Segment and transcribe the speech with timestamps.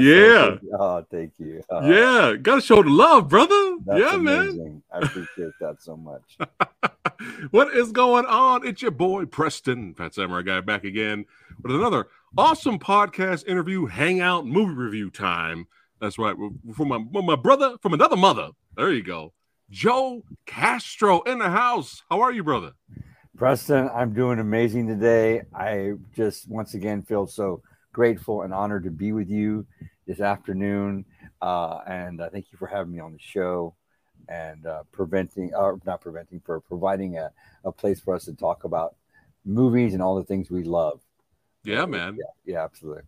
[0.00, 0.56] Yeah.
[0.60, 1.62] so- oh, thank you.
[1.70, 3.76] Uh, yeah, gotta show the love, brother.
[3.94, 4.82] yeah, man.
[4.92, 6.38] I appreciate that so much.
[7.50, 8.66] what is going on?
[8.66, 11.24] It's your boy Preston, Phat Samurai Guy, back again
[11.62, 15.66] with another awesome podcast interview, hangout, movie review time.
[16.00, 16.34] That's right,
[16.74, 18.50] from my from my brother from another mother.
[18.76, 19.32] There you go,
[19.70, 22.02] Joe Castro in the house.
[22.10, 22.72] How are you, brother?
[23.36, 25.42] Preston, I'm doing amazing today.
[25.54, 29.66] I just once again feel so grateful and honored to be with you
[30.06, 31.04] this afternoon.
[31.40, 33.74] Uh, and uh, thank you for having me on the show
[34.28, 37.30] and uh, preventing, or not preventing, for providing a,
[37.64, 38.96] a place for us to talk about
[39.44, 41.00] movies and all the things we love.
[41.64, 42.16] Yeah, man.
[42.18, 43.02] Yeah, yeah, absolutely.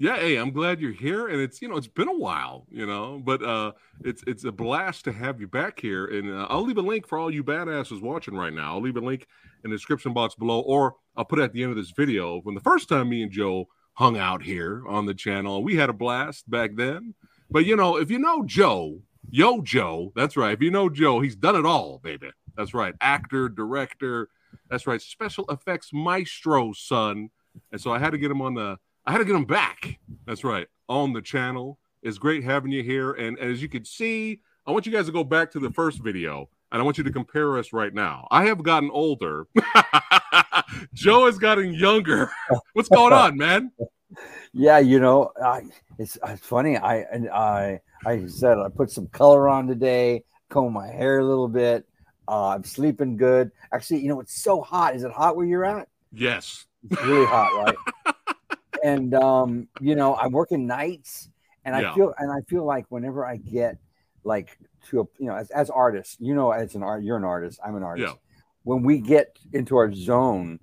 [0.00, 2.86] Yeah, hey, I'm glad you're here, and it's you know it's been a while, you
[2.86, 3.72] know, but uh,
[4.04, 7.08] it's it's a blast to have you back here, and uh, I'll leave a link
[7.08, 8.74] for all you badasses watching right now.
[8.74, 9.26] I'll leave a link
[9.64, 12.40] in the description box below, or I'll put it at the end of this video.
[12.42, 13.66] When the first time me and Joe
[13.98, 17.14] hung out here on the channel, we had a blast back then.
[17.50, 20.52] But you know, if you know Joe, yo Joe, that's right.
[20.52, 22.30] If you know Joe, he's done it all, baby.
[22.56, 24.28] That's right, actor, director,
[24.70, 27.30] that's right, special effects maestro, son.
[27.72, 29.98] And so I had to get him on the I had to get him back.
[30.26, 30.68] That's right.
[30.88, 31.80] On the channel.
[32.00, 33.12] It's great having you here.
[33.14, 35.72] And, and as you can see, I want you guys to go back to the
[35.72, 38.28] first video and I want you to compare us right now.
[38.30, 39.48] I have gotten older.
[40.94, 42.30] Joe is getting younger.
[42.72, 43.72] What's going on, man?
[44.52, 45.62] Yeah, you know, I,
[45.98, 46.76] it's, it's funny.
[46.76, 51.24] I and I I said I put some color on today, comb my hair a
[51.24, 51.86] little bit.
[52.26, 53.50] Uh, I'm sleeping good.
[53.72, 54.94] Actually, you know, it's so hot.
[54.94, 55.88] Is it hot where you're at?
[56.12, 56.66] Yes.
[56.90, 58.14] It's really hot, right?
[58.84, 61.30] and um, you know, I'm working nights,
[61.64, 61.94] and I Yeah.
[61.94, 63.76] feel and I feel like whenever I get
[64.24, 64.58] like
[64.88, 67.60] to a you know as as artists, you know, as an art, you're an artist,
[67.64, 68.14] I'm an artist.
[68.14, 68.27] Yeah.
[68.68, 70.60] When we get into our zone,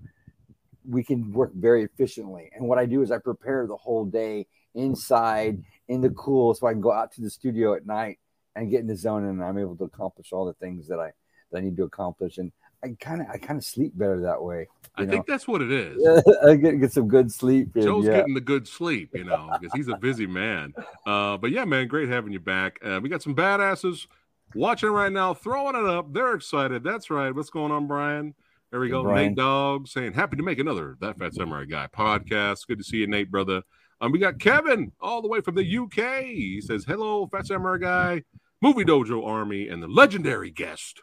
[0.88, 2.52] we can work very efficiently.
[2.54, 4.46] And what I do is I prepare the whole day
[4.76, 8.20] inside in the cool, so I can go out to the studio at night
[8.56, 11.14] and get in the zone, and I'm able to accomplish all the things that I
[11.52, 12.38] that I need to accomplish.
[12.38, 12.52] And
[12.84, 14.68] I kind of I kind of sleep better that way.
[14.96, 15.10] I know?
[15.10, 15.98] think that's what it is.
[16.48, 17.76] I get, get some good sleep.
[17.76, 18.18] in, Joe's yeah.
[18.18, 20.76] getting the good sleep, you know, because he's a busy man.
[21.08, 22.78] Uh, but yeah, man, great having you back.
[22.86, 24.06] Uh, we got some badasses
[24.56, 26.14] watching right now, throwing it up.
[26.14, 26.84] They're excited.
[26.84, 27.34] That's right.
[27.36, 28.34] What's going on, Brian?
[28.72, 29.04] There we go.
[29.04, 29.28] Brian.
[29.28, 32.68] Nate Dog saying, happy to make another That Phat Samurai Guy podcast.
[32.68, 33.62] Good to see you, Nate, brother.
[34.02, 36.26] Um, we got Kevin all the way from the UK.
[36.26, 38.24] He says, hello, Phat Samurai Guy,
[38.62, 41.02] Movie Dojo Army, and the legendary guest,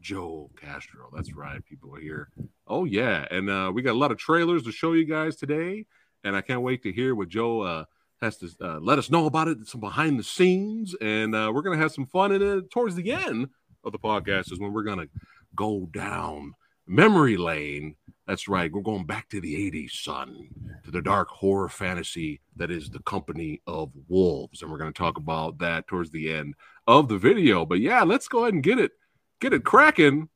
[0.00, 1.08] Joe Castro.
[1.14, 1.64] That's right.
[1.64, 2.28] People are here.
[2.66, 3.26] Oh, yeah.
[3.30, 5.86] And uh, we got a lot of trailers to show you guys today.
[6.24, 7.84] And I can't wait to hear what Joe uh,
[8.24, 10.94] has to uh, let us know about it, some behind the scenes.
[11.00, 13.48] And uh, we're going to have some fun And towards the end
[13.84, 15.08] of the podcast, is when we're going to
[15.54, 16.54] go down
[16.86, 17.96] memory lane.
[18.26, 18.72] That's right.
[18.72, 20.48] We're going back to the 80s, son,
[20.84, 24.62] to the dark horror fantasy that is the company of wolves.
[24.62, 26.54] And we're going to talk about that towards the end
[26.86, 27.66] of the video.
[27.66, 28.92] But yeah, let's go ahead and get it,
[29.40, 30.28] get it cracking.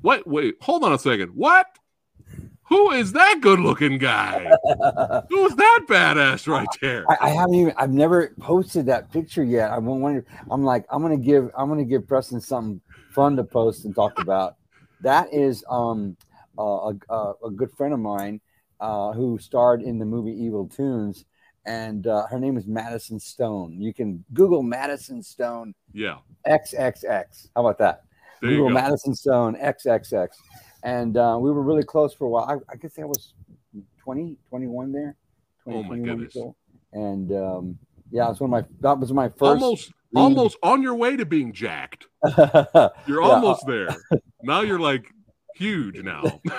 [0.00, 0.26] What?
[0.26, 1.30] Wait, hold on a second.
[1.34, 1.66] What?
[2.68, 4.44] Who is that good looking guy?
[5.28, 7.04] Who is that badass right there?
[7.10, 7.74] I, I haven't even.
[7.76, 9.70] I've never posted that picture yet.
[9.70, 10.24] I'm wondering.
[10.50, 11.50] I'm like, I'm gonna give.
[11.56, 12.80] I'm gonna give Preston something
[13.10, 14.56] fun to post and talk about.
[15.02, 16.16] That is um
[16.58, 18.40] uh, a, a a good friend of mine
[18.80, 21.26] uh, who starred in the movie Evil Toons,
[21.66, 23.80] and uh, her name is Madison Stone.
[23.80, 27.48] You can Google Madison Stone Yeah, XXX.
[27.54, 28.04] How about that?
[28.40, 28.74] there Google go.
[28.74, 30.28] Madison Stone XXX.
[30.84, 32.44] And uh, we were really close for a while.
[32.68, 33.34] I, I guess I was
[33.98, 35.16] 20, 21 there.
[35.64, 36.54] 20, Oh, my 21 years goodness.
[36.92, 37.78] And um,
[38.10, 39.42] yeah, it's one of my that was my first.
[39.42, 40.20] almost, lead.
[40.22, 42.06] almost on your way to being jacked.
[43.06, 43.88] You're almost there.
[44.42, 45.06] Now you're like
[45.56, 46.22] huge now.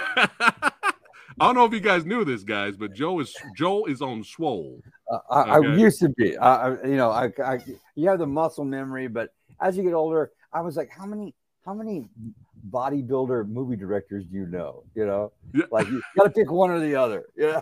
[1.38, 4.24] I don't know if you guys knew this, guys, but Joe is Joe is on
[4.24, 4.82] swole.
[5.12, 5.68] Uh, I, Okay.
[5.68, 6.36] I used to be.
[6.38, 7.60] I, I, you know, I, I,
[7.96, 9.30] you have the muscle memory, but
[9.62, 11.36] as you get older, I was like, how many,
[11.66, 12.10] how many
[12.70, 14.84] bodybuilder movie directors do you know?
[14.96, 15.66] You know, Yeah.
[15.72, 17.26] like you got to pick one or the other.
[17.38, 17.62] Yeah.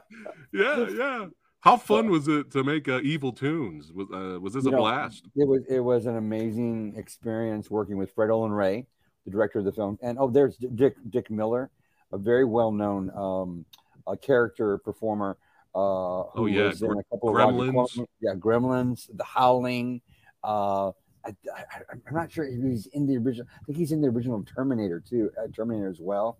[0.52, 1.26] Yeah, yeah.
[1.62, 3.92] How fun was it to make uh, Evil Toons?
[3.94, 5.26] Was uh, was this a know, blast?
[5.36, 8.86] It was it was an amazing experience working with Fred Olen Ray,
[9.26, 11.72] the director of the film, and oh, there's Dick Dick Miller,
[12.12, 13.66] a very well known um,
[14.06, 15.38] a character performer.
[15.74, 18.06] Uh, who Oh, yeah, was in a couple of Roger Gremlins.
[18.20, 20.02] Yeah, Gremlins, The Howling.
[20.44, 20.92] Uh,
[21.26, 23.48] I, I, I'm not sure if he's in the original.
[23.62, 26.38] I think he's in the original Terminator too, uh, Terminator as well.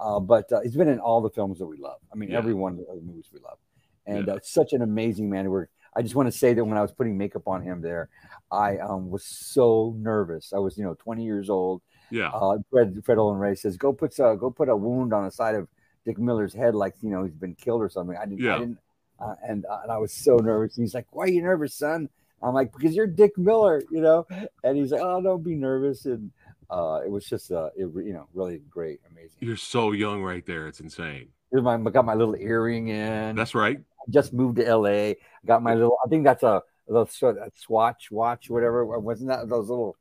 [0.00, 1.98] Uh, but uh, he's been in all the films that we love.
[2.12, 2.38] I mean, Yeah.
[2.38, 3.58] every one of the movies we love,
[4.06, 4.34] and Yeah.
[4.34, 5.70] uh, such an amazing man work.
[5.94, 8.08] I just want to say that when I was putting makeup on him there,
[8.50, 10.52] I um, was so nervous.
[10.54, 11.82] I was, you know, 20 years old.
[12.10, 15.24] Yeah, Uh, Fred Fred Olen Ray says, "Go put uh, go put a wound on
[15.24, 15.68] the side of
[16.04, 18.40] Dick Miller's head, like you know he's been killed or something." I didn't.
[18.40, 18.56] Yeah.
[18.56, 18.78] I didn't.
[19.20, 20.76] uh, and and I was so nervous.
[20.76, 22.08] And he's like, "Why are you nervous, son?"
[22.42, 24.26] I'm like, "Because you're Dick Miller, you know."
[24.64, 26.30] And he's like, "Oh, don't be nervous." And
[26.70, 29.38] uh, it was just uh, it, you know, really great, amazing.
[29.40, 30.66] You're so young right there.
[30.66, 31.28] It's insane.
[31.52, 33.36] Got my little earring in.
[33.36, 33.78] That's right.
[33.78, 35.14] I just moved to LA.
[35.46, 35.96] Got my little.
[36.04, 37.06] I think that's a the
[37.54, 38.84] swatch watch, whatever.
[38.98, 39.96] Wasn't that those little?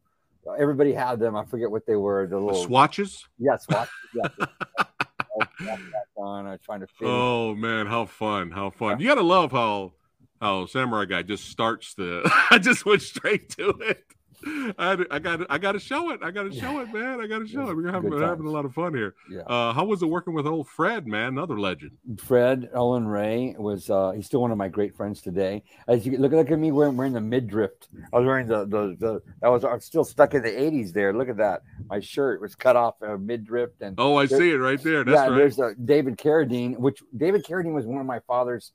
[0.58, 1.36] Everybody had them.
[1.36, 2.26] I forget what they were.
[2.26, 3.28] The little swatches.
[3.38, 3.94] Yeah, swatches.
[4.16, 4.46] Yeah.
[6.22, 6.60] on.
[6.64, 6.88] Trying to.
[7.02, 8.52] Oh man, how fun!
[8.52, 9.00] How fun!
[9.00, 9.94] You gotta love how
[10.42, 12.30] how Samurai Guy just starts the.
[12.52, 14.04] I just went straight to it.
[14.44, 16.22] I, I got I got to show it.
[16.24, 17.22] I got to show it, man.
[17.22, 17.76] I got to show it.
[17.76, 19.14] We're having, we're having a lot of fun here.
[19.30, 19.42] Yeah.
[19.42, 21.28] Uh, how was it working with old Fred, man?
[21.28, 21.92] Another legend.
[22.18, 25.64] Fred Olen Ray was uh, he's still one of my great friends today.
[25.88, 27.72] As you look, look at me wearing, wearing the midriff.
[28.12, 31.14] I was wearing the the, the I was I'm still stuck in the 80s there.
[31.14, 31.62] Look at that.
[31.88, 35.04] My shirt was cut off uh, midriff and oh, I see it right there.
[35.04, 35.36] That's yeah, right.
[35.36, 38.72] There's uh, David Carradine, which David Carradine was one of my father's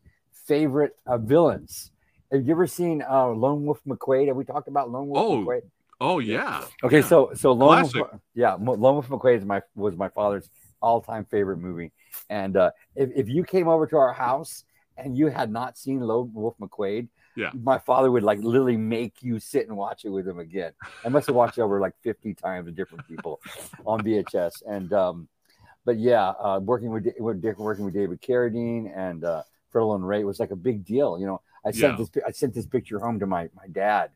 [0.47, 1.91] favorite uh, villains.
[2.33, 4.29] Have you ever seen uh, Lone Wolf McQuade?
[4.29, 5.63] Have we talked about Lone Wolf oh, McQuade?
[6.01, 6.65] Oh yeah.
[6.83, 7.07] Okay, yeah.
[7.07, 10.49] so so Lone Wolf, yeah, Lone Wolf McQuade is my was my father's
[10.83, 11.93] all time favorite movie,
[12.29, 14.65] and uh, if if you came over to our house
[14.99, 19.23] and you had not seen Lone Wolf McQuade, yeah, my father would like literally make
[19.23, 20.73] you sit and watch it with him again.
[21.05, 23.41] I must have watched it over like fifty times with different people
[23.87, 25.29] on VHS, and um,
[25.87, 30.25] but yeah, uh, working with with working with David Carradine and uh, Fred Olen Ray
[30.25, 31.19] was like a big deal.
[31.19, 32.05] You know, I sent yeah.
[32.13, 34.11] this I sent this picture home to my my dad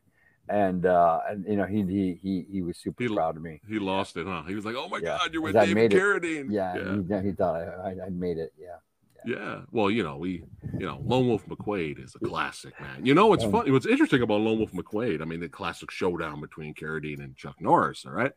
[0.49, 3.61] and uh and you know he he he, he was super he, proud of me
[3.67, 5.17] he lost it huh he was like oh my yeah.
[5.17, 6.75] god you're with david carradine yeah,
[7.07, 7.21] yeah.
[7.21, 8.77] He, he, thought I, I made it yeah.
[9.25, 9.61] yeah.
[9.71, 10.43] well you know we
[10.77, 14.21] you know lone wolf mcquade is a classic man you know what's funny what's interesting
[14.21, 18.13] about lone wolf mcquade i mean the classic showdown between carradine and chuck norris all
[18.13, 18.33] right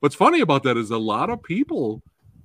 [0.00, 2.02] what's funny about that is a lot of people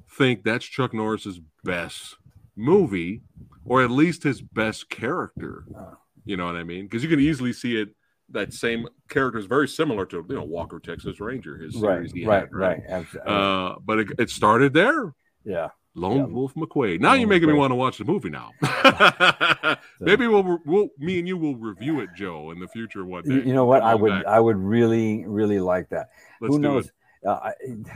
[0.09, 2.17] think that's chuck norris's best
[2.55, 3.21] movie
[3.65, 5.95] or at least his best character uh.
[6.23, 7.89] you know what i mean because you can easily see it
[8.29, 12.51] that same character is very similar to you know Walker Texas Ranger, his series right,
[12.51, 13.27] right, had, right, right.
[13.27, 15.13] Uh, but it, it, started there.
[15.43, 15.69] Yeah.
[15.97, 16.25] Lone yeah.
[16.25, 16.99] Wolf McQuade.
[16.99, 17.53] Now Lone you're making McQuade.
[17.53, 18.51] me want to watch the movie now.
[19.99, 23.35] Maybe we'll, we'll, me and you will review it, Joe, in the future one day.
[23.35, 23.81] You know what?
[23.81, 24.25] I would, back.
[24.25, 26.09] I would really, really like that.
[26.41, 26.91] Let's Who knows?
[27.25, 27.51] Uh,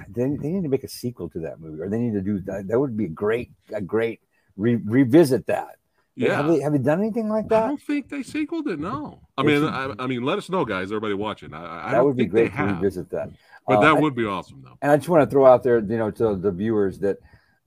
[0.07, 2.39] they, they need to make a sequel to that movie, or they need to do
[2.41, 2.67] that.
[2.67, 4.21] That would be a great, a great
[4.59, 5.77] re- revisit that.
[6.15, 6.35] Yeah.
[6.35, 7.63] Have they, have they done anything like that?
[7.63, 8.77] I don't think they sequeled it.
[8.77, 9.21] No.
[9.37, 10.91] I mean, I, I, mean, let us know, guys.
[10.91, 11.53] Everybody watching.
[11.53, 12.75] I, I that would be great to have.
[12.75, 13.29] revisit that.
[13.65, 14.77] But uh, that would be awesome, though.
[14.81, 17.19] And I just want to throw out there, you know, to the viewers that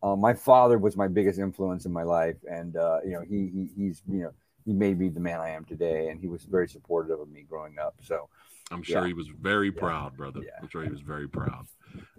[0.02, 3.50] uh, my father was my biggest influence in my life, and uh, you know, he,
[3.54, 4.32] he he's you know
[4.64, 7.46] he made me the man I am today, and he was very supportive of me
[7.48, 7.94] growing up.
[8.02, 8.28] So
[8.70, 9.06] I'm sure yeah.
[9.08, 10.16] he was very proud, yeah.
[10.16, 10.40] brother.
[10.42, 10.50] Yeah.
[10.60, 11.66] I'm sure he was very proud.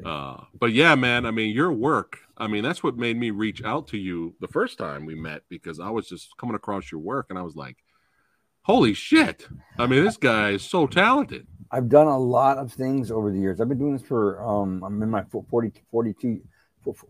[0.04, 3.64] Uh, but yeah, man, I mean, your work, I mean, that's what made me reach
[3.64, 7.02] out to you the first time we met because I was just coming across your
[7.02, 7.78] work and I was like,
[8.64, 9.48] holy shit.
[9.78, 11.48] I mean, this guy is so talented.
[11.72, 13.60] I've done a lot of things over the years.
[13.60, 16.42] I've been doing this for, um, I'm in my 40, 42,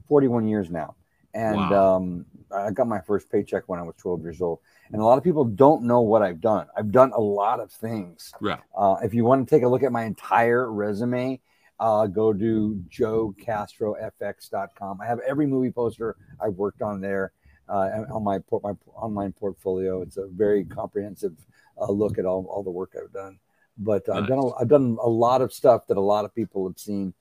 [0.07, 0.95] 41 years now.
[1.33, 1.95] And wow.
[1.95, 4.59] um, I got my first paycheck when I was 12 years old.
[4.91, 6.67] And a lot of people don't know what I've done.
[6.77, 8.31] I've done a lot of things.
[8.41, 8.57] Yeah.
[8.77, 11.41] Uh, if you want to take a look at my entire resume,
[11.83, 15.01] uh, go to joecastrofx.com.
[15.01, 17.33] I have every movie poster I've worked on there
[17.67, 20.01] uh, on my my online portfolio.
[20.01, 21.35] It's a very comprehensive
[21.77, 23.37] uh, look at all, all the work I've done.
[23.77, 24.17] But nice.
[24.17, 26.79] I've done a, I've done a lot of stuff that a lot of people have
[26.79, 27.13] seen.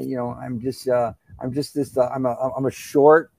[0.00, 3.32] you know, I'm just uh, I'm just this uh, I'm a I'm a short,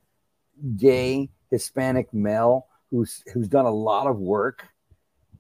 [0.77, 4.67] gay Hispanic male who's who's done a lot of work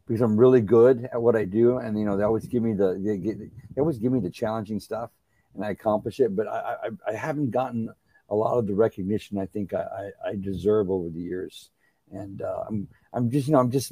[0.07, 2.73] because I'm really good at what I do, and you know they always give me
[2.73, 5.09] the they, they always give me the challenging stuff,
[5.55, 6.35] and I accomplish it.
[6.35, 7.89] But I I, I haven't gotten
[8.29, 11.69] a lot of the recognition I think I, I, I deserve over the years,
[12.11, 13.91] and uh, I'm I'm just you know I'm just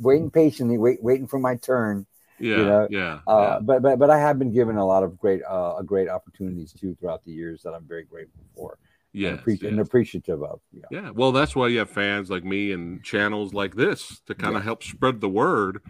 [0.00, 2.06] waiting patiently, wait, waiting for my turn.
[2.38, 2.88] Yeah, you know?
[2.90, 3.58] yeah, uh, yeah.
[3.60, 6.96] But but but I have been given a lot of great uh, great opportunities too
[6.98, 8.78] throughout the years that I'm very grateful for
[9.12, 9.62] yeah, and, yes.
[9.62, 10.60] and, appreciative of.
[10.72, 10.84] Yeah.
[10.90, 11.10] yeah.
[11.10, 14.62] Well, that's why you have fans like me and channels like this to kind of
[14.62, 14.66] yeah.
[14.66, 15.80] help spread the word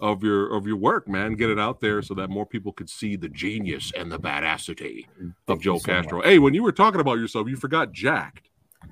[0.00, 1.34] of your of your work, man.
[1.34, 5.06] Get it out there so that more people could see the genius and the badassity
[5.18, 6.18] Thank of Joe so Castro.
[6.18, 6.26] Much.
[6.26, 8.48] Hey, when you were talking about yourself, you forgot jacked.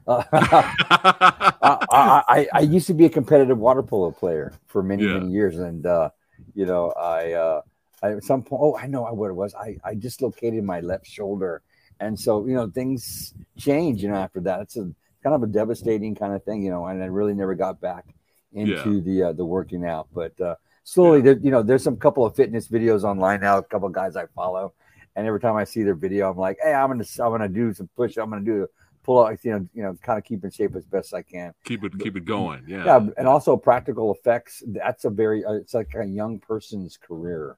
[0.06, 5.14] Uh, I, I, I, used to be a competitive water polo player for many Yeah.
[5.14, 6.10] many years, and uh,
[6.54, 7.32] you know I.
[7.32, 7.62] Uh,
[8.00, 9.56] I, at some point, oh, I know what it was.
[9.56, 11.62] I, I dislocated my left shoulder
[12.00, 14.60] and so you know things change you know after that.
[14.60, 14.90] It's a
[15.22, 18.04] kind of a devastating kind of thing you know and i really never got back
[18.52, 19.00] into Yeah.
[19.00, 20.06] the uh, the working out.
[20.14, 23.62] But uh slowly there, you know there's some couple of fitness videos online now a
[23.62, 24.72] couple of guys i follow.
[25.16, 27.74] And every time i see their video i'm like hey i'm gonna i'm gonna do
[27.74, 28.68] some push i'm gonna do
[29.08, 31.54] pull out, you know, you know, kind of keep in shape as best I can.
[31.64, 32.62] Keep it keep it going.
[32.68, 32.84] Yeah.
[32.84, 34.62] Yeah, and also practical effects.
[34.66, 37.56] That's a very, uh, it's like a young person's career.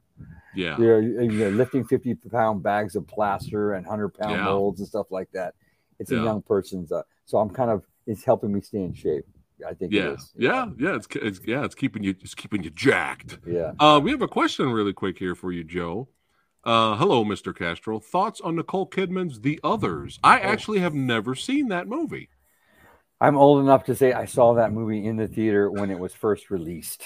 [0.54, 0.78] Yeah.
[0.78, 4.44] You're, you're lifting 50 pound bags of plaster and 100 pound Yeah.
[4.44, 5.54] molds and stuff like that.
[5.98, 6.20] It's Yeah.
[6.20, 6.92] a young person's.
[6.92, 9.24] Uh, so I'm kind of, it's helping me stay in shape.
[9.66, 10.12] I think it Yeah.
[10.12, 10.32] is.
[10.36, 10.66] Yeah.
[10.78, 10.94] Yeah.
[10.94, 11.64] It's, it's yeah.
[11.64, 12.14] It's keeping you.
[12.20, 13.40] It's keeping you jacked.
[13.44, 13.72] Yeah.
[13.80, 16.06] Uh, we have a question really quick here for you, Joe.
[16.64, 17.54] Uh, hello, Mr.
[17.54, 17.98] Castro.
[17.98, 20.18] Thoughts on Nicole Kidman's The Others?
[20.22, 20.42] I Oh.
[20.42, 22.28] actually have never seen that movie.
[23.20, 26.14] I'm old enough to say I saw that movie in the theater when it was
[26.14, 27.02] first released.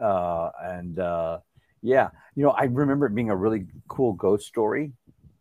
[0.00, 1.38] Uh, and uh,
[1.82, 4.92] yeah, you know, I remember it being a really cool ghost story.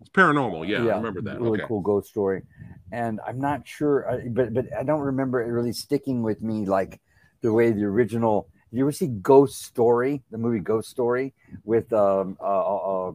[0.01, 0.67] It's paranormal.
[0.67, 1.39] Yeah, I remember that.
[1.39, 1.67] Really okay.
[1.67, 2.43] cool ghost story.
[2.91, 6.65] And I'm not sure, I- but but I don't remember it really sticking with me
[6.65, 6.99] like
[7.41, 8.47] the way the original.
[8.71, 11.33] You ever see Ghost Story, the movie Ghost Story,
[11.63, 13.11] with um uh, uh, uh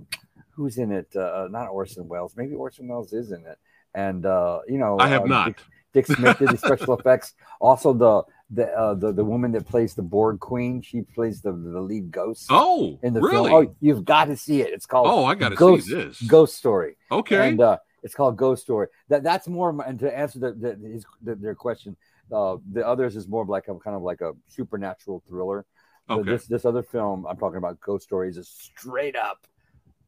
[0.51, 1.15] who's in it?
[1.15, 2.35] Uh, not Orson Welles.
[2.37, 3.59] Maybe Orson Welles is in it.
[3.95, 5.47] And uh, you know, I have uh, not.
[5.47, 5.59] Dick,
[5.93, 7.35] Dick Smith did the special effects.
[7.61, 11.53] Also, the the, uh, the the woman that plays the Borg Queen, she plays the
[11.53, 13.51] the lead ghost Oh, in the really?
[13.51, 13.67] film.
[13.69, 14.73] Oh, you've got to see it.
[14.73, 16.21] It's called Oh, I got to Ghost- see this.
[16.23, 17.49] Ghost Story Okay.
[17.49, 18.89] and uh, it's called Ghost Story.
[19.09, 19.71] That that's more.
[19.87, 21.97] And to answer the, the, his, the their question,
[22.33, 25.67] uh, the others is more of like a kind of like a supernatural thriller.
[26.07, 26.31] But Okay.
[26.31, 29.47] This this other film I'm talking about, Ghost Story, is a straight up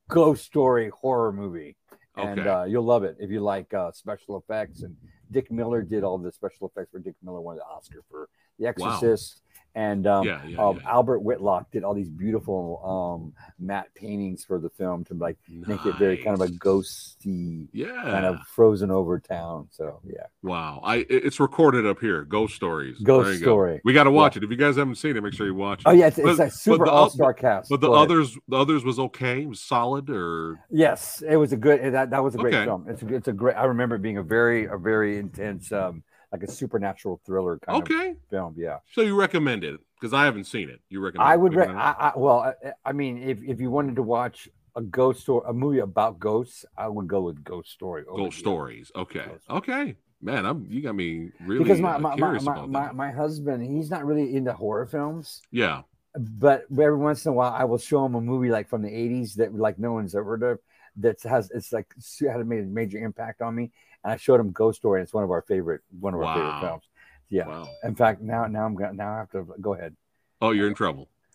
[0.08, 1.74] ghost story horror movie,
[2.16, 2.48] and Okay.
[2.48, 4.82] uh, you'll love it if you like uh, special effects.
[4.82, 4.94] And
[5.30, 8.66] Dick Miller did all the special effects for Dick Miller won the Oscar for The
[8.66, 9.42] Exorcist.
[9.76, 10.90] And um, yeah, yeah, um, yeah.
[10.90, 15.84] Albert Whitlock did all these beautiful um, matte paintings for the film to like make
[15.84, 17.92] it very kind of a ghosty yeah.
[18.02, 19.68] kind of frozen over town.
[19.70, 20.80] So yeah, wow.
[20.82, 22.24] I it's recorded up here.
[22.24, 22.98] Ghost stories.
[23.00, 23.52] Ghost you go.
[23.52, 23.82] Story.
[23.84, 24.42] We got to watch it.
[24.42, 25.88] If you guys haven't seen it, make sure you watch it.
[25.88, 27.68] Oh yeah, it's, it's a but super all star cast.
[27.68, 28.10] But the Go ahead.
[28.10, 29.42] others, the others was okay.
[29.42, 31.92] It was solid, or yes, it was a good.
[31.92, 32.64] That that was a great Okay.
[32.64, 32.86] film.
[32.88, 33.56] It's a, it's a great.
[33.56, 36.02] I remember it being a very a very intense, um,
[36.32, 38.14] like a supernatural thriller kind of okay.
[38.30, 38.54] film.
[38.58, 40.80] Yeah, So you recommend it because I haven't seen it.
[40.88, 41.28] You recommend?
[41.28, 41.52] I would.
[41.52, 41.80] Re- recommend?
[41.82, 45.44] I, I, well, I, I mean, if if you wanted to watch a ghost story,
[45.48, 48.04] a movie about ghosts, I would go with Ghost Story.
[48.04, 48.92] Ghost stories.
[48.94, 49.24] Okay.
[49.26, 49.96] Ghost Okay.
[50.20, 50.66] Man, I'm.
[50.68, 52.94] You got me really Because my uh, my, my, my, about my, that.
[52.96, 55.40] my husband, he's not really into horror films.
[55.50, 55.82] Yeah.
[56.14, 58.88] but every once in a while I will show him a movie like from the
[58.90, 60.58] 80s that like no one's ever heard of
[60.96, 63.70] that has it's like had made a major impact on me
[64.06, 66.34] and I showed him Ghost Story it's one of our favorite one of our Wow.
[66.34, 66.84] favorite films
[67.28, 67.68] yeah Wow.
[67.84, 69.96] in fact now now I'm gonna now I have to go ahead
[70.40, 71.08] Oh, you're in trouble.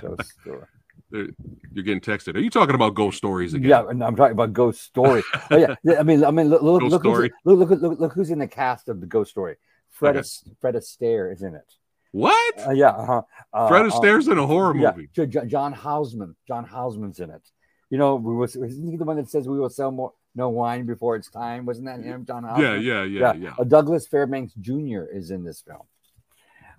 [0.00, 0.64] Ghost Story
[1.10, 2.36] you're getting texted.
[2.36, 3.70] Are you talking about ghost stories again?
[3.70, 6.60] yeah and I'm talking about Ghost Story oh yeah yeah, I mean I mean look
[6.62, 9.56] look look, who's, look, look look who's in the cast of the Ghost Story
[9.90, 10.28] Fred Okay.
[10.60, 11.74] Fred Astaire is in it
[12.12, 12.66] What?
[12.66, 15.08] uh, yeah uh-huh uh, Fred uh, in a horror movie.
[15.14, 16.36] Jo- John Houseman.
[16.46, 17.42] John Houseman's in it.
[17.90, 20.48] You know, we was isn't he the one that says we will sell more no
[20.50, 21.66] wine before it's time?
[21.66, 22.82] Wasn't that him, John Houseman?
[22.82, 23.54] Yeah, yeah, yeah, yeah.
[23.58, 25.04] Uh, Douglas Fairbanks Jr.
[25.12, 25.82] is in this film.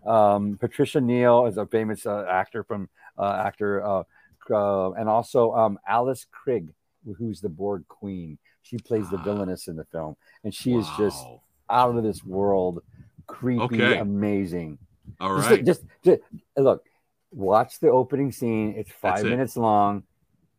[0.05, 4.03] Um, Patricia Neal is a famous uh, actor from uh, actor, uh,
[4.51, 6.69] uh, and also um, Alice Krige,
[7.17, 8.37] who's the Borg Queen.
[8.61, 9.23] She plays the Ah.
[9.23, 11.25] villainess in the film, and she is just
[11.69, 12.81] out of this world,
[13.27, 13.97] creepy, Okay.
[13.97, 14.77] amazing.
[15.19, 15.65] all Just- right.
[15.65, 16.21] Just, just,
[16.55, 16.85] look,
[17.31, 18.73] watch the opening scene.
[18.77, 19.29] It's five it.
[19.29, 20.03] minutes long.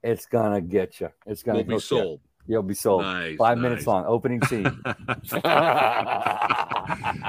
[0.03, 1.09] It's gonna get you.
[1.27, 2.17] It's gonna Will be hook ya.
[2.41, 2.53] Sold.
[2.53, 3.03] You'll be sold.
[3.03, 3.37] Nice.
[3.37, 3.63] five nice.
[3.63, 4.05] minutes long.
[4.07, 4.65] Opening scene.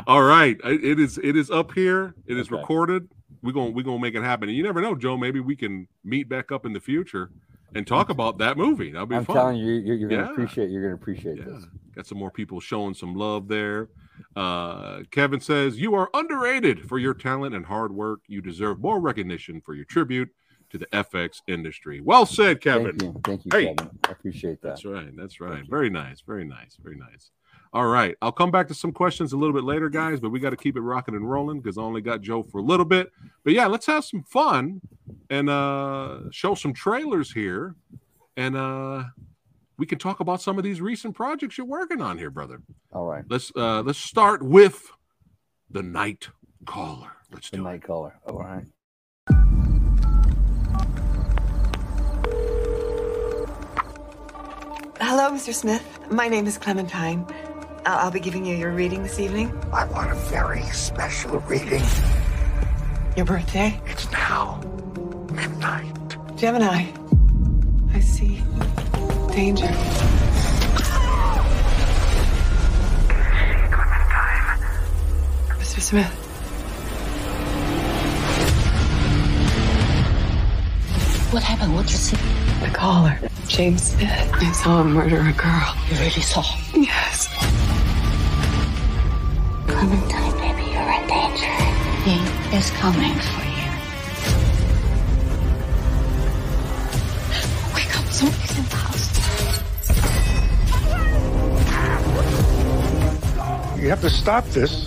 [0.08, 1.20] All right, It- it is.
[1.24, 2.16] It is up here.
[2.28, 2.58] It is Okay.
[2.58, 3.10] recorded.
[3.44, 4.50] We're gonna we're gonna make it happen.
[4.50, 5.18] And you never know, Joe.
[5.18, 7.32] Maybe we can meet back up in the future
[7.74, 8.92] and talk about that movie.
[8.92, 9.36] That'll be I'm fun.
[9.36, 10.32] telling you, you're, you're gonna Yeah.
[10.32, 10.70] appreciate.
[10.70, 11.46] You're gonna appreciate Yeah.
[11.46, 11.66] this.
[11.96, 13.90] Got some more people showing some love there.
[14.36, 18.20] Uh, Kevin says, You are underrated for your talent and hard work.
[18.28, 20.30] You deserve more recognition for your tribute
[20.72, 22.02] to the FX industry.
[22.02, 22.98] Well said, Kevin.
[22.98, 23.22] Thank you.
[23.24, 23.76] Thank you, Hey.
[23.76, 24.00] Kevin.
[24.08, 24.70] I appreciate that.
[24.70, 25.16] That's right.
[25.16, 25.64] That's right.
[25.70, 26.22] Very nice.
[26.22, 26.78] Very nice.
[26.82, 27.32] Very nice.
[27.74, 28.16] All right.
[28.22, 30.58] I'll come back to some questions a little bit later, guys, but we got to
[30.58, 33.12] keep it rocking and rolling because I only got Joe for a little bit.
[33.44, 34.82] But yeah, let's have some fun
[35.30, 37.76] and uh show some trailers here.
[38.36, 39.04] And uh
[39.78, 42.62] we can talk about some of these recent projects you're working on here, brother.
[42.94, 43.24] All right.
[43.30, 44.92] Let's uh let's start with
[45.70, 46.28] the night
[46.66, 47.12] caller.
[47.32, 47.84] Let's The do night it.
[47.84, 48.20] caller.
[48.28, 48.66] All right.
[55.04, 55.52] Hello, Mr.
[55.52, 56.00] Smith.
[56.12, 57.26] My name is Clementine.
[57.88, 59.52] I'll, I'll be giving you your reading this evening.
[59.74, 61.82] I want a very special reading.
[63.18, 63.82] Your birthday?
[63.88, 64.62] It's now
[65.34, 65.92] midnight.
[66.36, 66.86] Gemini.
[67.96, 68.44] I see.
[69.32, 69.66] Danger.
[75.58, 75.82] Mr.
[75.82, 76.21] Smith.
[81.32, 81.74] What happened?
[81.74, 82.18] What did you see?
[82.60, 83.18] The caller.
[83.48, 84.30] James Smith.
[84.34, 85.76] I saw him murder a girl.
[85.90, 86.44] You really saw?
[86.76, 87.30] Yes.
[89.66, 91.56] Clementine, baby, you're in danger.
[92.04, 92.20] He
[92.54, 93.72] is coming for you.
[97.76, 99.08] Wake up, somebody's in the house.
[103.80, 104.86] You have to stop this.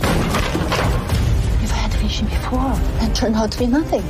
[1.62, 4.04] You've had vision before and turned out to be nothing.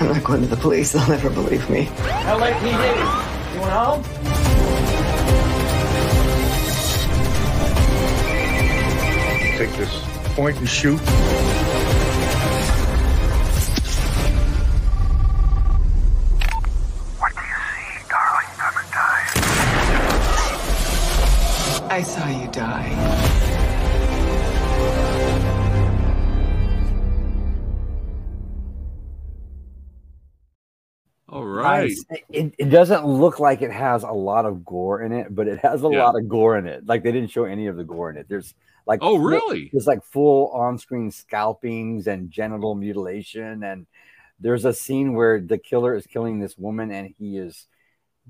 [0.00, 0.92] I'm not going to the police.
[0.92, 1.84] They'll never believe me.
[1.84, 3.54] LAPD.
[3.54, 4.02] You want home?
[9.58, 9.92] Take this
[10.34, 10.98] point and shoot.
[17.18, 19.28] What do you see, darling Clementine?
[21.90, 23.29] I saw you die.
[31.80, 32.22] Right.
[32.28, 35.58] It, it doesn't look like it has a lot of gore in it, but it
[35.60, 36.04] has a Yeah.
[36.04, 36.86] lot of gore in it.
[36.86, 38.26] Like they didn't show any of the gore in it.
[38.28, 38.54] There's
[38.86, 39.68] like Oh, really?
[39.72, 43.86] There's like full on-screen scalpings and genital mutilation, and
[44.40, 47.66] there's a scene where the killer is killing this woman, and he is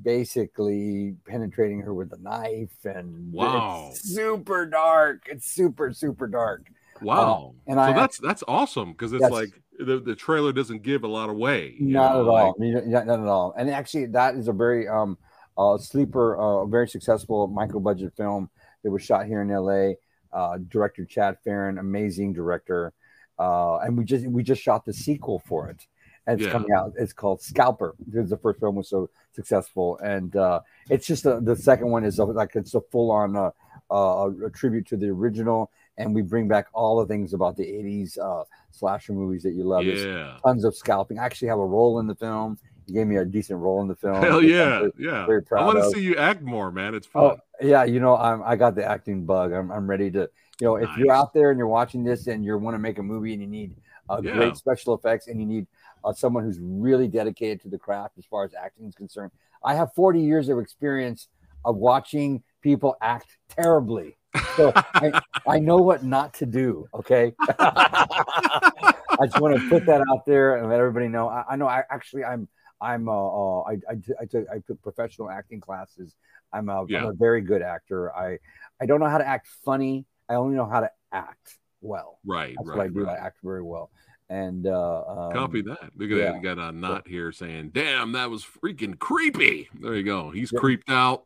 [0.02, 3.88] basically penetrating her with a knife, and Wow.
[3.90, 5.22] it's super dark.
[5.30, 6.62] It's super super dark.
[7.00, 7.54] Um, wow.
[7.66, 9.50] and so I- that's that's awesome because it's like
[9.84, 11.76] the, the trailer doesn't give a lot away.
[11.80, 12.54] Not know, at like- all.
[12.58, 13.54] Not, not at all.
[13.56, 15.18] And actually, that is a very um
[15.58, 18.50] uh sleeper, uh very successful micro budget film
[18.82, 19.92] that was shot here in LA.
[20.32, 22.92] Uh, director Chad Ferrin, amazing director.
[23.38, 25.86] Uh, and we just we just shot the sequel for it.
[26.26, 26.52] And it's Yeah.
[26.52, 26.92] coming out.
[26.98, 31.40] It's called Scalper because the first film was so successful, and uh, it's just a,
[31.40, 33.50] the second one is a, like it's a full on uh,
[33.90, 37.64] uh, a tribute to the original, and we bring back all the things about the
[37.64, 39.84] '80s uh, slasher movies that you love.
[39.84, 40.38] There's Yeah.
[40.44, 41.18] tons of scalping.
[41.18, 42.58] I actually have a role in the film.
[42.86, 44.16] You gave me a decent role in the film.
[44.22, 45.26] Hell yeah, very- yeah.
[45.26, 46.94] very I want to see you act more, man.
[46.94, 47.22] It's fun.
[47.24, 47.38] Oh fun.
[47.68, 49.52] yeah, you know I'm I got the acting bug.
[49.52, 50.28] I'm I'm ready to.
[50.60, 52.98] You know, if you're out there and you're watching this and you want to make
[52.98, 53.76] a movie and you need
[54.10, 54.34] uh, Yeah.
[54.34, 55.66] great special effects and you need
[56.04, 59.30] uh, someone who's really dedicated to the craft as far as acting is concerned,
[59.64, 61.28] I have 40 years of experience
[61.64, 64.16] of watching people act terribly.
[64.56, 66.86] So I, I know what not to do.
[66.94, 67.34] Okay.
[67.58, 71.28] I just want to put that out there and let everybody know.
[71.28, 71.66] I, I know.
[71.66, 72.48] I actually, I'm,
[72.80, 76.14] I'm, uh, uh I, I, I took, I took professional acting classes.
[76.52, 77.02] I'm a, Yeah.
[77.02, 78.14] am a very good actor.
[78.16, 78.38] I,
[78.80, 80.06] I don't know how to act funny.
[80.28, 82.18] I only know how to act well.
[82.24, 82.76] right, That's right.
[82.78, 83.04] what I do.
[83.04, 83.18] right.
[83.18, 83.90] I act very well.
[84.28, 85.90] And uh, um, Copy that.
[85.96, 86.24] Look at yeah.
[86.26, 86.34] that.
[86.36, 90.30] You got a knot here saying, "Damn, that was freaking creepy." There you go.
[90.30, 90.60] He's Yeah.
[90.60, 91.24] creeped out.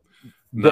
[0.51, 0.63] th-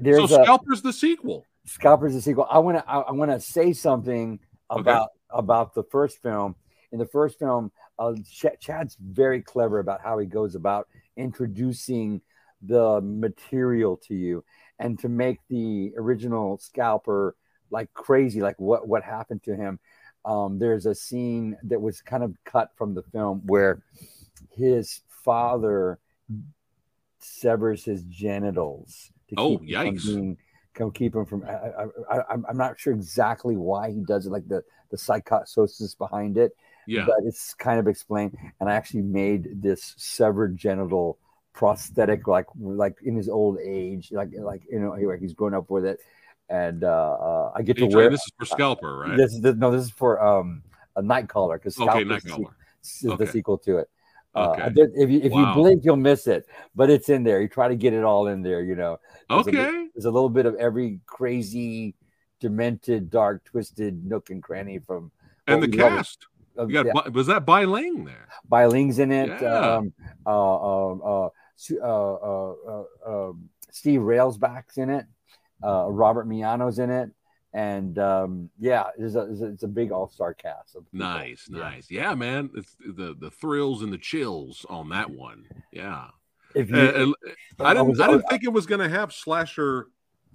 [0.00, 0.30] there- Nice.
[0.30, 1.46] So a Scalper's the sequel.
[1.70, 2.48] Scalper's a sequel.
[2.50, 2.90] I want to.
[2.90, 4.80] I, I want to say something Okay.
[4.80, 6.56] about about the first film.
[6.92, 12.20] In the first film, uh, Ch- Chad's very clever about how he goes about introducing
[12.60, 14.44] the material to you,
[14.80, 17.36] and to make the original Scalper
[17.70, 19.78] like crazy, like what what happened to him.
[20.24, 23.82] Um, there's a scene that was kind of cut from the film where
[24.50, 26.00] his father
[27.20, 30.04] severs his genitals to Oh, keep him from yikes.
[30.04, 30.36] being
[30.74, 31.44] can keep him from.
[31.44, 36.36] I, I, I'm not sure exactly why he does it, like the the psychosis behind
[36.36, 36.52] it,
[36.86, 37.04] Yeah.
[37.06, 38.36] but it's kind of explained.
[38.60, 41.18] And I actually made this severed genital
[41.52, 45.70] prosthetic, like like in his old age, like like you know, like he's grown up
[45.70, 46.00] with it,
[46.48, 48.10] and uh, uh I get You to try- wear.
[48.10, 49.16] this is for Scalper, right?
[49.16, 50.62] This is no, this is for um
[50.96, 52.54] a Nightcaller because okay, Nightcrawler.
[52.82, 53.26] is the Okay.
[53.26, 53.88] sequel to it.
[54.34, 54.70] Uh, Okay.
[54.74, 55.48] Did- if you if Wow.
[55.48, 57.40] you blink, you'll miss it, but it's in there.
[57.40, 58.62] You try to get it all in there.
[58.62, 59.88] You know, There's a Okay.
[59.94, 61.94] there's a little bit of every crazy,
[62.40, 65.10] demented, dark, twisted nook and cranny from.
[65.46, 66.26] And the cast.
[66.56, 68.28] of- You got yeah, was that Bai Ling there?
[68.48, 69.28] Bai Ling's in it.
[69.40, 69.76] Yeah.
[69.76, 69.92] Um,
[70.26, 71.28] uh, uh, uh,
[71.82, 72.54] uh, uh,
[73.06, 75.06] uh, um, Steve Railsback's in it.
[75.62, 77.10] Uh, Robert Miano's in it,
[77.52, 80.76] and um, yeah, it's a, it's a, big all star cast.
[80.76, 80.84] Of.
[80.92, 81.58] Nice, Yeah.
[81.58, 81.90] nice.
[81.90, 82.50] Yeah, man.
[82.54, 85.44] It's the the thrills and the chills on that one.
[85.72, 86.06] Yeah.
[86.54, 87.14] If you, And- and
[87.60, 89.86] I didn't was- I didn't think it was gonna have slasher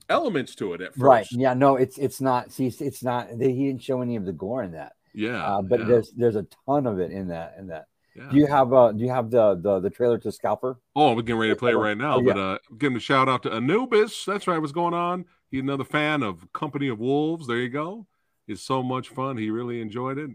[0.10, 1.02] elements to it at first.
[1.02, 2.52] right, yeah, no, it's it's not.
[2.52, 3.30] See, it's- it's not.
[3.38, 5.44] They, he didn't show any of the gore in that, Yeah.
[5.44, 7.88] uh, but yeah, there's there's a ton of it in that in that.
[8.16, 8.30] yeah.
[8.30, 10.78] Do you have uh do you have the the, the trailer to Scalper?
[10.96, 12.18] Oh, we're getting ready to play it right now.
[12.18, 12.34] Oh, yeah.
[12.34, 14.26] But uh giving a shout out to Anubis.
[14.26, 15.26] That's right, what's going on?
[15.56, 17.48] He's another fan of Company of Wolves.
[17.48, 18.08] There you go.
[18.46, 19.38] It's so much fun.
[19.38, 20.32] He really enjoyed it.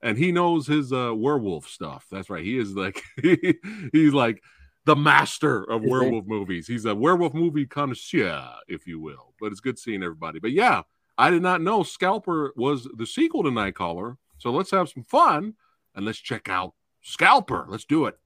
[0.00, 2.06] And he knows his uh werewolf stuff.
[2.08, 2.44] That's right.
[2.44, 3.02] He is like
[3.92, 4.44] he's like
[4.84, 6.68] the master of Is werewolf movies.
[6.68, 9.34] He's a werewolf movie connoisseur, if you will.
[9.40, 10.38] But it's good seeing everybody.
[10.38, 10.82] But yeah,
[11.18, 14.18] I did not know Scalper was the sequel to Nightcaller.
[14.38, 15.54] So let's have some fun
[15.96, 17.66] and let's check out Scalper.
[17.68, 18.20] Let's do it.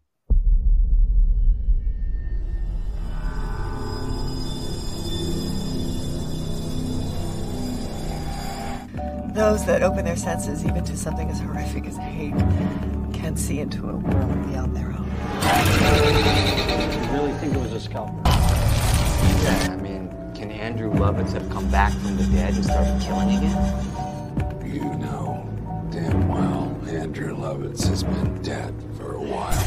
[9.35, 12.35] Those that open their senses even to something as horrific as hate
[13.13, 15.11] can see into a world beyond their own.
[17.03, 18.23] You really think it was a scalper?
[18.25, 23.37] Yeah, I mean, can Andrew Lovitz have come back from the dead and started killing
[23.37, 24.73] again?
[24.73, 25.45] You know
[25.91, 29.65] damn well Andrew Lovitz has been dead for a while.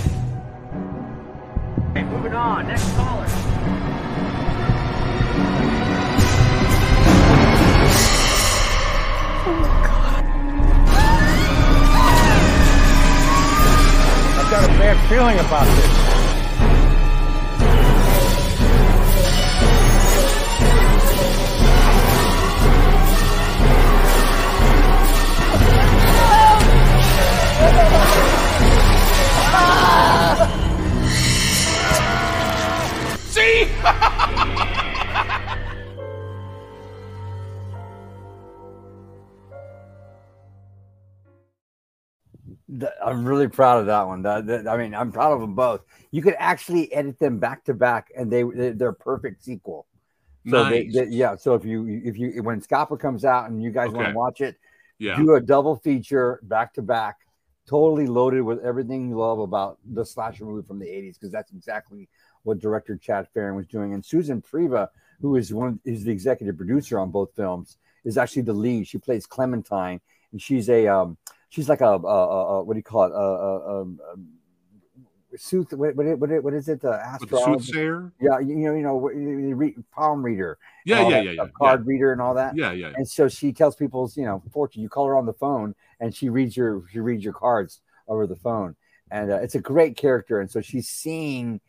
[1.92, 2.68] Okay, moving on.
[2.68, 3.27] Next caller.
[15.10, 16.17] Feeling about this.
[43.18, 44.22] I'm really proud of that one.
[44.22, 45.82] That, that- I mean, I'm proud of them both.
[46.12, 49.88] You could actually edit them back to back, and they they- they're a perfect sequel.
[50.48, 50.94] So Nice.
[50.94, 51.36] they- yeah.
[51.36, 54.40] So if you if you when Scalper comes out and you guys want to watch
[54.42, 54.56] it,
[55.00, 55.18] Yeah.
[55.18, 57.18] do a double feature back to back,
[57.68, 61.52] totally loaded with everything you love about the slasher movie from the 80s, because that's
[61.52, 62.08] exactly
[62.44, 63.94] what director Chad Ferrin was doing.
[63.94, 64.90] And Susan Priver,
[65.22, 68.88] who is one is the executive producer on both films, is actually the lead.
[68.88, 70.00] She plays Clementine,
[70.32, 71.18] and she's a um
[71.50, 73.12] she's like a, a, a, a what do you call it?
[73.12, 76.82] A, a, a, a sooth what, what, what, is it?
[76.82, 77.64] The astrology?
[77.66, 78.12] soothsayer?
[78.20, 80.58] Yeah, you know, you know, what- you- you read, palm reader.
[80.86, 82.56] Yeah, yeah, yeah, yeah, Card reader and all that.
[82.56, 82.94] Yeah, yeah.
[82.96, 84.82] And so she tells people's, you know, fortune.
[84.82, 88.26] You call her on the phone, and she reads your she reads your cards over
[88.26, 88.76] the phone,
[89.12, 90.40] and uh, it's a great character.
[90.40, 91.60] And so she's seeing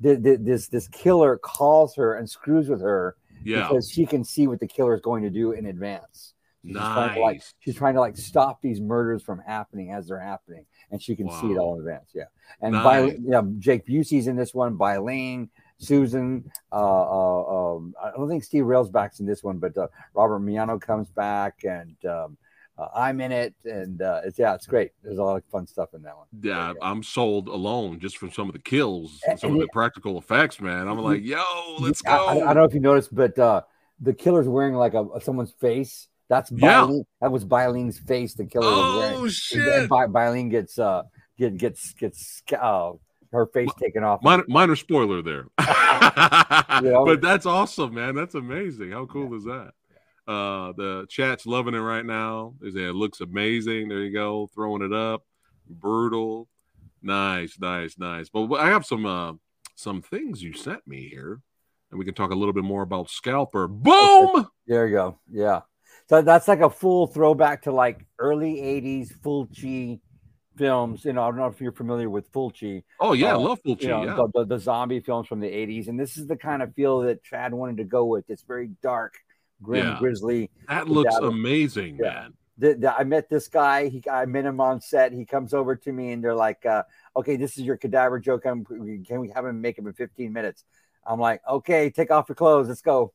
[0.00, 3.66] the, the, this this killer calls her and screws with her Yeah.
[3.68, 6.34] because she can see what the killer is going to do in advance.
[6.68, 7.54] She's trying to like Nice.
[7.60, 11.30] she's trying to like stop these murders from happening as they're happening, and she can
[11.30, 12.10] see it all in advance.
[12.14, 12.24] Yeah,
[12.60, 12.84] and Nice.
[12.84, 14.76] by yeah, Jake Busey's in this one.
[14.76, 16.50] Bai Ling, Susan.
[16.72, 20.80] Uh, uh, um, I don't think Steve Railsback's in this one, but uh, Robert Miano
[20.80, 22.36] comes back, and um,
[22.76, 24.92] uh, I'm in it, and uh, it's yeah, it's great.
[25.02, 26.26] There's a lot of fun stuff in that one.
[26.42, 29.66] Yeah, I'm sold alone just from some of the kills, And- some and of the
[29.66, 30.86] it- practical effects, man.
[30.86, 31.42] I'm like, yo,
[31.80, 32.40] let's I, I- go.
[32.42, 33.62] I don't know if you noticed, but uh,
[34.00, 36.08] the killer's wearing like a someone's face.
[36.28, 36.82] That's Yeah.
[36.82, 37.04] Bai Ling.
[37.20, 38.34] That was Bai Ling's face.
[38.34, 39.16] The killer was wearing.
[39.16, 39.88] Oh And shit!
[39.88, 41.02] By, gets uh
[41.38, 42.92] get gets gets uh,
[43.32, 44.22] her face taken off.
[44.22, 45.46] Minor, minor spoiler there,
[46.82, 47.04] know?
[47.04, 48.14] but that's awesome, man.
[48.14, 48.92] That's amazing.
[48.92, 49.72] How cool is that?
[50.26, 52.54] Uh, the chat's loving it right now.
[52.60, 53.88] They say it looks amazing.
[53.88, 55.24] There you go, throwing it up,
[55.68, 56.48] brutal,
[57.02, 58.28] nice, nice, nice.
[58.28, 59.32] But I have some uh,
[59.74, 61.40] some things you sent me here,
[61.90, 63.68] and we can talk a little bit more about Scalper.
[63.68, 64.46] Boom!
[64.66, 65.18] There you go.
[65.30, 65.60] Yeah.
[66.08, 70.00] So that's like a full throwback to like early '80s Fulci
[70.56, 71.04] films.
[71.04, 72.82] You know, I don't know if you're familiar with Fulci.
[72.98, 73.82] Oh yeah, I Uh, love Fulci.
[73.82, 75.88] you know, yeah, the, the, the zombie films from the 80s.
[75.88, 78.24] And this is the kind of feel that Chad wanted to go with.
[78.28, 79.14] It's very dark,
[79.62, 79.98] grim, Yeah.
[79.98, 80.50] grisly.
[80.68, 82.10] that looks that- amazing, Yeah.
[82.10, 82.34] man.
[82.56, 83.88] The, the- I met this guy.
[83.88, 85.12] He, I met him on set.
[85.12, 86.82] He comes over to me and they're like, uh,
[87.16, 88.46] okay, this is your cadaver joke.
[88.46, 90.64] I'm, can we have him make him in 15 minutes?
[91.06, 92.66] I'm like, okay, take off your clothes.
[92.68, 93.12] Let's go.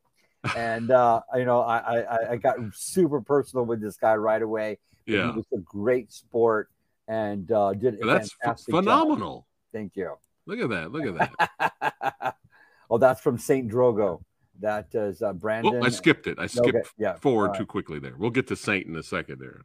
[0.57, 4.79] And, uh, you know, I, I, I- got super personal with this guy right away.
[5.05, 6.69] Yeah, He was a great sport
[7.07, 8.83] and uh, did a that's ph- fantastic job.
[8.83, 9.47] phenomenal.
[9.73, 10.15] Thank you.
[10.45, 10.91] Look at that.
[10.91, 12.35] Look at that.
[12.89, 14.21] oh, that's from Saint Drogo.
[14.59, 15.75] That is uh, Brandon.
[15.81, 16.37] Oh, I skipped it.
[16.39, 17.57] I skipped Okay, yeah, forward right.
[17.57, 18.13] too quickly there.
[18.17, 19.61] We'll get to Saint in a second there.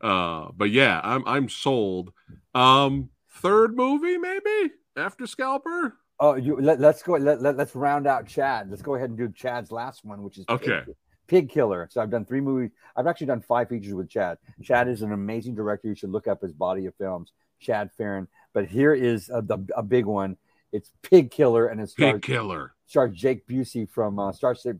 [0.00, 2.12] Uh, but yeah, I'm I'm sold.
[2.54, 5.94] Um, third movie maybe after Scalper.
[6.20, 7.12] Oh, you let, let's go.
[7.14, 8.70] Let, let, us round out Chad.
[8.70, 10.82] Let's go ahead and do Chad's last one, which is Okay.
[11.28, 11.86] Pig Killer.
[11.90, 12.70] So I've done three movies.
[12.96, 14.38] I've actually done five features with Chad.
[14.62, 15.88] Chad is an amazing director.
[15.88, 18.26] You should look up his body of films, Chad Ferrin.
[18.54, 20.36] But here is a, the, a big one.
[20.72, 22.74] It's Pig Killer, and it stars, Pig Killer.
[22.86, 24.78] stars Jake Busey from uh, Starship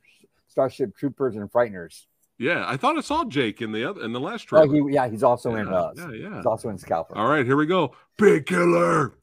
[0.48, 2.06] Starship Troopers and Frighteners.
[2.38, 4.88] Yeah, I thought I saw Jake in the other in the last Oh, trailer.
[4.88, 5.66] he, yeah, he's also in.
[5.66, 6.36] Yeah, Uh, yeah, yeah.
[6.36, 7.16] He's also in Scalper.
[7.16, 7.94] All right, here we go.
[8.16, 9.14] Pig Killer.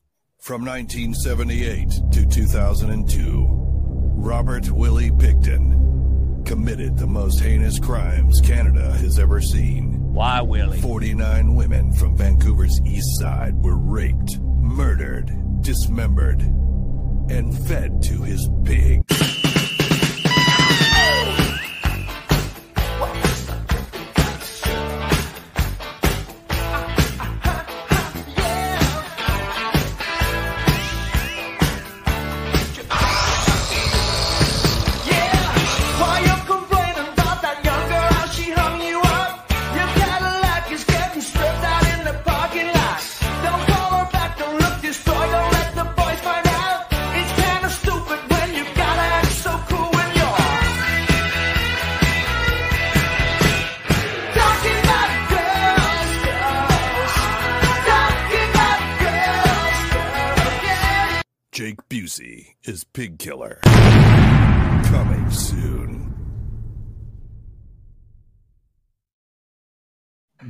[0.45, 9.41] From 1978 to 2002, Robert Willie Pickton committed the most heinous crimes Canada has ever
[9.41, 9.99] seen.
[10.13, 10.79] Why, Willie?
[10.81, 15.31] 49 women from Vancouver's east side were raped, murdered,
[15.63, 19.01] dismembered, and fed to his pig.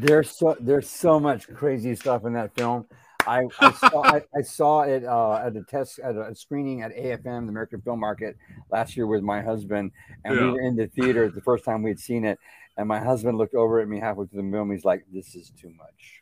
[0.05, 2.85] There's so there's so much crazy stuff in that film.
[3.27, 6.95] I, I saw I, I saw it uh, at a test at a screening at
[6.95, 8.37] AFM, the American Film Market,
[8.69, 9.91] last year with my husband,
[10.23, 12.37] and we were in the theater the first time we had seen it.
[12.77, 14.69] And my husband looked over at me halfway through the film.
[14.69, 16.19] He's like, "This is too much.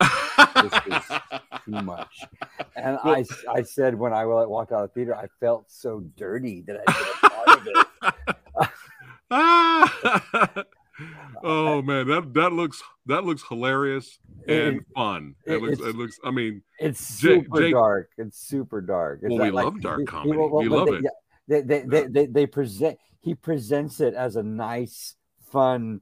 [0.56, 1.20] This is
[1.66, 2.22] too much."
[2.76, 6.64] And I I said when I walked out of the theater, I felt so dirty
[6.68, 7.68] that I did a part of
[10.54, 10.66] it.
[11.44, 15.36] Oh man, that that looks that looks hilarious and It- fun.
[15.46, 16.20] It, it- looks it looks.
[16.24, 18.10] I mean, It's super Jake- dark.
[18.18, 19.20] It's super dark.
[19.24, 20.38] It's Well, we like- love dark he- he- comedy.
[20.38, 21.04] well, We love they, it.
[21.48, 22.98] they, they, they, they, they present.
[23.20, 25.16] He presents it as a nice,
[25.52, 26.02] fun,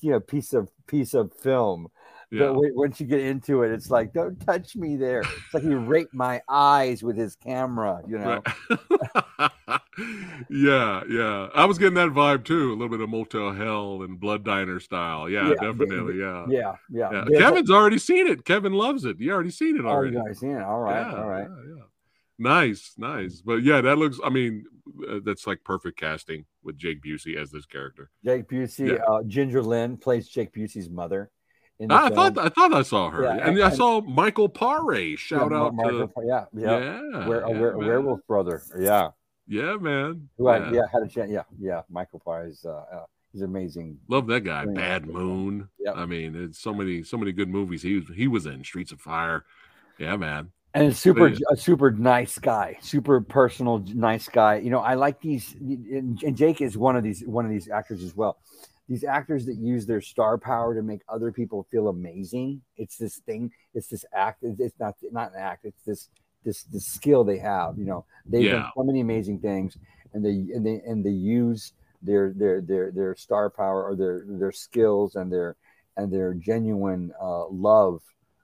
[0.00, 1.88] you know, piece of piece of film.
[2.30, 5.20] yeah, But once you get into it, it's like, don't touch me there.
[5.20, 8.00] It's like he raped my eyes with his camera.
[8.08, 8.42] You know.
[9.38, 9.50] Right.
[10.50, 11.48] yeah, yeah.
[11.54, 12.70] I was getting that vibe too.
[12.70, 15.28] A little bit of Motel Hell and Blood Diner style.
[15.28, 16.18] Yeah, Yeah, definitely.
[16.18, 16.46] Yeah.
[16.48, 17.24] Yeah, yeah.
[17.28, 17.38] Yeah.
[17.38, 18.44] Kevin's already seen it.
[18.44, 19.18] Kevin loves it.
[19.20, 20.16] You already seen it Oh, already.
[20.16, 20.62] you guys seen it?
[20.62, 21.46] All right, Yeah, all right.
[21.48, 21.82] yeah.
[22.38, 23.42] Nice, nice.
[23.42, 24.18] But yeah, that looks.
[24.24, 24.64] I mean,
[25.08, 28.10] uh, that's like perfect casting with Jake Busey as this character.
[28.24, 31.30] Jake Busey, uh, Ginger Lynn plays Jake Busey's mother.
[31.88, 32.14] I film.
[32.34, 35.16] thought I thought I saw her, Yeah, and, and- I saw Michael Paré.
[35.16, 38.62] Shout Yeah, out Mar- to yeah, yeah, yeah, Were, a yeah, were- a werewolf brother.
[38.78, 39.08] Yeah,
[39.50, 40.28] Yeah, man.
[40.38, 40.70] who Yeah.
[40.72, 41.28] yeah had a chance.
[41.30, 41.82] Yeah, yeah.
[41.90, 43.98] Michael Paré is uh, uh, he's amazing.
[44.06, 44.64] Love that guy.
[44.64, 44.72] Yeah.
[44.72, 45.68] Bad Moon.
[45.80, 45.96] Yep.
[45.96, 47.82] I mean, it's so many so many good movies.
[47.82, 49.44] He was he was in Streets of Fire.
[49.98, 50.52] Yeah, man.
[50.72, 51.38] and a super yeah.
[51.50, 56.60] a super nice guy super personal nice guy you know i like these and, jake
[56.60, 58.38] is one of these one of these actors as well
[58.88, 63.16] these actors that use their star power to make other people feel amazing it's this
[63.26, 66.08] thing it's this act it's it's not not an act it's this
[66.44, 69.76] this this skill they have you know they've done so many amazing things
[70.14, 71.72] and they and they and they use
[72.02, 75.56] their their their their star power or their their skills and their
[75.96, 78.00] and their genuine uh, love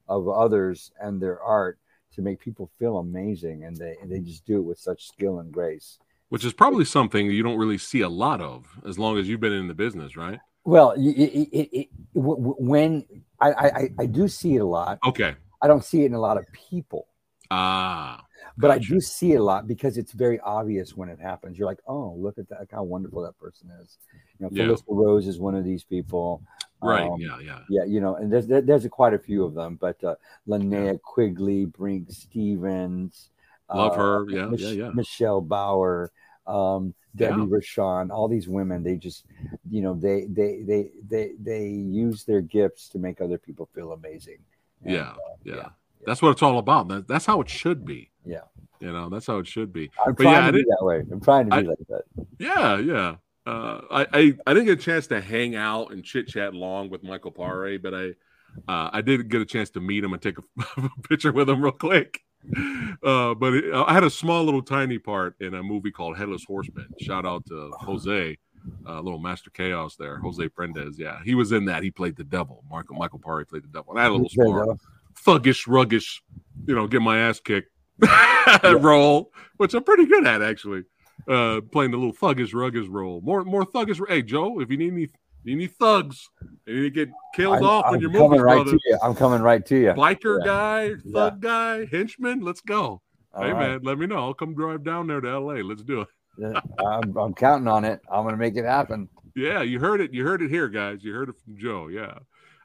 [0.08, 1.78] of others and their art
[2.14, 5.40] to make people feel amazing and they and they just do it with such skill
[5.40, 9.18] and grace Which is probably something you don't really see a lot of as long
[9.18, 10.38] as you've been in the business, right?
[10.64, 13.04] well it, it, it, it, w- w- when
[13.40, 15.34] I I- i do see it a lot Okay.
[15.62, 17.06] i don't see it in a lot of people
[17.50, 18.24] Ah.
[18.58, 21.80] but i do see a lot because it's very obvious when it happens you're like
[21.86, 23.98] oh look at that look how wonderful that person is
[24.38, 24.64] you know Yeah.
[24.64, 26.42] Phyllis Rose is one of these people
[26.82, 27.08] Right.
[27.10, 27.60] Um, yeah, yeah.
[27.70, 30.14] yeah, you know, and there's there- there's quite a few of them, but uh,
[30.46, 33.30] Linnea Quigley, Brinke Stevens,
[33.74, 34.30] Love uh, her.
[34.30, 34.90] Yeah, Mich- yeah, yeah.
[34.94, 36.12] Michelle Bauer,
[36.46, 37.46] um, Debbie Yeah.
[37.46, 39.24] Rochon, all these women, they just,
[39.70, 43.92] you know, they they they they they use their gifts to make other people feel
[43.92, 44.38] amazing.
[44.84, 45.68] And, Yeah, uh, yeah.
[46.04, 46.88] That's what it's all about.
[46.88, 48.10] That, that's how it should be.
[48.24, 48.40] yeah.
[48.78, 49.90] You know, that's how it should be.
[50.06, 51.02] I'm But yeah, trying I to be that way.
[51.10, 52.02] I'm trying to I- be like that.
[52.38, 53.16] Yeah, yeah.
[53.46, 56.90] Uh, I, I I didn't get a chance to hang out and chit chat long
[56.90, 58.08] with Michael Paré, but I
[58.70, 60.36] uh, I did get a chance to meet him and take
[60.76, 62.20] a, picture with him real quick.
[63.02, 66.44] Uh, but it, I had a small little tiny part in a movie called Headless
[66.44, 66.88] Horseman.
[67.00, 68.36] Shout out to Jose,
[68.86, 70.98] uh, little Master Chaos there, Jose Prendes.
[70.98, 71.82] Yeah, he was in that.
[71.82, 72.62] He played the devil.
[72.70, 73.92] Michael Michael Paré played the devil.
[73.92, 74.78] And I had a little small.
[75.26, 76.20] Thuggish, ruggish,
[76.66, 77.70] you know, get my ass kicked
[78.80, 80.84] role, which I'm pretty good at actually.
[81.28, 83.20] Uh, playing the little thuggish, ruggish role.
[83.22, 84.00] More, more thuggish.
[84.08, 85.08] Hey, Joe, if you need any,
[85.42, 88.28] you need thugs, and you need to get killed I'm, off I'm on your coming
[88.30, 88.78] movies, right brother.
[88.84, 88.98] you.
[89.02, 89.92] I'm coming right to you.
[89.92, 90.44] Biker Yeah.
[90.46, 91.12] guy, Yeah.
[91.12, 92.40] thug guy, henchman.
[92.40, 93.02] Let's go.
[93.34, 93.70] All hey right.
[93.70, 94.18] man, let me know.
[94.18, 95.62] I'll come drive down there to L.A.
[95.62, 96.08] Let's do it.
[96.84, 98.00] I'm, I'm counting on it.
[98.10, 99.08] I'm gonna make it happen.
[99.38, 100.14] Yeah, you heard it.
[100.14, 101.04] You heard it here, guys.
[101.04, 101.88] You heard it from Joe.
[101.88, 102.14] Yeah.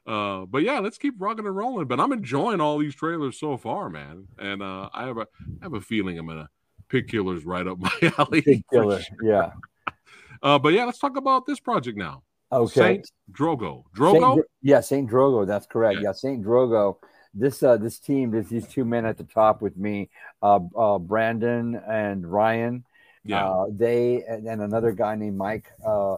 [0.06, 1.86] Uh, but yeah, let's keep rocking and rolling.
[1.86, 4.26] But I'm enjoying all these trailers so far, man.
[4.38, 5.26] And uh, I have a
[5.60, 6.48] I have a feeling I'm gonna
[6.88, 8.42] Pig Killer's right up my alley.
[8.42, 9.00] For killer.
[9.00, 9.16] sure.
[9.22, 9.52] Yeah.
[10.42, 12.20] Uh, but yeah, let's talk about this project now.
[12.50, 12.80] Okay.
[12.80, 13.84] Saint Drogo.
[13.96, 14.34] Drogo.
[14.34, 15.46] Dro- yeah, Saint Drogo.
[15.46, 15.98] That's correct.
[16.00, 16.08] Yeah.
[16.08, 16.96] Yeah, Saint Drogo.
[17.32, 20.10] This uh this team, there's these two men at the top with me,
[20.42, 22.84] uh, uh Brandon and Ryan.
[23.24, 23.48] yeah.
[23.48, 26.16] Uh, they and, and another guy named Mike uh,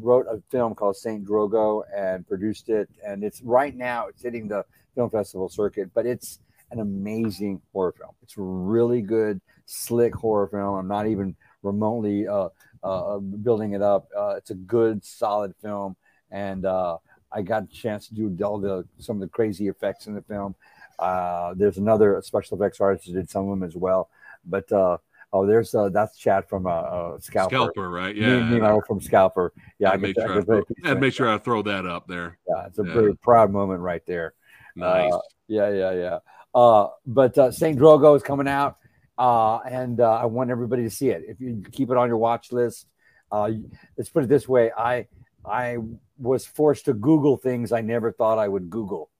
[0.00, 4.48] wrote a film called Saint Drogo and produced it, and it's right now it's hitting
[4.48, 5.90] the film festival circuit.
[5.94, 8.12] But it's an amazing horror film.
[8.22, 10.74] It's really good, slick horror film.
[10.74, 12.48] I'm not even remotely uh,
[12.82, 14.08] uh, building it up.
[14.16, 15.96] Uh, it's a good, solid film,
[16.30, 16.98] and uh,
[17.32, 20.22] I got a chance to do all the some of the crazy effects in the
[20.22, 20.54] film.
[20.98, 24.08] Uh, there's another special effects artist who did some of them as well,
[24.44, 25.00] but.
[25.34, 27.56] Oh, there's uh, that's Chad from uh, uh Scalper.
[27.56, 28.14] Scalper, right?
[28.14, 28.48] Me- Yeah.
[28.48, 29.50] me, know from Scalper.
[29.80, 31.14] Yeah, I'd I make sure I throw, I'd make that.
[31.14, 32.38] sure I throw that up there.
[32.48, 32.94] Yeah, it's a Yeah.
[32.94, 34.34] very proud moment right there.
[34.76, 35.12] Nice.
[35.12, 35.18] Uh,
[35.48, 36.18] yeah, yeah, yeah.
[36.54, 38.76] Uh, but uh, Saint Drogo is coming out
[39.18, 41.24] uh, and uh, I want everybody to see it.
[41.26, 42.86] If you keep it on your watch list,
[43.32, 43.50] uh,
[43.98, 45.08] let's put it this way: I
[45.44, 45.78] I
[46.16, 49.10] was forced to Google things I never thought I would Google.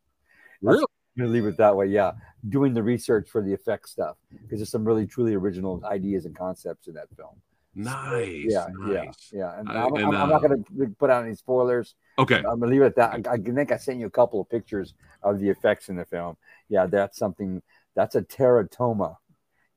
[0.63, 0.87] That's- Really?
[1.17, 1.87] I'm gonna leave it that way.
[1.87, 2.13] Yeah,
[2.49, 6.37] doing the research for the effect stuff because there's some really truly original ideas and
[6.37, 7.41] concepts in that film.
[7.77, 8.47] Nice.
[8.49, 9.31] yeah, nice.
[9.33, 9.59] yeah, yeah.
[9.59, 11.95] And, I- I'm- I'm not uh, going to put out any spoilers.
[12.19, 12.37] Okay.
[12.39, 13.29] I'm gonna leave it at that.
[13.29, 16.05] I, I think I sent you a couple of pictures of the effects in the
[16.05, 16.37] film.
[16.69, 17.63] Yeah, that's something.
[17.97, 19.17] That's a teratoma.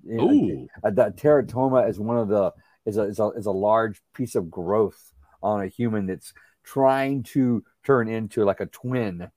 [0.10, 0.68] Ooh.
[0.84, 2.54] uh, that teratoma is one of the
[2.86, 5.12] is a, is a is a large piece of growth
[5.44, 9.30] on a human that's trying to turn into like a twin.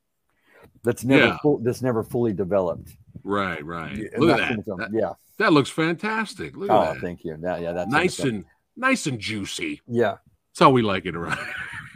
[0.82, 1.38] That's never Yeah.
[1.42, 2.96] full, that's never fully developed.
[3.22, 3.96] Right, right.
[3.96, 4.76] Yeah, Look at that.
[4.78, 4.88] that.
[4.92, 5.12] Yeah.
[5.38, 6.56] that looks fantastic.
[6.56, 7.00] Look at Oh, that.
[7.02, 7.36] thank you.
[7.42, 7.72] Yeah, yeah.
[7.72, 8.44] That's nice and
[8.76, 9.80] nice and juicy.
[9.86, 10.16] yeah.
[10.52, 11.38] That's how we like it around.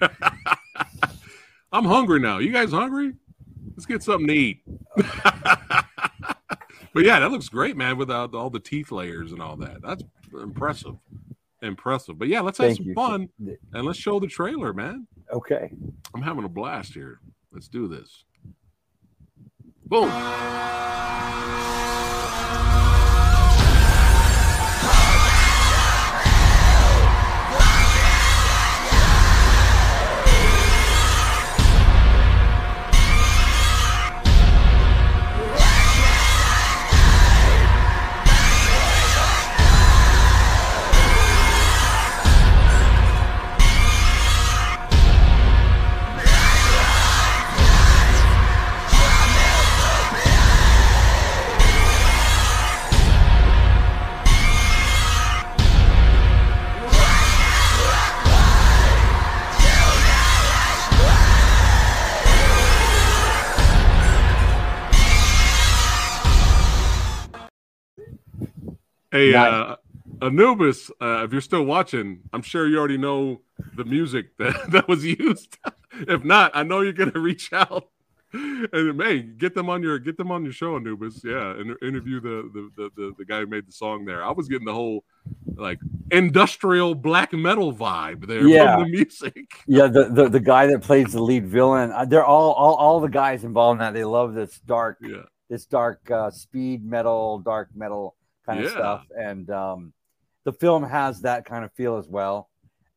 [1.72, 2.38] I'm hungry now.
[2.38, 3.14] You guys hungry?
[3.74, 4.60] Let's get something to eat.
[4.96, 5.84] but
[7.04, 9.82] yeah, that looks great, man, without uh, all the teeth layers and all that.
[9.82, 10.04] That's
[10.40, 10.94] impressive.
[11.62, 12.16] Impressive.
[12.18, 12.94] But yeah, let's have Thank some you.
[12.94, 13.28] fun
[13.72, 15.06] and let's show the trailer, man.
[15.32, 15.72] Okay.
[16.14, 17.18] I'm having a blast here.
[17.52, 18.24] Let's do this.
[19.94, 20.10] Boom.
[69.14, 69.76] Hey, uh,
[70.22, 73.42] Anubis, uh, if you're still watching, I'm sure you already know
[73.76, 75.56] the music that, that was used.
[75.92, 77.90] if not, I know you're gonna reach out
[78.32, 81.22] and hey, get them on your get them on your show, Anubis.
[81.22, 84.24] Yeah, and interview the the, the the the guy who made the song there.
[84.24, 85.04] I was getting the whole
[85.54, 85.78] like
[86.10, 88.74] industrial black metal vibe there Yeah.
[88.74, 89.46] from the music.
[89.68, 92.98] Yeah, the, the the guy that plays the lead villain, uh, they're all all all
[92.98, 93.94] the guys involved in that.
[93.94, 95.22] They love this dark, Yeah.
[95.48, 98.16] this dark uh, speed metal, dark metal
[98.46, 98.70] kind of Yeah.
[98.72, 99.92] stuff, and um,
[100.44, 102.50] the film has that kind of feel as well.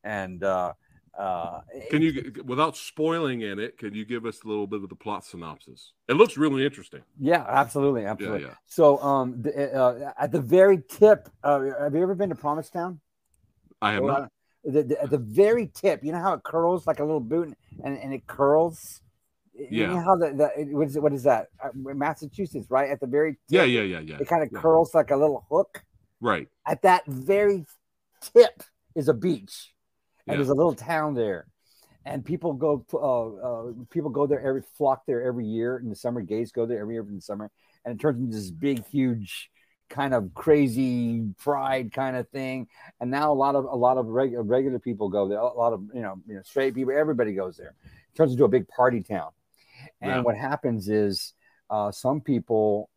[0.04, 0.74] And uh,
[1.18, 4.90] uh, Can you, without spoiling in it, can you give us a little bit of
[4.90, 5.94] the plot synopsis?
[6.08, 7.02] It looks really interesting.
[7.20, 8.44] Yeah, absolutely, absolutely.
[8.48, 8.54] yeah.
[8.68, 13.00] So, um, the, uh, at the very tip, uh, have you ever been to Provincetown?
[13.82, 14.22] I have Or, not.
[14.24, 14.28] uh,
[14.66, 17.58] The, the, at the very tip, you know how it curls like a little boot,
[17.84, 19.02] and, and it curls.
[19.58, 19.88] You Yeah.
[19.88, 21.02] know how the, the what is it?
[21.02, 21.48] What is that?
[21.64, 22.90] Uh, Massachusetts, right?
[22.90, 24.18] At the very tip, Yeah, yeah, yeah, yeah.
[24.20, 24.60] It kind of yeah.
[24.60, 25.84] curls like a little hook.
[26.22, 26.48] Right.
[26.66, 27.66] At that very
[28.22, 28.64] tip
[28.96, 29.74] is a beach,
[30.28, 30.36] and Yeah.
[30.38, 31.48] there's a little town there,
[32.06, 32.86] and people go.
[32.94, 36.22] Uh, uh, people go there every flock there every year in the summer.
[36.22, 37.50] Gays go there every year in the summer,
[37.84, 39.50] and it turns into this big, huge,
[39.90, 42.68] kind of crazy pride kind of thing.
[43.00, 45.40] And now a lot of a lot of reg- regular people go there.
[45.40, 46.94] A lot of you know, you know, straight people.
[46.96, 47.74] Everybody goes there.
[47.86, 49.32] It turns into a big party town.
[50.02, 50.22] And Yeah.
[50.22, 51.34] what happens is
[51.70, 52.90] uh, some people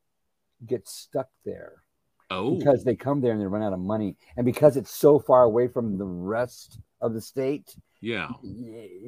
[0.66, 1.82] get stuck there
[2.30, 5.18] Oh, because they come there and they run out of money, and because it's so
[5.18, 8.28] far away from the rest of the state, yeah.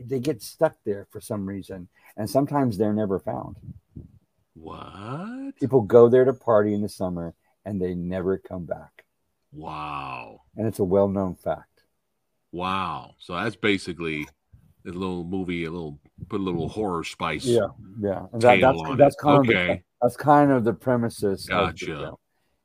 [0.06, 3.56] they get stuck there for some reason, and sometimes they're never found.
[4.54, 5.54] What?
[5.60, 7.34] People go there to party in the summer,
[7.64, 9.04] and they never come back,
[9.52, 10.42] Wow.
[10.56, 11.84] and it's a well-known fact.
[12.50, 13.14] Wow.
[13.18, 14.26] So that's basically
[14.86, 17.44] a little movie, a little put a little horror spice.
[17.44, 17.66] Yeah,
[18.00, 19.82] yeah, that, that's that's kind of the, Okay.
[20.00, 21.48] that's kind of the premises.
[21.48, 21.86] of the Gotcha.
[21.86, 22.16] film.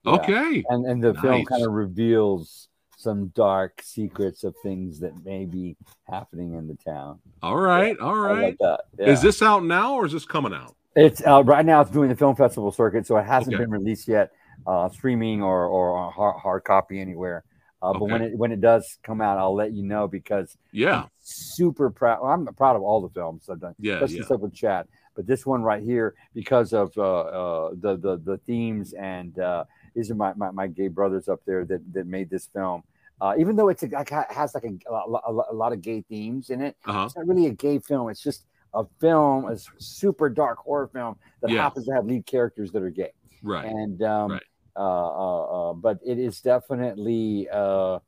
[0.05, 0.63] Okay.
[0.69, 5.75] and and the film kind of reveals some dark secrets of things that may be
[6.05, 7.19] happening in the town.
[7.43, 7.97] All right.
[7.99, 8.57] All I like right.
[8.59, 8.79] that.
[8.97, 9.23] Is Yeah.
[9.27, 10.75] this out now or is this coming out?
[10.95, 11.81] It's uh, right now.
[11.81, 13.63] It's doing the film festival circuit, so it hasn't Okay.
[13.63, 14.31] been released yet,
[14.65, 17.43] uh, streaming or or hard, hard copy anywhere.
[17.81, 21.03] Uh, But when it when it does come out, I'll let you know because Yeah.
[21.03, 22.21] I'm super proud.
[22.21, 24.25] well, I'm proud of all the films I've done, Yeah, especially yeah.
[24.25, 24.87] stuff with Chad.
[25.15, 29.65] But this one right here, because of uh, uh, the the the themes and uh,
[29.95, 32.83] these are my, my, my gay brothers up there that that made this film.
[33.19, 36.61] Uh, even though it's like, has like a, a, a lot of gay themes in
[36.61, 37.05] it, Uh-huh.
[37.05, 38.09] it's not really a gay film.
[38.09, 41.63] It's just a film, a super dark horror film that Yeah.
[41.63, 43.11] happens to have lead characters that are gay.
[43.41, 43.65] Right.
[43.65, 44.43] And um, Right.
[44.77, 47.99] Uh, uh, uh, but it is definitely uh,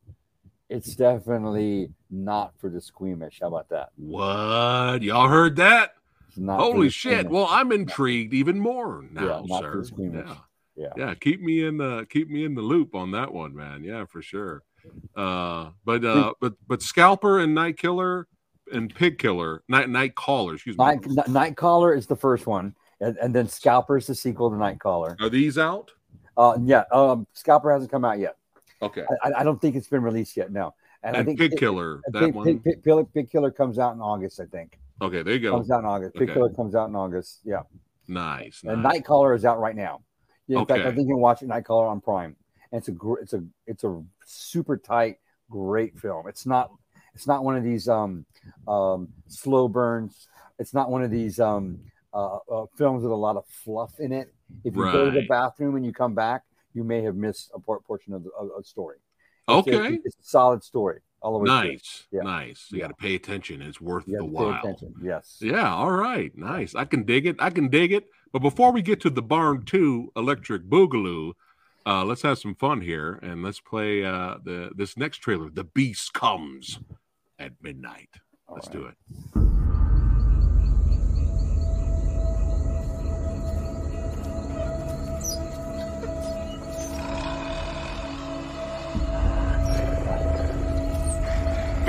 [0.70, 3.40] it's definitely not for the squeamish.
[3.42, 3.90] How about that?
[3.96, 5.02] What?
[5.02, 5.96] Y'all heard that?
[6.38, 7.12] Holy shit.
[7.12, 7.32] squeamish.
[7.32, 9.84] Well, I'm intrigued even more now, Yeah, sir.
[9.98, 10.36] Yeah.
[10.76, 10.88] Yeah.
[10.96, 11.14] yeah.
[11.16, 13.84] Keep me in the keep me in the loop on that one, man.
[13.84, 14.64] Yeah, for sure.
[15.16, 18.28] Uh, but uh, but but Scalper and Night Killer
[18.72, 20.86] and Pig Killer, Night Night Caller, excuse me.
[20.86, 24.58] Night, Night Caller is the first one, and, and then Scalper is the sequel to
[24.58, 25.18] Night Caller.
[25.20, 25.92] Are these out?
[26.40, 28.38] Uh, yeah, um, Scalper hasn't come out yet.
[28.82, 29.04] Okay.
[29.24, 30.52] I, I don't think it's been released yet.
[30.54, 30.74] No,
[31.04, 32.46] And, I think Pig Killer, that Pig, one.
[32.46, 34.80] Pig, Pig, Pig, Pig Killer comes out in August, I think.
[35.02, 35.52] okay, there you go.
[35.52, 36.14] Comes out in August.
[36.16, 36.34] Pig Okay.
[36.34, 37.42] Killer comes out in August.
[37.44, 37.64] Yeah,
[38.08, 38.64] Nice.
[38.64, 39.02] and nice.
[39.02, 40.02] Nightcaller is out right now.
[40.48, 42.36] Yeah, in fact, I think you can watch it Nightcaller on Prime.
[42.72, 45.18] And it's a gr- it's a it's a super tight,
[45.50, 46.28] great film.
[46.28, 46.72] It's not
[47.14, 48.26] it's not one of these um
[48.68, 50.28] um slow burns.
[50.58, 51.80] It's not one of these um
[52.14, 54.34] uh, uh films with a lot of fluff in it.
[54.64, 56.44] If you go to the bathroom and you come back,
[56.74, 58.98] you may have missed a por- portion of the of, of story.
[59.48, 60.00] It's a- Okay.
[60.06, 61.48] it's a solid story all the way.
[61.48, 62.08] Nice.
[62.12, 62.22] Yeah.
[62.22, 62.68] Nice.
[62.72, 62.84] You Yeah.
[62.84, 63.62] got to pay attention.
[63.62, 64.54] It's worth the while.
[64.60, 64.94] attention.
[65.02, 65.38] Yes.
[65.42, 66.36] Yeah, all right.
[66.38, 66.76] Nice.
[66.76, 67.36] I can dig it.
[67.40, 68.06] I can dig it.
[68.32, 71.34] But before we get to the Barn 2 Electric Boogaloo,
[71.86, 75.64] uh, let's have some fun here and let's play uh, the this next trailer, The
[75.64, 76.80] Beast Comes
[77.40, 78.10] at Midnight.
[78.48, 79.69] Let's do it.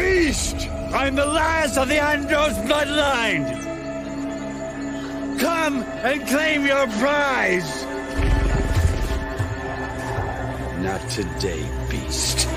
[0.01, 0.57] Beast!
[0.95, 3.45] I'm the last of the Andros bloodline!
[5.39, 7.85] Come and claim your prize!
[10.81, 12.49] Not today, beast.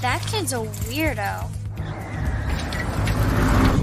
[0.00, 1.50] That kid's a weirdo.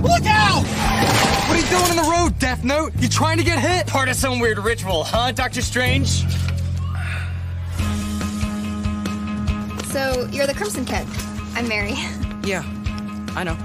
[0.01, 1.18] Look out!
[1.49, 2.93] What are you doing on the road, Death Note?
[2.99, 3.87] You trying to get hit?
[3.87, 6.23] Part of some weird ritual, huh, Doctor Strange?
[9.87, 11.07] So, you're the Crimson Kid.
[11.55, 11.95] I'm Mary.
[12.43, 12.61] Yeah,
[13.35, 13.55] I know.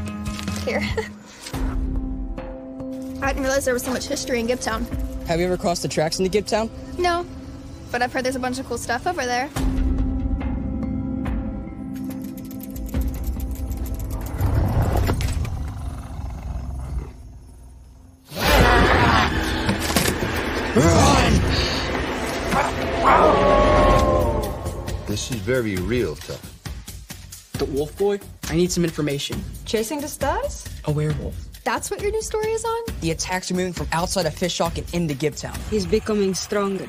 [0.65, 0.81] Here.
[3.23, 4.87] I didn't realize there was so much history in Giptown.
[5.27, 6.71] Have you ever crossed the tracks into Giptown?
[6.99, 7.27] No,
[7.93, 9.51] but I've heard there's a bunch of cool stuff over there.
[25.07, 27.53] This is very real, tough.
[27.53, 28.19] The Wolf Boy?
[28.49, 29.41] I need some information.
[29.67, 30.69] Chasing the stars?
[30.87, 31.37] A werewolf.
[31.63, 32.83] That's what your new story is on?
[33.03, 35.57] The attacks are moving from outside of Fishhawk and into Giptown.
[35.71, 36.89] He's becoming stronger.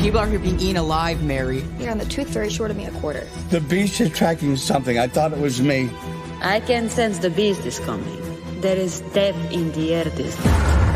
[0.00, 1.64] People are here being eaten alive, Mary.
[1.80, 3.26] You're on the tooth fairy short of me a quarter.
[3.50, 4.96] The beast is tracking something.
[4.96, 5.90] I thought it was me.
[6.44, 8.60] I can sense the beast is coming.
[8.60, 10.36] There is death in the air this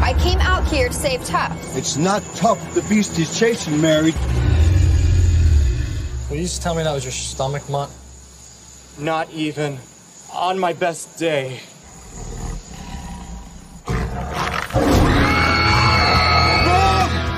[0.03, 1.76] I came out here to save Tuff.
[1.76, 2.74] It's not tough.
[2.74, 4.12] The beast is chasing Mary.
[6.28, 7.90] Will you just tell me that was your stomach, Mutt?
[8.99, 9.78] Not even
[10.32, 11.61] on my best day.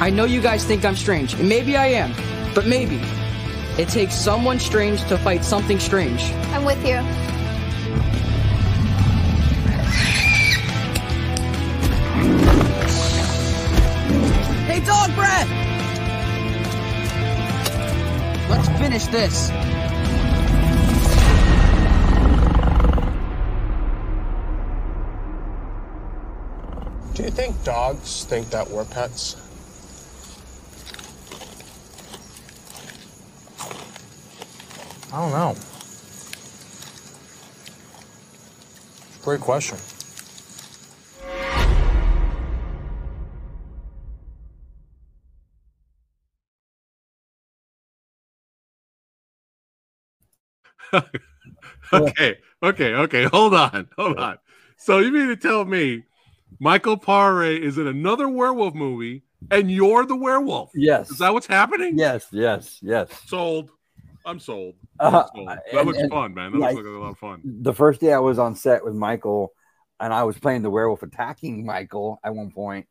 [0.01, 2.15] I know you guys think I'm strange, and maybe I am,
[2.55, 3.03] but maybe.
[3.77, 6.23] It takes someone strange to fight something strange.
[6.53, 7.03] I'm with you.
[14.89, 15.51] Dog breath!
[18.49, 19.51] Let's finish this.
[27.15, 29.37] Do you think dogs think that we're pets?
[35.13, 35.55] I don't know.
[39.23, 39.77] Great question.
[51.93, 53.25] okay, okay, okay.
[53.25, 54.39] Hold on, hold on.
[54.77, 56.05] So you mean to tell me
[56.61, 60.71] Michael Paré is in another werewolf movie and you're the werewolf?
[60.75, 61.11] Yes.
[61.11, 61.99] Is that what's happening?
[61.99, 63.09] Yes, yes, yes.
[63.27, 63.71] Sold.
[64.27, 64.75] I'm sold.
[65.01, 65.49] Uh, I'm sold.
[65.49, 66.53] That and- looks and- fun, man.
[66.53, 67.41] That yeah, looks like a lot of fun.
[67.45, 69.53] the first day I was on set with Michael,
[70.01, 72.87] and I was playing the werewolf attacking Michael at one point,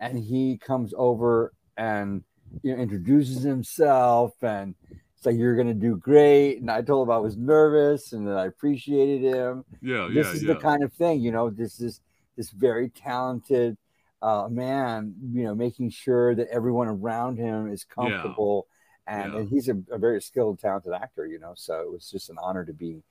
[0.00, 2.22] and he comes over and
[2.62, 4.74] you know introduces himself and
[5.22, 6.56] it's like you're gonna do great.
[6.60, 9.64] And I told him I was nervous and that I appreciated him.
[9.80, 10.54] Yeah, this yeah, is yeah.
[10.54, 11.48] the kind of thing, you know.
[11.48, 12.00] This is
[12.36, 13.76] this very talented
[14.20, 18.66] uh, man, you know, making sure that everyone around him is comfortable.
[19.06, 19.38] And, Yeah.
[19.38, 21.52] and he's a, a very skilled, talented actor, you know.
[21.54, 23.04] So it was just an honor to be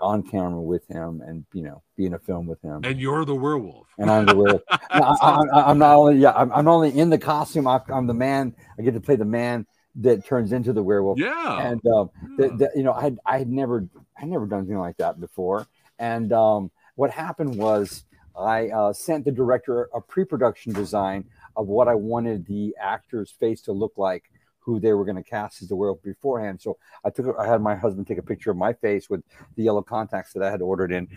[0.00, 2.80] on camera with him and you know be in a film with him.
[2.82, 3.88] And you're the werewolf.
[3.98, 4.62] And I'm the werewolf.
[4.94, 7.66] No, I, am not only yeah, I'm, I'm not only in the costume.
[7.66, 8.54] I, I'm the man.
[8.78, 9.66] I get to play the man
[9.96, 11.18] that turns into the werewolf.
[11.18, 11.60] Yeah.
[11.60, 13.86] And um, the, the, you know, I had I had never
[14.20, 15.66] I never done anything like that before.
[15.98, 18.04] And um, what happened was
[18.36, 21.24] I uh, sent the director a pre-production design
[21.56, 24.24] of what I wanted the actor's face to look like,
[24.58, 26.60] who they were going to cast as the werewolf beforehand.
[26.60, 29.22] So I took I had my husband take a picture of my face with
[29.56, 31.08] the yellow contacts that I had ordered in.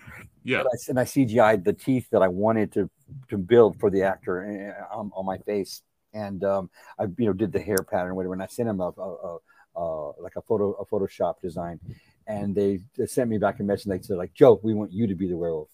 [0.44, 0.60] Yeah.
[0.60, 2.90] And I, and I CGI'd the teeth that I wanted to
[3.30, 5.82] to build for the actor uh, on, on my face
[6.16, 8.90] and um, I you know did the hair pattern whatever, and I sent him a,
[8.98, 9.38] a,
[9.76, 11.80] a, like a photo a Photoshop design,
[12.26, 13.86] and they, they sent me back a message.
[13.86, 15.70] And they said like Joe, we want you to be the werewolf,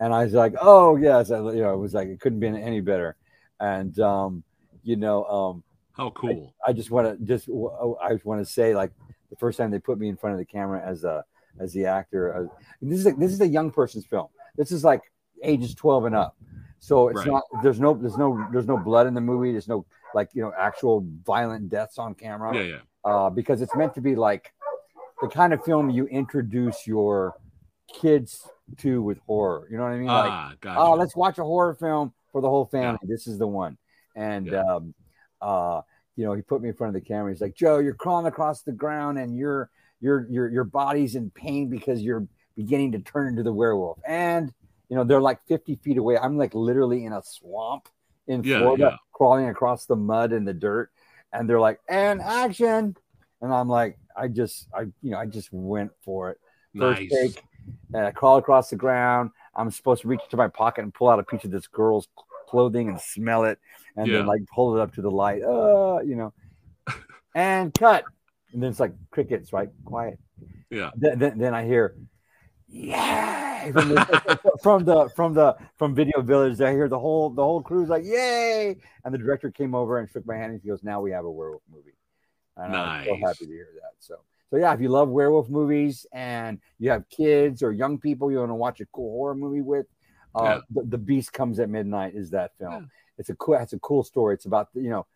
[0.00, 2.46] and I was like, oh yes, I, you know it was like it couldn't be
[2.46, 3.16] any better,
[3.60, 4.44] and um,
[4.82, 6.54] you know um, how cool.
[6.64, 7.48] I, I just want to just
[8.02, 8.92] I just want to say like
[9.30, 11.24] the first time they put me in front of the camera as a
[11.60, 14.28] as the actor, uh, this is a, this is a young person's film.
[14.56, 15.02] This is like
[15.42, 16.36] ages twelve and up.
[16.82, 17.28] So it's Right.
[17.28, 19.52] not there's no there's no there's no blood in the movie.
[19.52, 22.56] There's no like you know actual violent deaths on camera.
[22.56, 22.78] Yeah, yeah.
[23.04, 24.52] Uh, because it's meant to be like
[25.20, 27.34] the kind of film you introduce your
[27.86, 29.68] kids to with horror.
[29.70, 30.08] You know what I mean?
[30.08, 30.80] Ah, like, gotcha.
[30.80, 32.98] oh, let's watch a horror film for the whole family.
[33.04, 33.78] This is the one.
[34.16, 34.92] And um,
[35.40, 35.82] uh,
[36.16, 37.30] you know, he put me in front of the camera.
[37.30, 39.70] He's like, Joe, you're crawling across the ground and your
[40.00, 42.26] your your your body's in pain because you're
[42.56, 44.00] beginning to turn into the werewolf.
[44.04, 44.52] And
[44.92, 46.18] you know, they're like 50 feet away.
[46.18, 47.88] I'm like literally in a swamp
[48.28, 48.96] in Yeah, Florida, yeah.
[49.14, 50.90] crawling across the mud and the dirt.
[51.32, 52.94] And they're like, and action.
[53.40, 56.38] And I'm like, I just, I, you know, I just went for it.
[56.78, 57.10] First Nice.
[57.10, 57.42] take,
[57.94, 59.30] and I crawl across the ground.
[59.56, 62.06] I'm supposed to reach into my pocket and pull out a piece of this girl's
[62.46, 63.58] clothing and smell it,
[63.96, 64.18] and Yeah.
[64.18, 65.42] then like hold it up to the light.
[65.42, 66.34] Uh, you know,
[67.34, 68.04] and cut.
[68.52, 69.70] And then it's like crickets, right?
[69.86, 70.18] Quiet.
[70.68, 70.90] Yeah.
[70.96, 71.94] Then, then, then I hear,
[72.68, 76.60] yeah, from the, from the from the from Video Village.
[76.60, 78.76] I hear the whole the whole crew's like, yay!
[79.04, 81.24] And the director came over and shook my hand and he goes, "Now we have
[81.24, 81.94] a werewolf movie."
[82.56, 83.22] And I'm so Nice.
[83.28, 83.92] happy to hear that.
[83.98, 84.16] So
[84.50, 88.38] so yeah, if you love werewolf movies and you have kids or young people you
[88.38, 89.86] want to watch a cool horror movie with,
[90.34, 90.58] uh, Yeah.
[90.70, 92.90] the, the Beast Comes at Midnight is that film.
[93.16, 94.34] It's a cool it's a cool story.
[94.34, 95.06] It's about you know,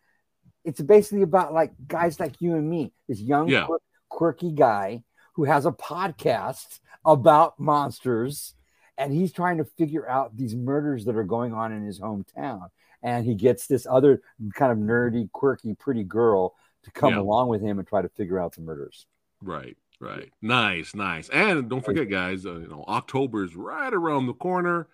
[0.63, 3.67] it's basically about like guys like you and me, this young Yeah.
[4.09, 5.03] quirky guy
[5.37, 8.55] who has a podcast about monsters
[8.97, 12.67] and he's trying to figure out these murders that are going on in his hometown
[13.03, 14.21] and he gets this other
[14.55, 17.19] kind of nerdy quirky pretty girl to come Yeah.
[17.19, 19.05] along with him and try to figure out the murders
[19.43, 20.31] Right, right.
[20.41, 21.29] Nice, nice.
[21.29, 24.87] And don't forget, guys, uh, you know, october is right around the corner.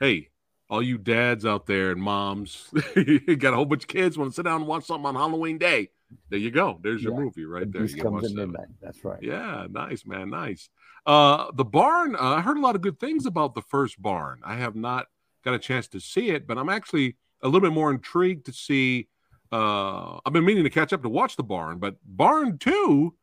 [0.00, 0.30] Hey,
[0.68, 4.32] all you dads out there and moms, you got a whole bunch of kids want
[4.32, 5.90] to sit down and watch something on Halloween Day.
[6.30, 6.78] There you go.
[6.82, 7.20] There's your Yeah.
[7.20, 7.82] movie right there.
[7.82, 10.30] Beast You comes at midnight that's right Yeah, nice, man.
[10.30, 10.68] Nice.
[11.06, 14.40] Uh the barn, uh, I heard a lot of good things about the first barn.
[14.44, 15.06] I have not
[15.44, 18.52] got a chance to see it, but I'm actually a little bit more intrigued to
[18.52, 19.08] see
[19.52, 23.14] uh I've been meaning to catch up to watch the barn, but barn 2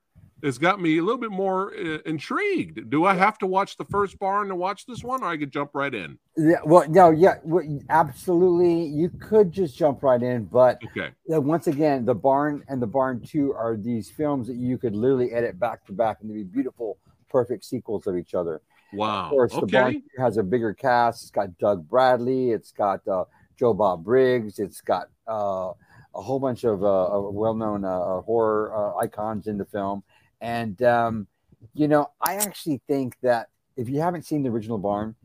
[0.44, 2.90] has got me a little bit more uh, intrigued.
[2.90, 5.52] Do I have to watch the first barn to watch this one or I could
[5.52, 6.18] jump right in?
[6.38, 11.12] yeah well no yeah well, absolutely you could just jump right in but Okay.
[11.28, 14.96] yeah, once again the barn and the barn 2 are these films that you could
[14.96, 16.98] literally edit back to back and they'd be beautiful
[17.30, 18.62] perfect sequels of each other
[18.94, 19.26] Wow.
[19.26, 20.02] Of course, the Barn Okay.
[20.18, 21.24] has a bigger cast.
[21.24, 22.52] It's got Doug Bradley.
[22.52, 23.26] It's got uh,
[23.60, 24.58] Joe Bob Briggs.
[24.58, 25.74] It's got uh,
[26.14, 30.04] a whole bunch of, uh, of well-known uh, horror uh, icons in the film.
[30.46, 31.28] And um,
[31.74, 35.16] you know, I actually think that if you haven't seen the original Barn,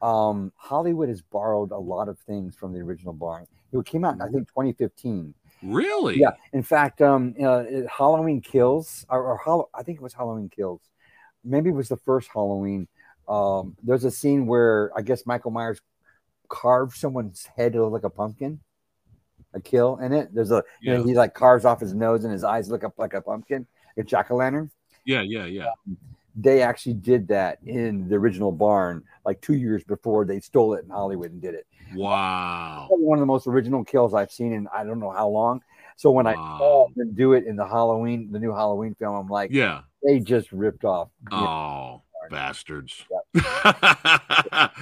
[0.00, 3.46] um, Hollywood has borrowed a lot of things from the original Barn.
[3.72, 5.34] It came out, in, I think, 2015.
[5.62, 6.18] Really?
[6.18, 6.30] Yeah.
[6.52, 10.80] In fact, um, uh, it- Halloween Kills, or, or I think it was Halloween Kills.
[11.44, 12.88] Maybe it was the first Halloween.
[13.28, 15.80] Um, there's a scene where I guess Michael Myers
[16.48, 18.60] carved someone's head to look like a pumpkin,
[19.54, 20.34] a kill in it.
[20.34, 22.98] There's a, you know, he like carves off his nose and his eyes look up
[22.98, 23.66] like a pumpkin,
[23.96, 24.70] a jack o' lantern.
[25.04, 25.70] Yeah, yeah, yeah.
[26.34, 30.84] They actually did that in the original barn like two years before they stole it
[30.84, 31.66] in Hollywood and did it.
[31.94, 32.88] Wow.
[32.90, 35.62] One of the most original kills I've seen in I don't know how long.
[35.96, 39.28] So when I saw them do it in the Halloween, the new Halloween film, I'm
[39.28, 39.82] like, Yeah.
[40.02, 41.10] they just ripped off.
[41.30, 43.04] Oh, bastards.
[43.34, 44.72] but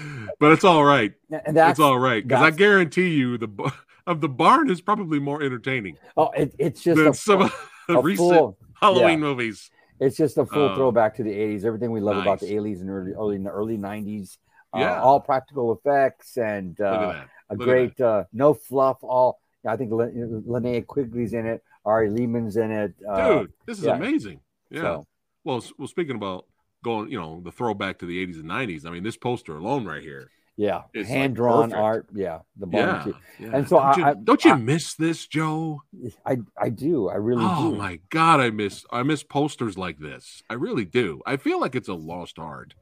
[0.52, 1.12] it's all right.
[1.30, 3.72] And that's- it's all right because I guarantee you the
[4.06, 7.98] of the barn is probably more entertaining Oh, it, it's just a, some of the
[7.98, 9.16] a recent full- Halloween yeah.
[9.16, 9.70] movies.
[9.99, 10.74] It's just a full Oh.
[10.76, 11.64] throwback to the '80s.
[11.64, 14.39] Everything we love about the '80s and early, early, in the early '90s.
[14.74, 15.01] Uh, Yeah.
[15.03, 18.99] all practical effects and uh, a Look great uh, no fluff.
[19.03, 21.62] All I think Lin- Linnea Quigley's in it.
[21.85, 22.95] Ari Lehman's in it.
[23.09, 23.97] Uh, Dude, this is yeah.
[23.97, 24.41] amazing.
[24.70, 24.81] Yeah.
[24.81, 25.07] So-
[25.45, 26.47] Well, well, speaking about
[26.85, 28.87] going, you know, the throwback to the 80s and 90s.
[28.87, 30.31] I mean, this poster alone right here.
[30.61, 31.80] Yeah, It's, like, hand drawn perfect.
[31.80, 32.06] art.
[32.14, 33.12] Yeah, the barn Yeah,
[33.46, 33.56] yeah.
[33.56, 35.82] And so don't you, I, I don't you I- miss this, Joe?
[36.26, 37.08] I I do.
[37.08, 37.76] I really oh do.
[37.78, 40.42] my god, I miss I miss posters like this.
[40.50, 41.22] I really do.
[41.24, 42.74] I feel like it's a lost art.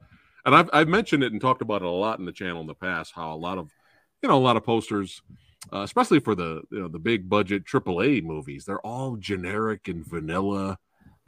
[0.45, 2.67] And I've I've mentioned it and talked about it a lot in the channel in
[2.67, 3.13] the past.
[3.15, 3.69] How a lot of
[4.21, 5.21] you know a lot of posters,
[5.71, 10.05] uh, especially for the you know the big budget AAA movies, they're all generic and
[10.05, 10.79] vanilla.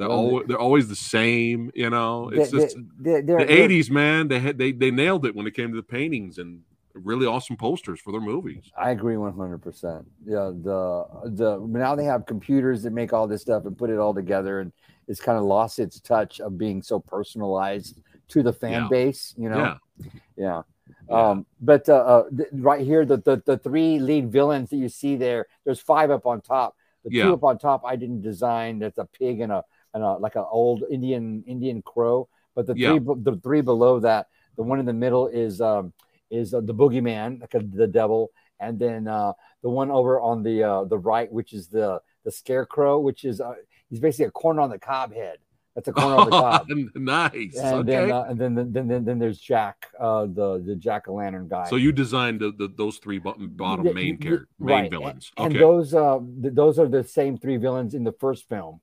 [0.01, 1.71] They're Well, all they're always the same.
[1.73, 4.27] You know, it's They- just they- they're- the they're- '80s, man.
[4.27, 6.61] They had they they nailed it when it came to the paintings and
[6.93, 8.69] really awesome posters for their movies.
[8.77, 10.05] I agree one hundred percent.
[10.25, 13.97] Yeah, the the now they have computers that make all this stuff and put it
[13.97, 14.71] all together, and
[15.07, 17.97] it's kind of lost its touch of being so personalized
[18.29, 18.87] to the fan Yeah.
[18.89, 19.33] base.
[19.37, 20.09] You know, Yeah.
[20.35, 20.61] yeah.
[21.09, 24.89] Um, but uh, uh, th- right here, the, the the three lead villains that you
[24.89, 26.75] see there, there's five up on top.
[27.03, 27.23] The Yeah.
[27.25, 28.79] two up on top, I didn't design.
[28.79, 29.63] That's a pig and a
[29.93, 32.27] and a like an old Indian Indian crow.
[32.55, 32.97] But the Yeah.
[32.97, 34.27] three the three below that,
[34.57, 35.93] the one in the middle is um
[36.29, 40.43] is uh, the boogeyman, like a, the devil, and then uh, the one over on
[40.43, 43.53] the uh, the right, which is the the scarecrow, which is uh,
[43.89, 45.37] he's basically a corn on the cob head.
[45.75, 46.67] That's a corn on the cob.
[46.95, 47.57] nice.
[47.57, 47.87] And okay.
[47.87, 51.47] then, uh, and then, then, then, then, there's Jack, uh, the the jack o' lantern
[51.47, 51.65] guy.
[51.69, 54.91] So you designed the, the, those three bottom, bottom main character, main right.
[54.91, 55.31] villains.
[55.37, 55.59] And okay.
[55.59, 58.81] those uh th- those are the same three villains in the first film.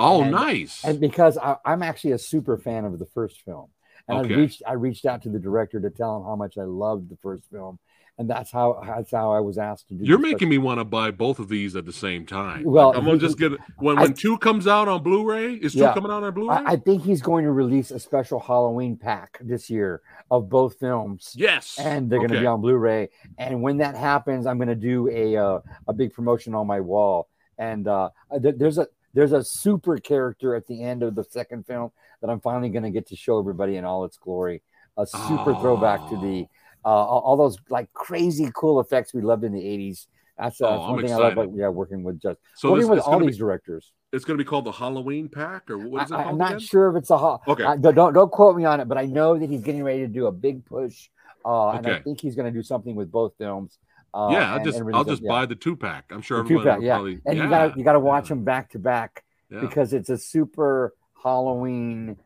[0.00, 0.84] Oh, and- nice.
[0.84, 3.68] And because I, I'm actually a super fan of the first film,
[4.08, 4.34] and Okay.
[4.34, 7.10] I reached I reached out to the director to tell him how much I loved
[7.10, 7.78] the first film,
[8.18, 10.04] and that's how that's how I was asked to do.
[10.04, 12.64] You're making me want to buy both of these at the same time.
[12.64, 15.54] Well, Like, I'm gonna just get when I- when two comes out on Blu-ray.
[15.54, 15.94] Is two Yeah.
[15.94, 16.56] coming out on Blu-ray?
[16.56, 20.78] I, I think he's going to release a special Halloween pack this year of both
[20.80, 21.34] films.
[21.36, 22.42] Yes, and they're going to Okay.
[22.42, 23.10] be on Blu-ray.
[23.38, 26.80] And when that happens, I'm going to do a uh, a big promotion on my
[26.80, 27.28] wall.
[27.58, 28.08] And uh,
[28.42, 31.90] th- there's a there's a super character at the end of the second film
[32.20, 34.62] that I'm finally going to get to show everybody in all its glory.
[34.96, 36.46] A super throwback to the
[36.84, 40.06] uh, all, those like crazy cool effects we loved in the 80s.
[40.38, 41.32] That's, uh, Oh, that's I'm one thing I love.
[41.32, 41.48] excited.
[41.50, 43.92] About, yeah, working with just So working this- with all gonna be- these directors.
[44.12, 46.48] It's going to be called the Halloween pack, or what is it I, am not
[46.52, 46.60] again?
[46.60, 47.42] sure if it's a hot.
[47.46, 47.62] Okay.
[47.64, 50.00] I- don't don't don't quote me on it, but I know that he's getting ready
[50.00, 51.08] to do a big push,
[51.44, 53.78] uh, and I think he's going to do something with both films.
[54.12, 56.06] Uh, yeah, I'll just I'll just them, buy the two pack.
[56.10, 56.94] I'm sure two everybody pack, will yeah.
[56.94, 57.20] probably.
[57.26, 57.44] and yeah.
[57.44, 60.94] you got to you got to watch them back to back because it's a super
[61.22, 62.16] Halloween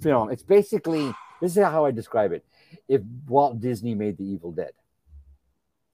[0.00, 0.30] film.
[0.30, 2.44] It's basically this is how I describe it.
[2.88, 4.72] If Walt Disney made The Evil Dead,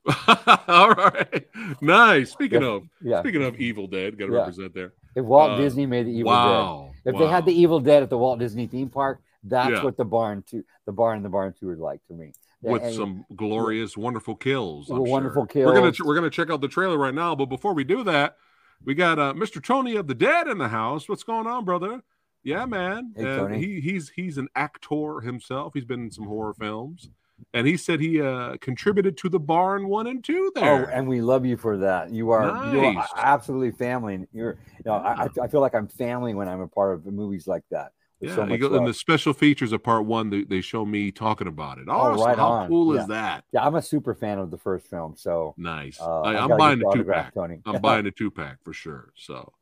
[0.68, 1.46] All right,
[1.80, 2.32] nice.
[2.32, 3.20] Speaking Yeah, of yeah.
[3.20, 4.38] speaking of Evil Dead, got to Yeah.
[4.40, 4.92] represent there.
[5.14, 7.44] if Walt Uh, Disney made The Evil wow, Dead, if they had.
[7.46, 9.84] The Evil Dead at the Walt Disney theme park, that's Yeah.
[9.84, 12.32] what the barn two, the barn and the barn two are like to me.
[12.62, 14.88] With And- some glorious, wonderful kills.
[14.90, 15.66] I'm wonderful sure.
[15.66, 18.36] We're gonna we're gonna check out the trailer right now, but before we do that,
[18.84, 19.62] we got uh, Mr.
[19.62, 21.08] Tony of the Dead in the house.
[21.08, 22.02] What's going on, brother?
[22.44, 23.12] Yeah, man.
[23.16, 23.58] Hey, Uh, Tony.
[23.58, 25.72] he he's he's an actor himself.
[25.74, 27.10] He's been in some horror films,
[27.54, 30.86] and he said he uh, contributed to the Barn one and two there.
[30.86, 32.10] Oh, and we love you for that.
[32.12, 34.26] You are you are absolutely family.
[34.32, 37.06] You're, you know, I, I- I feel like I'm family when I'm a part of
[37.06, 37.92] movies like that.
[38.22, 41.48] Yeah, so go- in the special features of part one, they, they show me talking
[41.48, 41.86] about it.
[41.88, 42.24] Oh, Awesome.
[42.26, 42.68] right How on.
[42.68, 43.00] cool Yeah.
[43.02, 43.44] is that?
[43.52, 45.14] Yeah, I'm a super fan of the first film.
[45.16, 46.00] So Nice.
[46.00, 47.34] uh, I, I'm buying the two pack.
[47.34, 47.60] Tony.
[47.66, 49.12] I'm buying a two pack for sure.
[49.16, 49.52] So,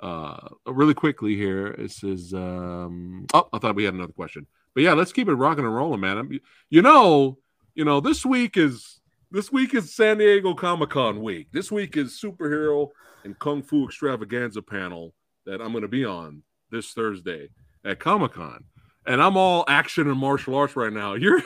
[0.00, 4.82] uh, really quickly here, it says, um, oh, I thought we had another question, but
[4.82, 6.18] yeah, let's keep it rocking and rolling, man.
[6.18, 6.40] I'm,
[6.70, 7.38] you know,
[7.74, 9.00] you know, this week is
[9.30, 11.48] this week is San Diego Comic Con week.
[11.52, 12.88] This week is superhero
[13.24, 15.14] and kung fu extravaganza panel
[15.46, 17.48] that I'm going to be on this Thursday
[17.88, 18.64] at Comic Con,
[19.06, 21.14] and I'm all action and martial arts right now.
[21.14, 21.42] You're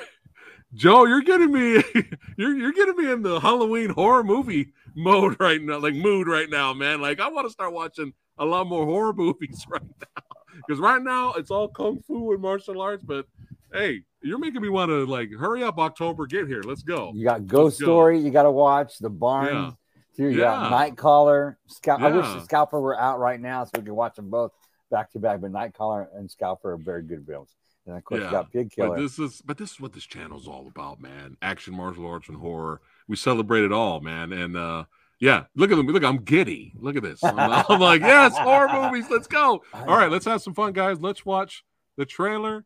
[0.74, 1.82] Joe, you're getting me
[2.38, 6.48] you're you're getting me in the Halloween horror movie mode right now, like mood right
[6.48, 7.00] now, man.
[7.00, 10.22] Like I want to start watching a lot more horror movies right now.
[10.66, 13.26] Because right now it's all kung fu and martial arts, but
[13.72, 16.62] hey, you're making me want to like hurry up October, get here.
[16.62, 17.12] Let's go.
[17.14, 17.84] you got Ghost Let's go.
[17.86, 18.18] Story.
[18.20, 19.54] You got to watch the barn.
[19.54, 19.70] Yeah.
[20.16, 20.22] Too.
[20.30, 20.44] You Yeah.
[20.44, 21.56] got Nightcaller.
[21.70, 24.52] Scal- I wish the Scalper were out right now so we could watch them both
[24.92, 25.40] back to back.
[25.40, 27.50] But Nightcaller and Scalper are very good films.
[27.86, 28.90] And of course, you got Pig Killer.
[28.90, 31.36] But this is but this is what this channel's all about, man.
[31.42, 32.80] Action, martial arts, and horror.
[33.08, 34.32] We celebrate it all, man.
[34.32, 34.84] And uh
[35.18, 35.86] yeah, look at them.
[35.86, 36.72] Look, I'm giddy.
[36.76, 37.22] Look at this.
[37.22, 37.38] I'm,
[37.68, 39.08] I'm like, yes, horror movies.
[39.08, 39.62] Let's go.
[39.72, 41.00] All right, let's have some fun, guys.
[41.00, 41.64] Let's watch
[41.96, 42.64] the trailer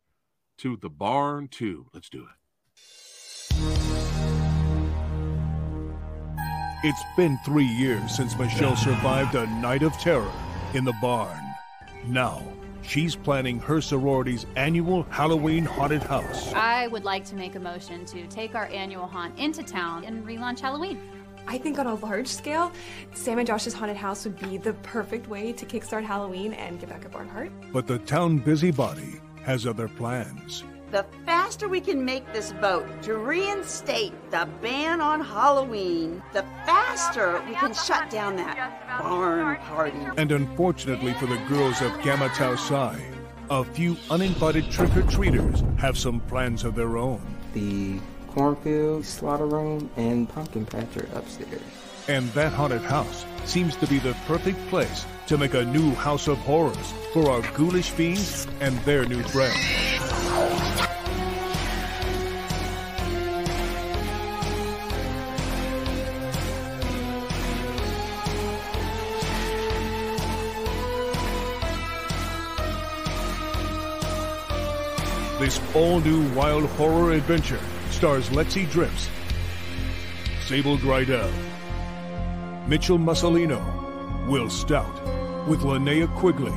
[0.58, 1.88] to The Barn 2.
[1.92, 2.36] Let's do it.
[6.82, 10.32] It's been three years since Michelle survived a night of terror
[10.72, 11.45] in the barn.
[12.06, 12.42] Now,
[12.82, 16.52] she's planning her sorority's annual Halloween haunted house.
[16.52, 20.24] I would like to make a motion to take our annual haunt into town and
[20.24, 21.00] relaunch Halloween.
[21.48, 22.72] I think on a large scale,
[23.12, 26.88] Sam and Josh's haunted house would be the perfect way to kickstart Halloween and get
[26.88, 27.50] back at Barnhart.
[27.72, 30.64] But the town busybody has other plans.
[30.92, 37.42] The faster we can make this vote to reinstate the ban on Halloween, the faster
[37.48, 39.98] we can shut down that barn party.
[40.16, 43.04] And unfortunately for the girls of Gamma Tau Psi,
[43.50, 47.20] a few uninvited trick-or-treaters have some plans of their own.
[47.52, 51.60] The cornfield, slaughter room, and pumpkin patch are upstairs.
[52.08, 56.28] And that haunted house seems to be the perfect place to make a new house
[56.28, 59.56] of horrors for our ghoulish fiends and their new friends.
[75.40, 79.08] This all-new wild horror adventure stars Lexi Drips,
[80.46, 81.30] Sable Grydell,
[82.68, 83.62] Mitchell Mussolino,
[84.26, 84.92] Will Stout,
[85.46, 86.52] with Linnea Quigley,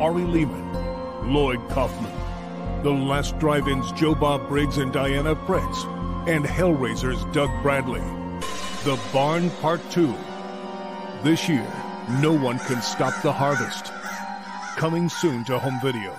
[0.00, 2.12] Ari Lehman, Lloyd Kaufman,
[2.82, 5.84] The Last Drive-In's Joe Bob Briggs and Diana Prince,
[6.26, 8.02] and Hellraiser's Doug Bradley.
[8.82, 10.12] The Barn Part 2.
[11.22, 11.66] This year,
[12.20, 13.92] no one can stop the harvest.
[14.76, 16.12] Coming soon to home video.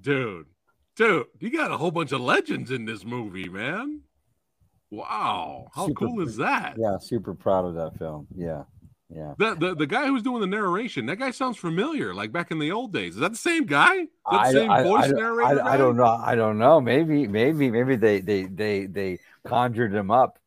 [0.00, 0.46] Dude,
[0.96, 4.00] dude, you got a whole bunch of legends in this movie, man.
[4.92, 6.76] Wow, how Super- cool is that?
[6.78, 8.26] Yeah, super proud of that film.
[8.36, 8.64] Yeah,
[9.08, 9.32] yeah.
[9.38, 12.58] The, the the guy who's doing the narration, that guy sounds familiar, like back in
[12.58, 13.14] the old days.
[13.14, 14.06] Is that the same guy?
[14.30, 15.62] The same voice I, narrator?
[15.62, 16.04] I, I don't know.
[16.04, 16.78] I don't know.
[16.78, 20.38] Maybe, maybe, maybe they they they they conjured him up.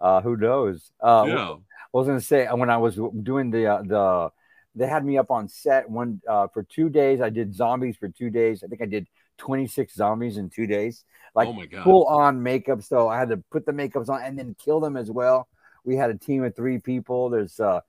[0.00, 0.92] Uh, who knows?
[0.98, 1.54] Uh, Yeah.
[1.92, 4.30] I was gonna say when I was doing the uh, the
[4.76, 7.20] they had me up on set one uh, for two days.
[7.20, 8.64] I did zombies for two days.
[8.64, 9.08] I think I did
[9.40, 11.04] 26 zombies in two days.
[11.34, 11.84] Like Oh my God.
[11.84, 12.82] full on makeup.
[12.82, 15.48] So I had to put the makeups on and then kill them as well.
[15.84, 17.30] We had a team of three people.
[17.30, 17.80] There's uh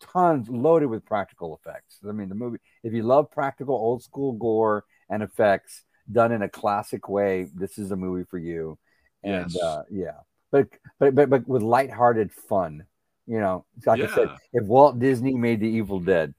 [0.00, 1.98] tons loaded with practical effects.
[2.08, 6.42] I mean, the movie, if you love practical old school gore and effects done in
[6.42, 8.78] a classic way, this is a movie for you.
[9.22, 9.62] And Yes.
[9.62, 10.18] uh, yeah,
[10.50, 12.84] but, but, but, but with lighthearted fun,
[13.26, 16.34] you know, like I said, if Walt Disney made The Evil Dead,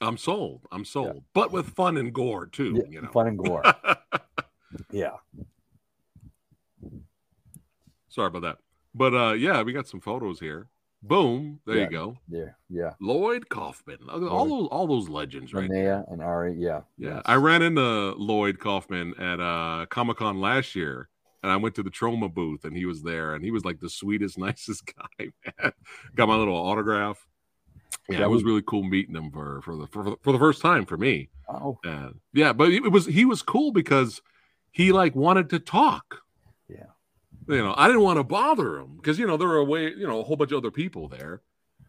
[0.00, 0.62] I'm sold.
[0.72, 1.22] I'm sold.
[1.34, 3.10] But with fun and gore too, you know.
[3.10, 3.62] fun and gore.
[4.90, 5.16] yeah.
[8.08, 8.58] Sorry about that.
[8.94, 10.68] But uh yeah, we got some photos here.
[11.02, 11.60] Boom.
[11.66, 12.16] There Yeah, you go.
[12.28, 12.50] Yeah.
[12.68, 12.90] Yeah.
[13.00, 13.98] Lloyd Kaufman.
[14.08, 16.54] At All those all those legends right Linnea and Ari.
[16.58, 16.82] Yeah.
[16.96, 21.08] Yeah, I ran into Lloyd Kaufman at uh, Comic Con last year,
[21.42, 23.80] and I went to the Troma booth, and he was there, and he was like
[23.80, 25.30] the sweetest, nicest guy.
[25.60, 25.72] Man,
[26.14, 27.26] got my little autograph.
[28.08, 30.60] Yeah, Yeah, it was really cool meeting him for for the for, for the first
[30.60, 31.30] time for me.
[31.48, 31.78] Oh,
[32.32, 34.20] yeah, but it was he was cool because
[34.70, 36.22] he like wanted to talk.
[36.68, 36.86] Yeah,
[37.48, 39.88] you know, I didn't want to bother him because you know there were a way,
[39.88, 41.42] you know, a whole bunch of other people there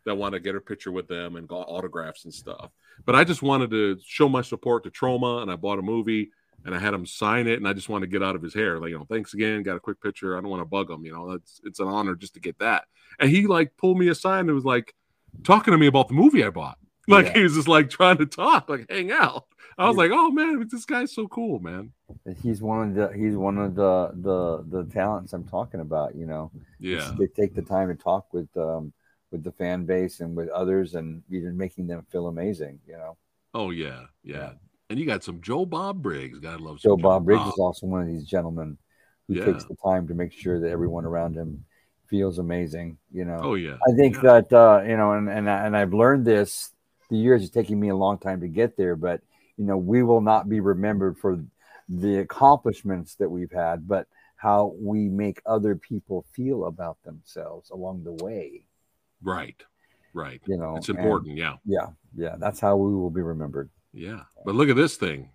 [0.05, 2.72] that want to get a picture with them and got autographs and stuff.
[3.05, 6.30] But I just wanted to show my support to Troma, and I bought a movie
[6.66, 8.53] and I had him sign it, and I just want to get out of his
[8.53, 10.38] hair, like you know, thanks again, got a quick picture.
[10.38, 12.59] I don't want to bug him, you know, it's it's an honor just to get
[12.59, 12.86] that.
[13.20, 14.93] And he like pulled me aside and was like
[15.43, 16.77] talking to me about the movie I bought.
[17.07, 17.34] Like Yeah.
[17.34, 19.45] he was just like trying to talk, like hang out.
[19.77, 21.91] I was like, oh man, this guy's so cool, man.
[22.43, 26.15] he's one of the he's one of the the the talents I'm talking about.
[26.15, 27.13] You know, Yeah.
[27.17, 28.93] they take the time to talk with um
[29.31, 32.79] with the fan base and with others, and even making them feel amazing.
[32.88, 33.17] You know,
[33.53, 34.51] Oh yeah, yeah.
[34.89, 36.38] And you got some Joe Bob Briggs.
[36.39, 38.77] God loves Joe Bob Briggs is also one of these gentlemen
[39.27, 39.45] who Yeah.
[39.45, 41.65] takes the time to make sure that everyone around him
[42.08, 42.97] feels amazing.
[43.12, 43.39] You know.
[43.41, 43.78] Oh, yeah.
[43.88, 46.72] I think that uh, you know, and and and I've learned this.
[47.10, 49.22] The years it's taking me a long time to get there, but
[49.58, 51.43] you know, we will not be remembered for
[51.89, 58.04] the accomplishments that we've had, but how we make other people feel about themselves along
[58.04, 58.64] the way.
[59.22, 59.62] Right.
[60.14, 60.41] Right.
[60.47, 61.38] You know, it's and- important.
[61.38, 61.56] yeah.
[61.66, 63.70] Yeah, yeah, that's how we will be remembered.
[63.93, 64.22] Yeah.
[64.45, 65.30] But look at this thing.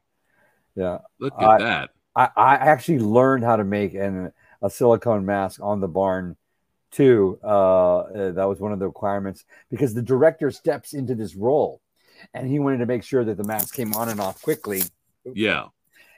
[0.74, 1.90] Yeah, Look at I- that.
[2.16, 6.36] I, I actually learned how to make an, a silicone mask on the barn
[6.90, 7.38] too.
[7.42, 11.80] Uh, uh, that was one of the requirements because the director steps into this role,
[12.34, 14.82] and he wanted to make sure that the mask came on and off quickly.
[15.24, 15.66] Yeah.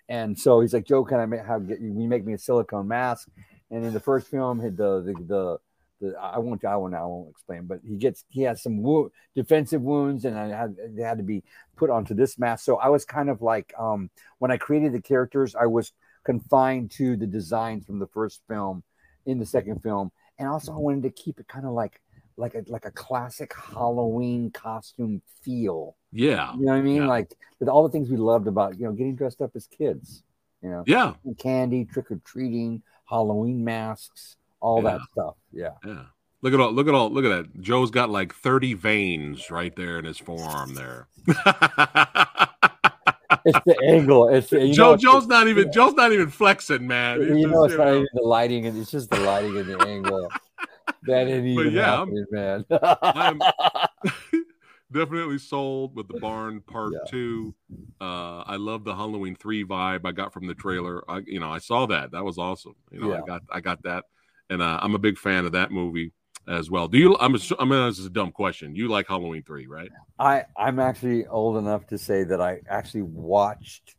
[0.09, 2.89] And so he's like, "Joe, can I make how get you make me a silicone
[2.89, 3.29] mask?"
[3.71, 5.59] And in the first film, he- the the the,
[6.01, 9.12] the I won't I won't I won't explain, but he gets he has some wo-
[9.37, 11.45] defensive wounds, and I had they had to be
[11.77, 12.64] put onto this mask.
[12.64, 15.93] So I was kind of like um, when I created the characters, I was
[16.25, 18.83] confined to the designs from the first film
[19.27, 20.11] in the second film,
[20.41, 20.82] and also I mm-hmm.
[20.82, 22.01] wanted to keep it kind of like
[22.36, 25.97] like a like a classic Halloween costume feel.
[26.11, 26.55] Yeah.
[26.55, 27.07] You know what I mean?
[27.07, 30.24] Like with all the things we loved about, you know, getting dressed up as kids,
[30.62, 31.12] you know, Yeah.
[31.38, 35.36] candy, trick or treating, Halloween masks, all that stuff.
[35.53, 35.74] Yeah.
[35.84, 36.05] Yeah.
[36.43, 37.61] Look at all look at all look at that.
[37.61, 41.09] Joe's got like 30 veins right there in his forearm there.
[43.45, 44.28] it's the angle.
[44.28, 47.20] It's you Joe know, it's- Joe's not even Joe's not even flexing, man.
[47.20, 47.95] He's you know, just, it's not know.
[47.97, 50.28] even the lighting, and it's just the lighting and the angle.
[51.05, 52.64] That ain't But even yeah, happening, man.
[53.03, 53.41] I'm
[54.93, 57.55] definitely sold with the barn part two.
[58.01, 61.03] Uh, I love the Halloween three vibe I got from the trailer.
[61.09, 62.11] I, you know, I saw that.
[62.11, 62.74] That was awesome.
[62.91, 64.05] You know, I got I got that,
[64.51, 66.12] and uh, I'm a big fan of that movie
[66.49, 66.88] as well.
[66.88, 67.16] Do you?
[67.18, 67.36] I'm.
[67.59, 68.74] I mean, this is a dumb question.
[68.74, 69.91] You like Halloween three, right?
[70.18, 73.95] I I'm actually old enough to say that I actually watched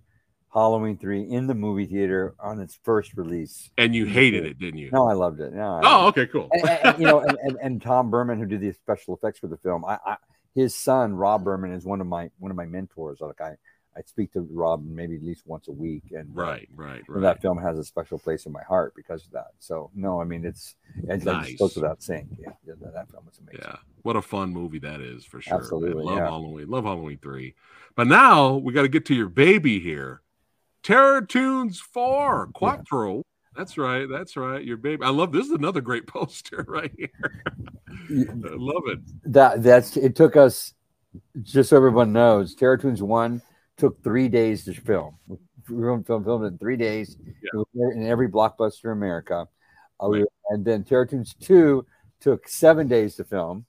[0.54, 3.70] Halloween three in the movie theater on its first release.
[3.78, 4.90] And you hated it, didn't you?
[4.92, 5.54] No, I loved it.
[5.54, 6.50] No, Oh, okay, cool.
[6.52, 9.48] And- and, you know, and, and, and Tom Burman, who did the special effects for
[9.48, 10.18] the film, I, I
[10.54, 13.22] his son Rob Burman is one of my one of my mentors.
[13.22, 13.56] Like I
[13.96, 17.22] I speak to Rob maybe at least once a week, and uh, Right, right, right.
[17.22, 19.48] that film has a special place in my heart because of that.
[19.60, 20.76] So no, I mean it's
[21.08, 21.48] it Nice.
[21.50, 22.30] just goes without saying.
[22.40, 23.62] Yeah, yeah, that, film is amazing.
[23.66, 25.56] Yeah, what a fun movie that is for sure.
[25.58, 26.26] Absolutely, love yeah.
[26.26, 26.70] Halloween.
[26.70, 27.56] Love Halloween three.
[27.96, 30.22] But now we got to get to your baby here,
[30.84, 33.24] Terror Toons four Quattro.
[33.58, 34.08] That's right.
[34.10, 34.64] That's right.
[34.64, 35.04] Your baby.
[35.04, 35.48] I love this.
[35.48, 37.44] Is another great poster right here.
[38.10, 39.00] I love it.
[39.26, 40.74] That that's it took us
[41.44, 43.42] just so everyone knows, Terror Toons one
[43.82, 45.16] took three days to film.
[45.28, 47.18] We filmed, filmed, filmed in three days
[47.54, 47.66] was
[47.96, 49.48] in every blockbuster in America.
[50.00, 51.86] Uh, we- and then Terror Toons two
[52.20, 53.66] took seven days to film,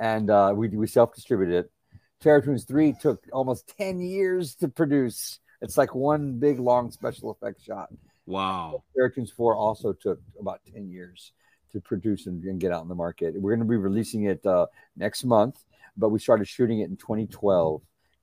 [0.00, 1.72] and uh, we we self distributed it.
[2.20, 5.38] Terror Toons three took almost ten years to produce.
[5.62, 7.88] It's like one big long special effects shot.
[8.26, 8.82] Wow.
[8.94, 11.32] Terror Toons 4 also took about 10 years
[11.72, 13.40] to produce and, and get out in the market.
[13.40, 14.66] We're going to be releasing it uh,
[14.96, 15.64] next month,
[15.96, 17.80] but we started shooting it in 2012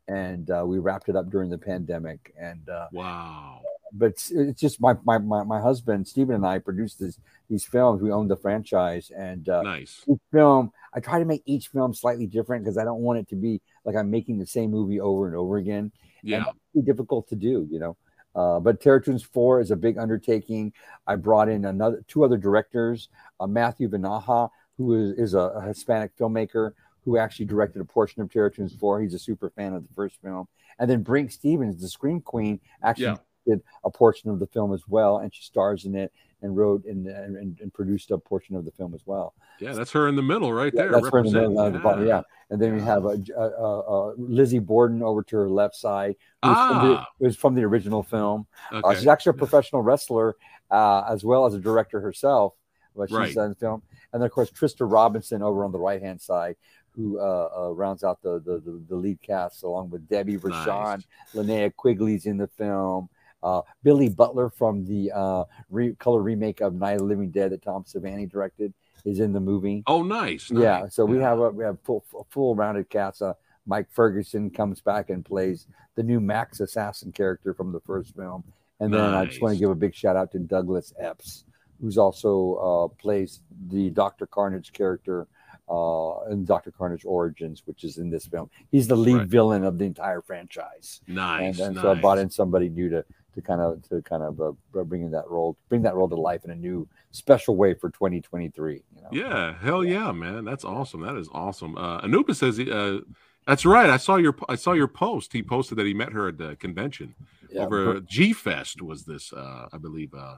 [0.07, 2.33] and uh, we wrapped it up during the pandemic.
[2.39, 3.61] And uh, wow.
[3.91, 7.63] But it's, it's just my, my, my, my husband, Stephen, and I produced this, these
[7.63, 8.01] films.
[8.01, 9.11] We own the franchise.
[9.15, 10.03] And uh, nice.
[10.07, 13.29] each film, I try to make each film slightly different because I don't want it
[13.29, 15.91] to be like I'm making the same movie over and over again.
[16.23, 16.45] Yeah.
[16.73, 17.97] And difficult to do, you know.
[18.35, 20.73] Uh, but Terror Toons 4 is a big undertaking.
[21.05, 25.61] I brought in another two other directors, uh, Matthew Vanaha, who is, is a, a
[25.67, 26.71] Hispanic filmmaker
[27.05, 29.01] who actually directed a portion of Terror Toons 4.
[29.01, 30.47] He's a super fan of the first film.
[30.79, 33.17] And then Brinke Stevens, the Scream Queen, actually Yeah.
[33.45, 36.83] did a portion of the film as well, and she stars in it and wrote
[36.85, 39.33] and, and, and produced a portion of the film as well.
[39.59, 40.91] Yeah, that's her in the middle right Yeah, there.
[40.93, 42.21] that's her in the middle of the bottom, yeah.
[42.49, 46.49] And then we have a, a, a, Lizzie Borden over to her left side, who
[46.49, 47.07] was, from, the, Ah.
[47.19, 48.45] was from the original film.
[48.71, 50.35] Uh, she's actually a professional wrestler
[50.71, 52.55] uh, as well as a director herself,
[52.95, 53.35] but she's Right.
[53.37, 53.81] in film.
[54.11, 56.55] And then of course Trista Robinson over on the right hand side,
[56.95, 61.03] who uh, uh, rounds out the, the the the lead cast along with Debbie Rochon,
[61.33, 63.09] Linnea Quigley's in the film.
[63.41, 67.51] Uh, Billy Butler from the uh, re- color remake of Night of the Living Dead
[67.51, 68.73] that Tom Savini directed
[69.03, 69.83] is in the movie.
[69.85, 70.49] Oh, nice.
[70.49, 70.95] Yeah, nice.
[70.95, 73.21] so we have a we have full full rounded cast.
[73.21, 73.33] Uh,
[73.65, 78.43] Mike Ferguson comes back and plays the new Max assassin character from the first film,
[78.79, 81.45] and then I just want to give a big shout out to Douglas Epps,
[81.81, 85.27] who's also uh, plays the Doctor Carnage character
[85.69, 88.49] uh, in Doctor Carnage Origins, which is in this film.
[88.71, 89.27] He's the lead Right.
[89.27, 91.01] villain of the entire franchise.
[91.07, 92.01] Nice, and, and so I nice.
[92.01, 93.05] brought in somebody new to
[93.35, 94.51] to kind of to kind of uh,
[94.83, 97.89] bring in that role, bring that role to life in a new special way for
[97.89, 98.83] 2023.
[98.95, 99.07] You know?
[99.11, 100.45] Yeah, hell yeah, man.
[100.45, 101.01] That's awesome.
[101.01, 101.75] That is awesome.
[101.77, 102.99] Uh, Anubis says, he- uh,
[103.47, 103.89] "That's right.
[103.89, 105.33] I saw your I saw your post.
[105.33, 107.15] He posted that he met her at the convention
[107.49, 108.81] Yeah, over but- G Fest.
[108.83, 109.33] Was this?
[109.33, 110.37] Uh, I believe uh,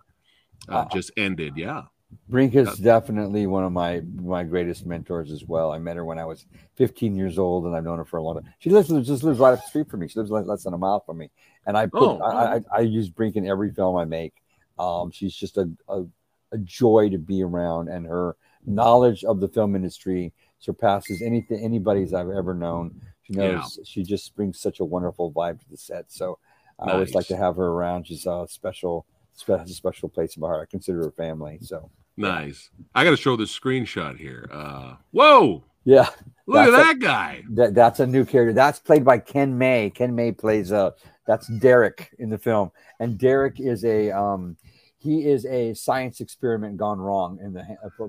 [0.69, 1.57] uh, just ended.
[1.57, 1.84] Yeah.
[2.30, 5.72] Brinke is definitely one of my my greatest mentors as well.
[5.72, 6.45] I met her when I was
[6.76, 8.53] 15 years old, and I've known her for a long time.
[8.60, 10.08] She lives just lives right up the street from me.
[10.08, 11.30] She lives less than a mile from me,
[11.66, 14.34] and I put Oh, I, I, I use Brinke in every film I make.
[14.80, 16.06] Um, she's just a, a
[16.51, 18.36] a joy to be around, and her
[18.66, 23.01] knowledge of the film industry surpasses anything anybody's I've ever known.
[23.24, 26.06] She knows she just brings such a wonderful vibe to the set.
[26.12, 26.39] So
[26.80, 28.08] I always like to have her around.
[28.08, 29.14] She's a special, spe-
[29.47, 30.61] has a special place in my heart.
[30.61, 31.59] I consider her family.
[31.61, 31.89] So.
[32.17, 32.69] Nice.
[32.93, 34.49] I got to show this screenshot here.
[34.51, 35.63] Uh, whoa!
[35.83, 36.09] Yeah.
[36.47, 37.43] Look at a- that guy.
[37.51, 38.53] That, that's a new character.
[38.53, 39.89] That's played by Ken May.
[39.89, 40.91] Ken May plays uh
[41.27, 42.71] that's Derek in the film.
[42.99, 44.57] And Derek is a um
[45.06, 47.64] he is a science experiment gone wrong in the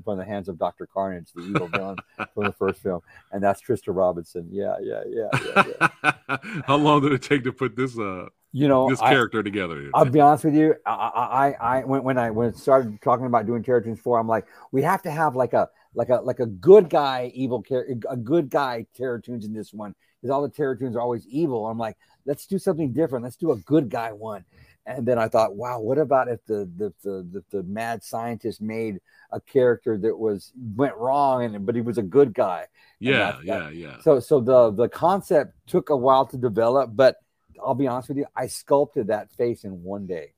[0.05, 0.87] from the hands of Dr.
[0.87, 1.97] Carnage, the evil villain
[2.35, 3.03] from the first film.
[3.31, 4.49] And that's Trista Robinson.
[4.51, 5.89] Yeah, yeah, yeah, yeah.
[6.03, 6.37] yeah.
[6.67, 9.91] How long did it take to put this uh You know, this I- character together?
[9.95, 10.75] I'll be honest with you.
[10.87, 14.01] I, I, I, I when, when I when I started talking about doing Terror Toons
[14.01, 17.31] four, I'm like, we have to have like a like a like a good guy
[17.35, 20.97] evil character, a good guy Terror Toons in this one because all the Terror Toons
[20.97, 21.67] are always evil.
[21.67, 23.23] I'm like, let's do something different.
[23.25, 24.45] Let's do a good guy one.
[24.87, 28.61] And then I thought, wow, what about if the the the, the, the mad scientist
[28.63, 29.01] made
[29.33, 32.67] a character that was went wrong and but he was a good guy.
[33.01, 34.01] Yeah, that- yeah, yeah.
[34.01, 37.17] So so the the concept took a while to develop, but
[37.65, 40.35] I'll be honest with you, I sculpted that face in one day.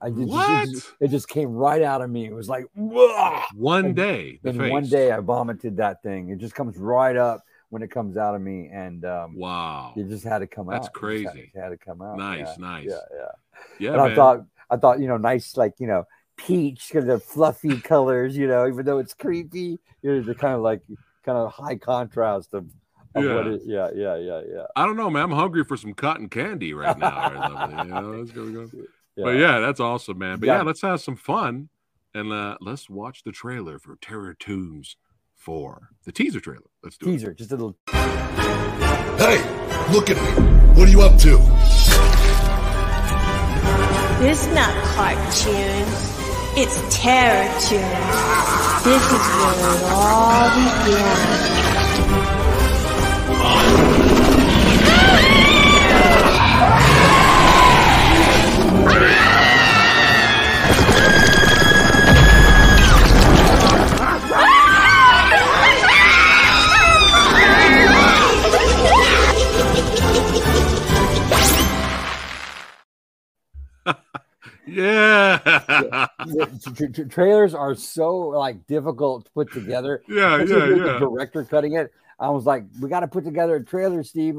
[0.00, 0.68] I just, What?
[0.68, 2.26] It, just, it just came right out of me.
[2.26, 6.30] It was like "Whoa!" One And day, the in one day, I vomited that thing.
[6.30, 7.44] It just comes right up
[7.74, 9.92] when it comes out of me, and um, Wow.
[9.96, 10.82] it just had to come That's out.
[10.82, 11.50] It had- crazy.
[11.52, 12.16] It had, to come out.
[12.16, 12.86] Nice, yeah, nice.
[12.88, 13.28] Yeah, yeah.
[13.80, 16.04] Yeah, and I thought, I thought, you know, nice, like you know,
[16.36, 18.36] peach, kind of fluffy colors.
[18.36, 20.82] You know, even though it's creepy, you know, the kind of like
[21.24, 22.66] kind of high contrast of,
[23.16, 23.46] Yeah.
[23.48, 23.62] it.
[23.64, 24.66] Yeah, yeah, yeah, yeah.
[24.76, 25.24] I don't know, man.
[25.24, 27.30] I'm hungry for some cotton candy right now.
[27.30, 28.10] or you know?
[28.12, 28.70] Let's go, go.
[29.16, 29.24] Yeah.
[29.24, 30.40] But yeah, that's awesome, man.
[30.40, 30.56] But yeah.
[30.56, 30.62] Yeah.
[30.62, 31.68] let's have some fun
[32.14, 34.96] and uh, let's watch the trailer for Terror Toons
[35.44, 35.90] 4.
[36.04, 36.62] The teaser trailer.
[36.82, 37.12] Let's do it.
[37.12, 37.76] Teaser, just a little.
[37.86, 39.38] Hey,
[39.92, 40.30] look at me.
[40.72, 41.36] What are you up to?
[44.22, 46.14] This is not cartoons.
[46.56, 48.84] It's Terror Toons.
[48.84, 51.54] This is where it all began.
[74.74, 76.08] Yeah.
[76.26, 80.02] Yeah, tra- tra- trailers are so like difficult to put together.
[80.08, 80.92] Yeah, Especially yeah, yeah.
[80.94, 81.92] The director cutting it.
[82.18, 84.36] I was like, we got to put together a trailer, Steve.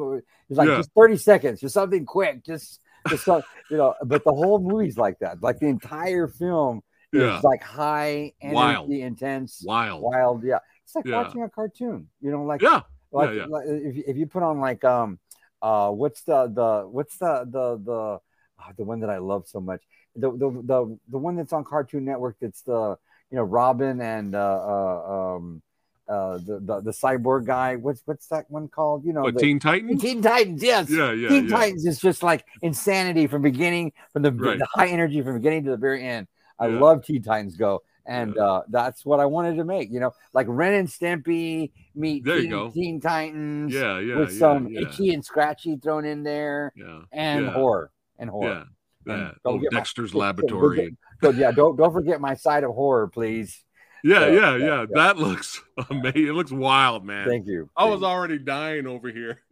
[0.49, 0.77] It's like Yeah.
[0.77, 3.93] just thirty seconds, just something quick, just, just some, you know.
[4.03, 5.41] But the whole movie's like that.
[5.43, 6.81] Like the entire film
[7.11, 7.37] Yeah.
[7.37, 8.89] is like high energy, Wild.
[8.91, 10.01] intense, Wild.
[10.01, 10.43] wild.
[10.43, 11.17] Yeah, it's like Yeah.
[11.23, 12.07] watching a cartoon.
[12.21, 12.81] You know, like Yeah.
[13.11, 13.45] like, Yeah, yeah.
[13.47, 15.19] like if, you- if you put on like um
[15.61, 18.19] uh what's the the what's the the the
[18.59, 19.81] ah, the one that I love so much
[20.15, 22.97] the the the, the one that's on Cartoon Network that's the
[23.31, 25.61] you know Robin and uh, uh um
[26.07, 29.39] uh the, the the cyborg guy what's what's that one called you know What, the-
[29.41, 30.01] Teen Titans?
[30.01, 31.55] Teen Titans yes Yeah, yeah, Teen yeah.
[31.57, 34.59] Titans is just like insanity from beginning from the, Right.
[34.59, 36.27] the high energy from beginning to the very end
[36.59, 36.79] I Yeah.
[36.79, 40.45] love Teen Titans Go and uh that's what I wanted to make you know like
[40.47, 42.69] Ren and Stimpy meet There you Teen, go.
[42.69, 44.81] Teen Titans Yeah, yeah, with yeah, some yeah.
[44.81, 47.01] itchy and scratchy thrown in there Yeah.
[47.11, 47.89] and horror
[48.19, 48.65] and horror.
[49.05, 49.17] Yeah.
[49.17, 49.31] Yeah.
[49.45, 50.95] Oh, my- Dexter's so- Laboratory.
[51.21, 53.63] So, yeah, don't don't forget my side of horror, please.
[54.03, 56.27] Yeah, So, yeah, yeah, That looks amazing.
[56.27, 57.27] It looks wild, man.
[57.27, 57.69] Thank you.
[57.75, 59.41] I was already dying over here.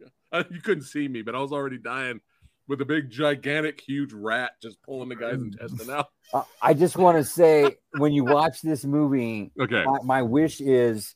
[0.50, 2.20] You couldn't see me, but I was already dying
[2.66, 5.52] with a big, gigantic, huge rat just pulling the guy's mm.
[5.52, 6.08] intestine out.
[6.60, 9.84] I just want to say when you watch this movie, Okay.
[9.84, 11.14] my, my wish is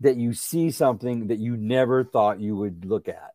[0.00, 3.30] that you see something that you never thought you would look at.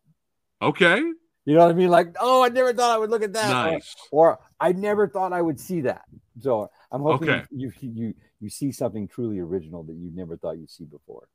[0.62, 1.02] Okay.
[1.46, 1.88] You know what I mean?
[1.88, 3.50] Like, oh, I never thought I would look at that.
[3.50, 3.94] Or- Nice.
[4.10, 6.02] Or, I never thought I would see that.
[6.40, 7.44] So I'm hoping Okay.
[7.50, 11.28] you you you see something truly original that you never thought you'd see before.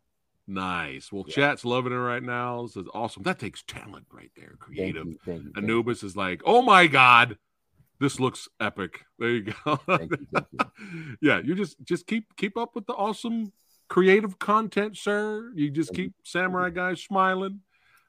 [0.47, 1.11] Nice.
[1.11, 2.63] Well, chat's loving it right now.
[2.63, 3.23] This is awesome.
[3.23, 4.55] That takes talent right there.
[4.59, 5.07] Creative.
[5.07, 7.37] you, thank you, thank Anubis is like, oh my God,
[7.99, 9.05] this looks epic.
[9.17, 9.79] There you go.
[11.21, 13.53] yeah, you just just keep keep up with the awesome
[13.87, 15.51] creative content, sir.
[15.55, 17.61] You just keep Samurai Guys smiling.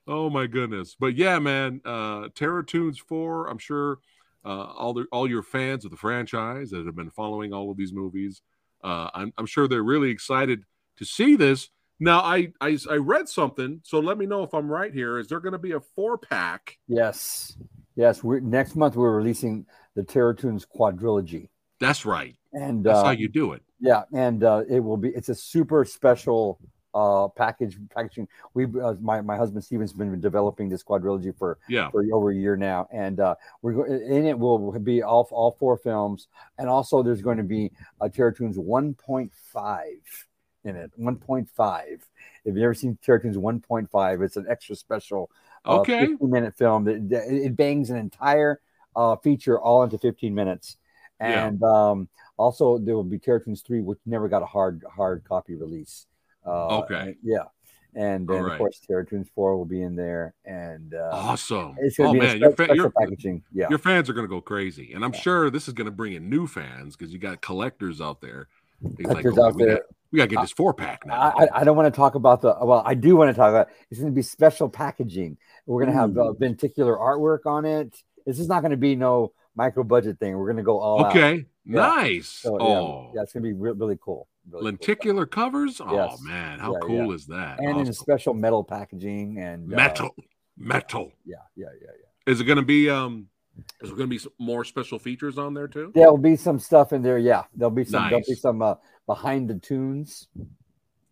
[0.07, 0.97] Oh my goodness.
[0.99, 3.99] But yeah, man, uh Terror Toons 4, I'm sure
[4.45, 7.77] uh all the all your fans of the franchise that have been following all of
[7.77, 8.43] these movies,
[8.83, 10.65] uh I'm I'm sure they're really excited
[10.99, 11.71] to see this.
[12.01, 15.19] Now I I, I read something, so let me know if I'm right here.
[15.19, 16.79] Is there going to be a four pack?
[16.89, 17.57] Yes,
[17.95, 18.25] yes.
[18.25, 18.97] We're next month.
[18.97, 21.49] We're releasing the Terror Toons quadrilogy,
[21.79, 22.35] That's right.
[22.53, 23.63] and That's uh, how you do it.
[23.79, 25.11] Yeah, and uh, it will be.
[25.11, 26.59] It's a super special
[26.95, 28.29] uh package packaging.
[28.55, 31.91] We, uh, my my husband Steven's been developing this quadrilogy for Yeah.
[31.91, 35.53] for over a year now, and uh, we're go- in it will be all all
[35.53, 36.29] four films,
[36.59, 37.71] and also there's going to be
[38.01, 39.87] a Terror Toons 1.5
[40.65, 40.93] in it.
[40.99, 41.83] 1.5.
[41.93, 45.31] If you've ever seen Terror Toons 1.5, it's an extra special.
[45.65, 46.07] uh, Okay.
[46.07, 48.61] 15 minute film that that- it bangs an entire
[48.95, 50.77] uh, feature all into 15 minutes.
[51.21, 51.47] Yeah.
[51.47, 55.25] And um, also there will be Terror Toons 3, which never got a hard hard
[55.25, 56.07] copy release.
[56.47, 57.17] Uh, Okay.
[57.23, 57.45] yeah.
[57.95, 60.35] And then All of course Terror Toons 4 will be in there.
[60.47, 61.75] And uh, Awesome.
[61.79, 63.43] It's oh be man, spe- your, fa- your, packaging.
[63.53, 63.67] Yeah.
[63.69, 66.15] your fans are going to go crazy, and I'm sure this is going to bring
[66.15, 68.49] in new fans because you got collectors out there.
[68.97, 69.75] He's Collectors "Okay, out we there.
[69.75, 71.15] Got, we got to get this four pack now.
[71.21, 72.83] I, I- I don't want to talk about the well.
[72.87, 75.37] I do want to talk about it's going to be special packaging.
[75.67, 77.95] We're going to have uh, lenticular artwork on it.
[78.27, 80.35] This is not going to be no micro budget thing.
[80.37, 81.11] We're going to go all out.
[81.11, 81.77] Okay, Yeah.
[81.81, 82.29] nice.
[82.29, 84.29] So, yeah, oh, yeah, it's going to be re- really cool.
[84.51, 84.65] Really cool.
[84.65, 85.81] lenticular covers.
[85.81, 86.21] Oh Yes.
[86.23, 87.15] man, how Yeah, cool yeah.
[87.15, 87.61] is that?
[87.61, 90.11] And in a special metal packaging and uh, metal,
[90.57, 91.13] metal.
[91.25, 92.33] Yeah, yeah, yeah, yeah.
[92.33, 93.29] Is it going to be um?
[93.83, 95.93] Is there going to be some more special features on there too?
[95.95, 97.19] There'll be some stuff in there.
[97.19, 98.09] Yeah, there'll be some.
[98.09, 98.75] There'll be some uh,
[99.07, 100.29] behind the tunes.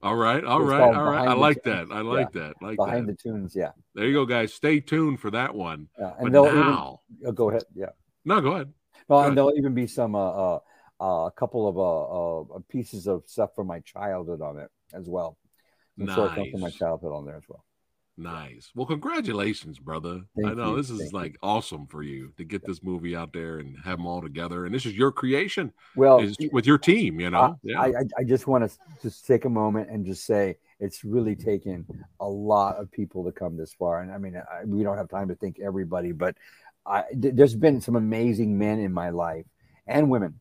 [0.03, 1.29] All right, all It's right, all right.
[1.29, 1.89] I like Tunes.
[1.91, 1.95] that.
[1.95, 2.41] I like Yeah.
[2.41, 2.55] that.
[2.63, 3.19] Like Behind that.
[3.19, 3.73] the tunes, yeah.
[3.95, 4.55] There you go, guys.
[4.55, 5.89] Stay tuned for that one.
[5.99, 7.65] Yeah, But they'll now, even oh, go ahead.
[7.75, 7.91] Yeah.
[8.25, 8.73] no, go ahead.
[9.09, 9.37] Well, Go and ahead.
[9.37, 10.59] there'll even be some uh, uh,
[11.01, 15.09] uh, a couple of uh, uh, pieces of stuff from my childhood on it as
[15.09, 15.37] well.
[15.99, 17.65] Some films from my childhood on there as well.
[18.17, 18.71] Nice.
[18.75, 20.23] Well, congratulations, brother.
[20.45, 21.19] I know you, this is thank you.
[21.19, 24.67] like awesome for you to get this movie out there and have them all together.
[24.67, 25.73] And this is your creation.
[25.97, 27.41] Well, with your team, you know.
[27.41, 27.81] I, yeah.
[27.81, 31.35] I, I- I just want to just take a moment and just say it's really
[31.35, 31.87] taken
[32.21, 34.03] a lot of people to come this far.
[34.03, 36.37] And I mean, I, we don't have time to thank everybody, but
[36.85, 39.47] I, th- there's been some amazing men in my life
[39.87, 40.35] and women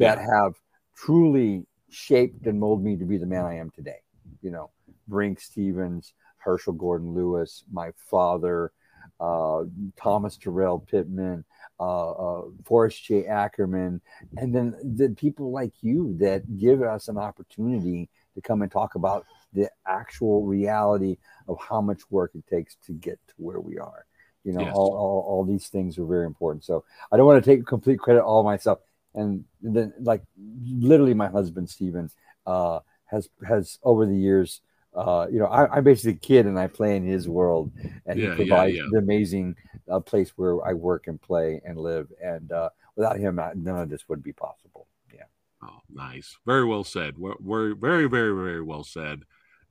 [0.00, 0.54] that have
[0.96, 4.00] truly shaped and molded me to be the man I am today.
[4.42, 4.70] You know,
[5.08, 8.72] Brinke Stevens, Herschell Gordon Lewis, my father,
[9.18, 9.64] uh,
[9.96, 11.44] Thomas Terrell Pittman,
[11.78, 13.26] uh, uh, Forrest J.
[13.26, 14.00] Ackerman,
[14.36, 18.94] and then the people like you that give us an opportunity to come and talk
[18.94, 21.16] about the actual reality
[21.48, 24.06] of how much work it takes to get to where we are.
[24.44, 24.74] You know, Yes.
[24.74, 26.64] all, all, all these things are very important.
[26.64, 28.78] So I don't want to take complete credit all myself.
[29.14, 30.22] And then, like,
[30.64, 32.10] literally, my husband Stephen
[32.46, 34.60] uh, has has over the years,
[34.94, 37.72] uh, you know, I, I'm basically a kid and I play in his world,
[38.06, 38.82] and Yeah, yeah, he provides yeah.
[38.90, 39.56] the amazing
[39.90, 42.08] uh, place where I work and play and live.
[42.22, 44.86] And uh, without him, I- none of this would be possible.
[45.12, 45.24] Yeah.
[45.62, 46.38] Oh, nice.
[46.46, 47.18] Very well said.
[47.18, 49.22] We're, we're very, very, very well said.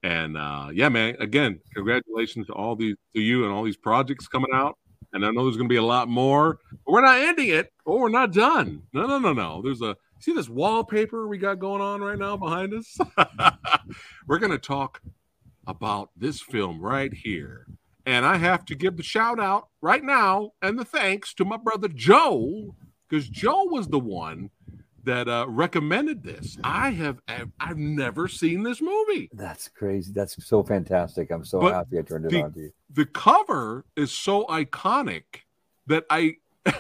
[0.04, 1.16] And uh, yeah, man.
[1.20, 4.78] Again, congratulations to all these to you and all these projects coming out.
[5.14, 6.60] And I know there's going to be a lot more.
[6.86, 8.84] But we're not ending it, or we're not done.
[8.94, 9.62] No, no, no, no.
[9.64, 12.98] There's a see this wallpaper we got going on right now behind us.
[14.28, 15.02] we're going to talk
[15.66, 17.66] about this film right here.
[18.06, 21.58] And I have to give the shout out right now and the thanks to my
[21.58, 22.76] brother Joe,
[23.08, 24.50] because Joe was the one
[25.04, 26.58] that uh, recommended this.
[26.64, 27.22] I have
[27.60, 29.30] I've, never seen this movie.
[29.34, 30.12] That's crazy.
[30.14, 31.32] That's so fantastic.
[31.32, 32.72] I'm so But happy I turned it the, on to you.
[32.92, 35.24] the cover is so iconic
[35.88, 36.36] that I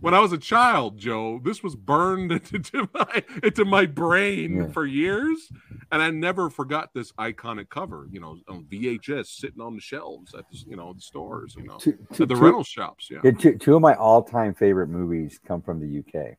[0.00, 4.68] when I was a child, Joe, this was burned into my into my brain Yeah.
[4.68, 5.50] for years,
[5.90, 8.06] and I never forgot this iconic cover.
[8.12, 11.64] You know, on VHS sitting on the shelves at the, you know the stores, you
[11.64, 13.10] know, Two- two- at the two- rental shops.
[13.10, 16.36] Yeah, two, two of my all-time favorite movies come from the UK.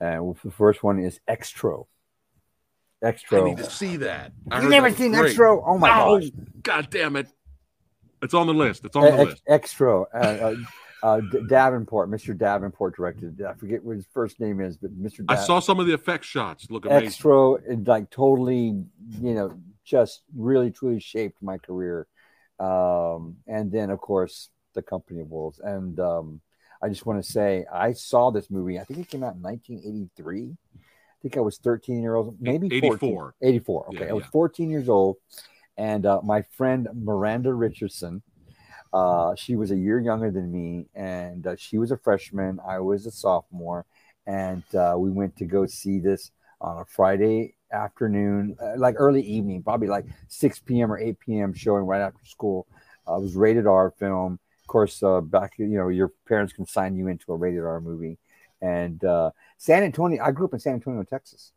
[0.00, 1.86] And the first one is Xtro.
[3.02, 3.42] Xtro.
[3.42, 4.32] I need to see that.
[4.50, 5.36] I You've never that seen great.
[5.36, 5.62] Xtro?
[5.64, 6.30] Oh my Oh, gosh.
[6.62, 7.28] God damn it!
[8.22, 8.84] It's on the list.
[8.84, 9.42] It's on the Ex- list.
[9.46, 10.06] Xtro.
[10.14, 10.54] Uh, uh,
[11.02, 12.36] uh, Davenport, Mr.
[12.36, 13.40] Davenport directed.
[13.42, 15.24] I forget what his first name is, but Mr.
[15.28, 16.70] I saw some of the effect shots.
[16.70, 17.10] Look amazing.
[17.10, 18.82] Xtro, it, like totally,
[19.20, 22.06] you know, just really truly shaped my career.
[22.58, 25.60] Um, and then of course the Company of Wolves.
[25.62, 26.40] And um,
[26.86, 28.78] I just want to say I saw this movie.
[28.78, 30.56] I think it came out in 1983.
[30.76, 30.78] I
[31.20, 33.08] think I was 13 years old, maybe 14.
[33.08, 33.34] 84.
[33.42, 33.86] 84.
[33.88, 34.30] Okay, Yeah, I was yeah.
[34.30, 35.16] 14 years old,
[35.76, 38.22] and uh, my friend Miranda Richardson.
[38.92, 42.60] Uh, she was a year younger than me, and uh, she was a freshman.
[42.66, 43.84] I was a sophomore,
[44.28, 46.30] and uh, we went to go see this
[46.60, 50.92] on a Friday afternoon, uh, like early evening, probably like 6 p.m.
[50.92, 51.52] or 8 p.m.
[51.52, 52.68] showing right after school.
[53.08, 54.38] Uh, it was rated R film.
[54.66, 57.80] Of course, uh, back you know your parents can sign you into a rated R
[57.80, 58.18] movie,
[58.60, 60.22] and uh, San Antonio.
[60.24, 61.52] I grew up in San Antonio, Texas,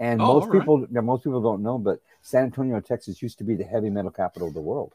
[0.00, 0.60] and Oh, most right.
[0.60, 4.10] people most people don't know, but San Antonio, Texas used to be the heavy metal
[4.10, 4.94] capital of the world.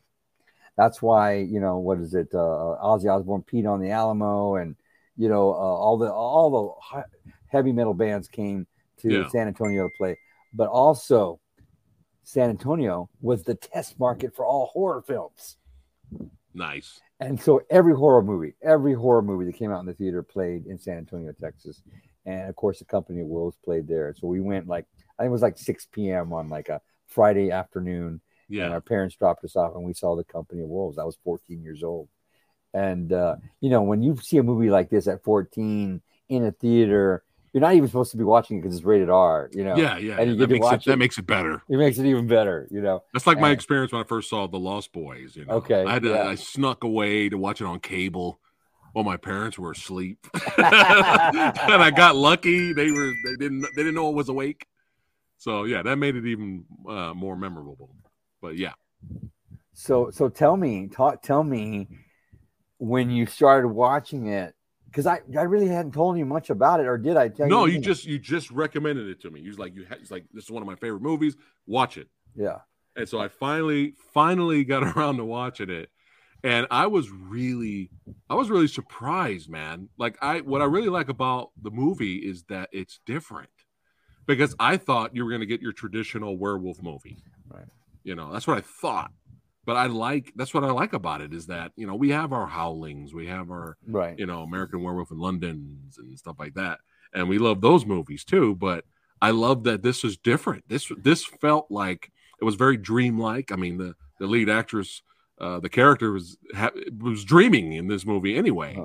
[0.76, 2.30] That's why you know what is it?
[2.34, 4.76] Uh, Ozzy Osbourne peed on the Alamo, and
[5.18, 7.04] you know uh, all the all the
[7.48, 8.68] heavy metal bands came
[8.98, 9.30] to Yeah.
[9.30, 10.18] San Antonio to play.
[10.54, 11.40] But also,
[12.24, 15.58] San Antonio was the test market for all horror films.
[16.54, 17.02] Nice.
[17.24, 20.66] And so every horror movie, every horror movie that came out in the theater played
[20.66, 21.82] in San Antonio, Texas.
[22.26, 24.14] And of course, the Company of Wolves played there.
[24.18, 24.86] So we went like,
[25.18, 26.34] I think it was like 6 p.m.
[26.34, 28.22] on like a Friday afternoon.
[28.50, 28.66] Yeah.
[28.66, 30.98] And our parents dropped us off and we saw the Company of Wolves.
[30.98, 32.10] I was 14 years old.
[32.74, 36.52] And, uh, you know, when you see a movie like this at 14 in a
[36.52, 37.24] theater,
[37.54, 39.76] you're not even supposed to be watching it because it's rated R, you know?
[39.76, 40.18] Yeah, yeah.
[40.18, 40.38] And you yeah.
[40.38, 41.64] get That, to makes it, watch that makes it better.
[41.70, 43.04] It makes it even better, you know?
[43.14, 45.36] That's like my experience when I first saw The Lost Boys.
[45.36, 46.28] You know, Okay, I, had to, yeah.
[46.28, 48.40] I snuck away to watch it on cable
[48.94, 50.20] while my parents were asleep,
[50.58, 50.66] and
[51.84, 52.74] I got lucky.
[52.74, 54.68] They were they didn't they didn't know I was awake.
[55.38, 57.96] So yeah, that made it even uh, more memorable.
[58.42, 58.74] But yeah,
[59.74, 61.88] So so tell me, talk, tell me
[62.80, 64.56] when you started watching it
[64.94, 67.66] because I, I really hadn't told you much about it, or did I tell no,
[67.66, 67.72] you?
[67.72, 69.42] No, you just you just recommended it to me.
[69.42, 71.36] You was like you had, it's like this is one of my favorite movies.
[71.66, 72.08] Watch it.
[72.36, 72.60] yeah.
[72.96, 75.90] And so I finally, finally got around to watching it.
[76.44, 77.90] And I was really,
[78.30, 79.90] I was really surprised, man.
[79.98, 83.50] Like I, what I really like about the movie is that it's different.
[84.28, 87.18] because I thought you were going to get your traditional werewolf movie.
[87.50, 87.66] Right.
[88.04, 89.12] You know, that's what I thought.
[89.66, 92.34] But I like that's what I like about it is that you know we have
[92.34, 94.18] our howlings, we have our Right.
[94.20, 96.80] you know American Werewolf in London's and stuff like that,
[97.14, 98.56] and we love those movies too.
[98.56, 98.86] But
[99.22, 100.66] I love that this is different.
[100.68, 102.12] This this felt like
[102.42, 103.52] it was very dreamlike.
[103.52, 105.02] I mean, the the lead actress,
[105.40, 108.78] uh, the character was ha- was dreaming in this movie anyway.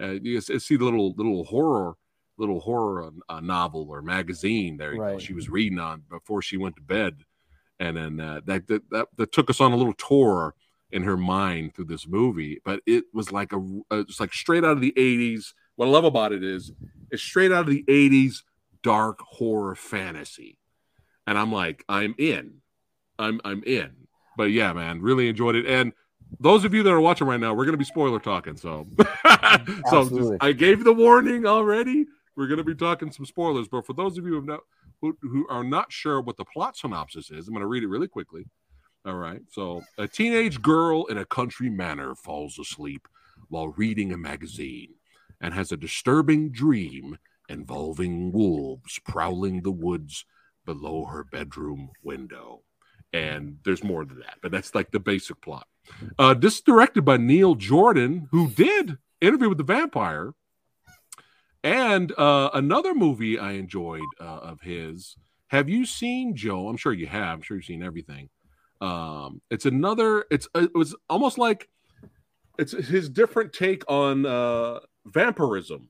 [0.00, 1.94] Uh, you see the little little horror
[2.38, 5.20] little horror uh, novel or magazine there Right.
[5.20, 7.24] she was reading on before she went to bed,
[7.80, 10.54] and then uh, that, that that that took us on a little tour
[10.92, 12.60] in her mind through this movie.
[12.64, 13.56] But it was like a
[13.90, 15.54] uh, it's like straight out of the '80s.
[15.74, 16.70] What I love about it is
[17.10, 18.42] it's straight out of the '80s
[18.82, 20.58] dark horror fantasy,
[21.26, 22.58] and I'm like I'm in,
[23.18, 23.90] I'm I'm in.
[24.36, 25.66] But yeah, man, really enjoyed it.
[25.66, 25.92] And
[26.38, 28.56] those of you that are watching right now, we're going to be spoiler talking.
[28.56, 28.86] So,
[29.90, 32.06] so just- I gave the warning already.
[32.36, 33.68] We're going to be talking some spoilers.
[33.68, 34.60] But for those of you who, have not,
[35.00, 37.88] who, who are not sure what the plot synopsis is, I'm going to read it
[37.88, 38.46] really quickly.
[39.06, 39.40] All right.
[39.50, 43.08] So, a teenage girl in a country manor falls asleep
[43.48, 44.94] while reading a magazine
[45.40, 47.18] and has a disturbing dream
[47.48, 50.24] involving wolves prowling the woods
[50.66, 52.62] below her bedroom window.
[53.12, 55.66] And there's more to that, but that's like the basic plot.
[56.18, 60.34] Uh, this is directed by Neil Jordan, who did Interview with the Vampire,
[61.62, 65.16] and uh, another movie I enjoyed uh, of his.
[65.48, 66.68] Have you seen Joe?
[66.68, 67.38] I'm sure you have.
[67.38, 68.28] I'm sure you've seen everything.
[68.80, 70.24] Um, it's another.
[70.30, 71.68] It's it was almost like
[72.58, 75.88] it's his different take on uh, vampirism,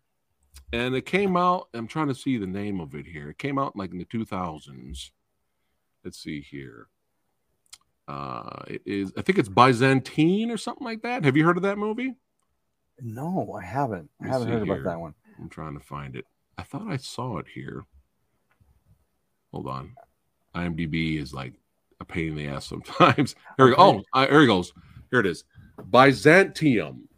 [0.72, 1.68] and it came out.
[1.74, 3.30] I'm trying to see the name of it here.
[3.30, 5.10] It came out like in the 2000s.
[6.05, 6.88] Let's see here.
[8.09, 9.12] Uh, it is.
[9.16, 11.24] I think it's Byzantine or something like that.
[11.24, 12.16] Have you heard of that movie?
[13.01, 14.10] No, I haven't.
[14.22, 15.14] I haven't heard about that one.
[15.40, 16.26] I'm trying to find it.
[16.58, 17.84] I thought I saw it here.
[19.52, 19.94] Hold on.
[20.54, 21.54] IMDb is like
[22.00, 23.34] a pain in the ass sometimes.
[23.56, 23.76] Here we go.
[23.78, 24.72] Oh, uh, here it goes.
[25.10, 25.44] Here it is.
[25.90, 27.08] Byzantium.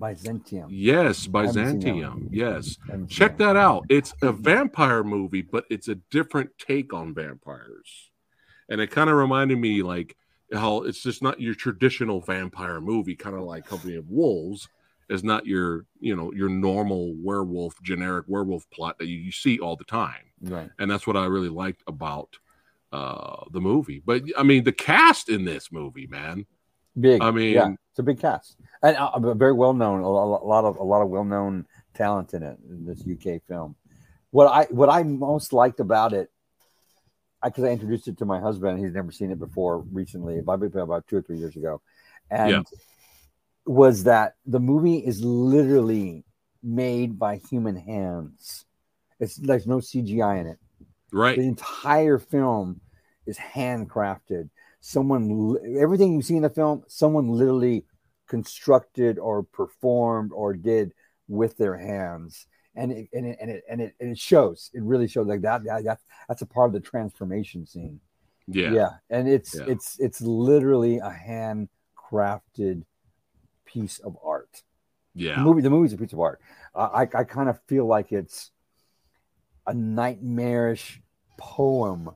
[0.00, 0.68] Byzantium.
[0.70, 2.28] Yes, that Byzantium.
[2.32, 2.76] Yes.
[2.88, 3.84] Haven't Check that out.
[3.88, 8.10] It's a vampire movie, but it's a different take on vampires.
[8.68, 10.16] And it kind of reminded me like
[10.52, 14.68] how it's just not your traditional vampire movie, kind of like Company of Wolves
[15.12, 19.58] is not your, you know, your normal werewolf, generic werewolf plot that you, you see
[19.58, 20.24] all the time.
[20.40, 20.70] Right.
[20.78, 22.38] And that's what I really liked about
[22.92, 24.02] uh the movie.
[24.04, 26.46] But I mean the cast in this movie, man.
[26.98, 27.22] Big.
[27.22, 30.02] I mean, yeah, it's a big cast and uh, very well known.
[30.02, 33.42] A a lot of a lot of well known talent in it in this UK
[33.48, 33.76] film.
[34.30, 36.30] What I what I most liked about it,
[37.42, 41.06] because I, introduced it to my husband, he's never seen it before recently, probably about
[41.06, 41.80] two or three years ago,
[42.30, 42.62] and Yeah.
[43.66, 46.24] Was that the movie is literally
[46.62, 48.64] made by human hands.
[49.20, 50.58] It's there's no CGI in it.
[51.12, 51.36] Right.
[51.36, 52.80] The entire film
[53.26, 54.48] is handcrafted.
[54.80, 57.84] Someone, everything you see in the film, someone literally
[58.26, 60.92] constructed or performed or did
[61.28, 64.70] with their hands, and it and it and it and it, and it shows.
[64.74, 65.62] It really shows like that.
[65.64, 68.00] that that's that's a part of the transformation scene.
[68.48, 68.72] Yeah.
[68.72, 69.66] yeah, and it's Yeah.
[69.68, 72.84] it's it's literally a handcrafted
[73.72, 74.62] piece of art.
[75.14, 75.36] Yeah.
[75.36, 76.40] The movie, the movie's a piece of art.
[76.74, 78.50] Uh, I, I kind of feel like it's
[79.66, 81.00] a nightmarish
[81.38, 82.10] poem,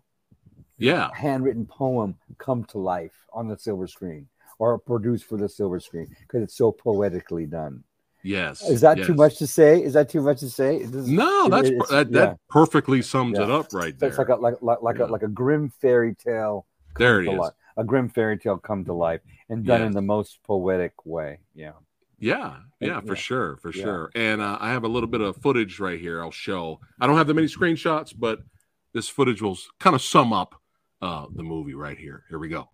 [0.78, 1.10] Yeah.
[1.14, 4.28] handwritten poem come to life on the silver screen
[4.58, 7.84] or produced for the silver screen because it's so poetically done.
[8.22, 8.62] Yes.
[8.68, 9.80] Is that too much to say?
[9.80, 10.84] Is that too much to say?
[10.84, 12.20] This No, that's it's- that, yeah.
[12.26, 13.44] that perfectly sums Yeah.
[13.44, 14.08] it up right there.
[14.08, 15.04] It's like a like like like, Yeah.
[15.04, 16.66] a, like a grim fairy tale.
[16.98, 17.50] There it is.
[17.76, 21.40] A grim fairy tale come to life and done in the most poetic way.
[21.54, 21.72] Yeah.
[22.18, 23.14] Yeah, yeah, for yeah.
[23.14, 23.82] sure, for Yeah.
[23.84, 24.10] sure.
[24.14, 26.22] And uh, I have a little bit of footage right here.
[26.22, 26.80] I'll show.
[26.98, 28.38] I don't have that many screenshots, but
[28.94, 30.54] this footage will kind of sum up
[31.02, 32.24] uh, the movie right here.
[32.30, 32.70] Here we go.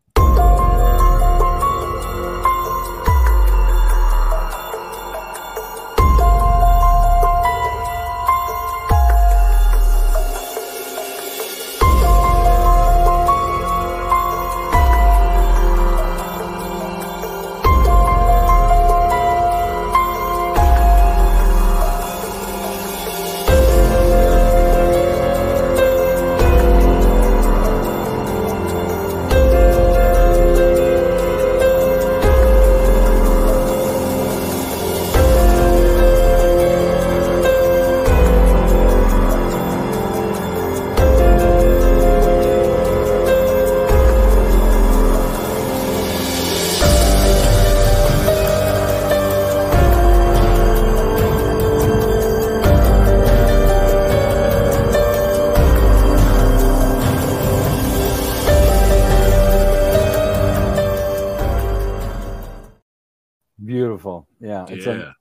[64.70, 64.93] Yeah, it's Yeah.
[64.93, 65.12] A,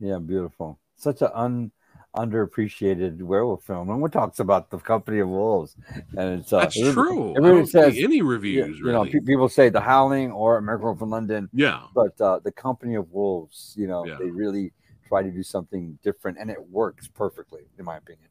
[0.00, 0.78] yeah, beautiful.
[0.96, 1.72] Such an un
[2.14, 3.88] underappreciated werewolf film.
[3.88, 5.76] No one talks about the Company of Wolves,
[6.16, 7.36] and it's uh, That's everybody- true.
[7.36, 11.10] Everybody says any you- reviews, You know, pe- people say The Howling or American from
[11.10, 11.48] London.
[11.52, 11.82] Yeah.
[11.94, 14.16] but uh, the Company of Wolves, you know, Yeah.
[14.18, 14.72] they really
[15.08, 18.28] try to do something different, and it works perfectly, in my opinion.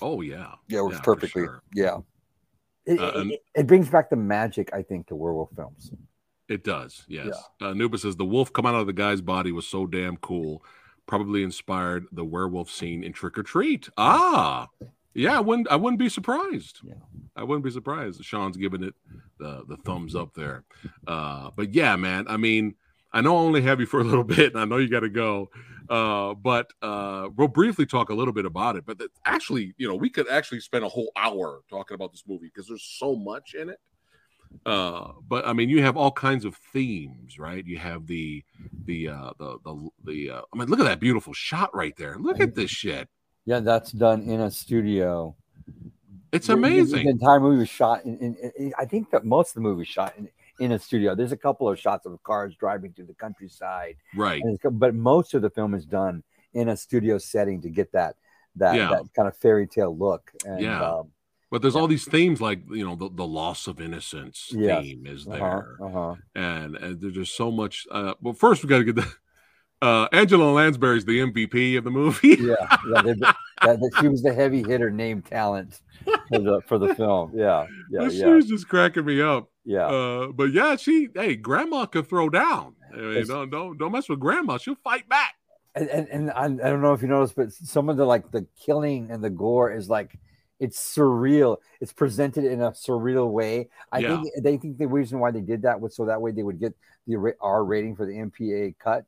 [0.00, 0.54] Oh yeah.
[0.68, 1.42] Yeah, it works for perfectly.
[1.44, 1.62] sure.
[1.74, 1.98] Yeah.
[2.86, 5.90] It, Uh, and- it, it brings back the magic, I think, to werewolf films.
[6.48, 7.36] It does, yes.
[7.60, 10.64] Uh, Nuba says the wolf come out of the guy's body was so damn cool.
[11.06, 13.88] Probably inspired the werewolf scene in Trick or Treat.
[13.96, 14.68] Ah,
[15.14, 15.36] yeah.
[15.36, 15.68] I wouldn't.
[15.70, 16.80] I wouldn't be surprised.
[16.82, 16.94] Yeah.
[17.36, 18.22] I wouldn't be surprised.
[18.24, 18.94] Sean's giving it
[19.38, 20.64] the the thumbs up there.
[21.06, 22.26] Uh, but yeah, man.
[22.28, 22.74] I mean,
[23.12, 25.00] I know I only have you for a little bit, and I know you got
[25.00, 25.50] to go.
[25.88, 28.84] Uh, but uh, we'll briefly talk a little bit about it.
[28.84, 32.24] But that- actually, you know, we could actually spend a whole hour talking about this
[32.28, 33.78] movie because there's so much in it
[34.66, 38.42] uh but i mean you have all kinds of themes right you have the
[38.86, 42.16] the uh the the, the uh, i mean look at that beautiful shot right there
[42.18, 43.08] look at this shit
[43.46, 45.34] Yeah, that's done in a studio.
[46.32, 49.54] it's amazing The entire movie was shot in, in, in- I think that most of
[49.54, 50.28] the movie was shot in,
[50.60, 51.14] in a studio.
[51.14, 54.42] There's a couple of shots of cars driving through the countryside, right
[54.72, 56.22] but most of the film is done
[56.52, 58.16] in a studio setting to get that
[58.56, 58.88] that, Yeah.
[58.90, 60.32] that kind of fairy tale look.
[60.44, 61.10] And, yeah um,
[61.50, 64.82] but there's all these themes like you know the, the loss of innocence Yes.
[64.84, 66.14] theme is Uh-huh, there uh-huh.
[66.34, 69.12] and, and there's just so much uh well first we got to get the
[69.82, 72.54] uh angela lansbury's the mvp of the movie yeah,
[72.92, 75.80] yeah they, that, that she was the heavy hitter named talent
[76.28, 77.32] for the for the film.
[77.34, 78.34] Yeah, yeah, she yeah.
[78.34, 79.86] was just cracking me up Yeah.
[79.86, 84.08] uh but yeah she hey grandma could throw down I mean, don't, don't don't mess
[84.08, 85.34] with grandma she'll fight back
[85.74, 88.30] and and, and I, I don't know if you noticed, but some of the like
[88.32, 90.18] the killing and the gore is like
[90.60, 91.58] it's surreal.
[91.80, 93.68] It's presented in a surreal way.
[93.92, 94.20] I Yeah.
[94.22, 96.58] think they think the reason why they did that was so that way they would
[96.58, 96.74] get
[97.06, 99.04] the R rating for the MPA cut.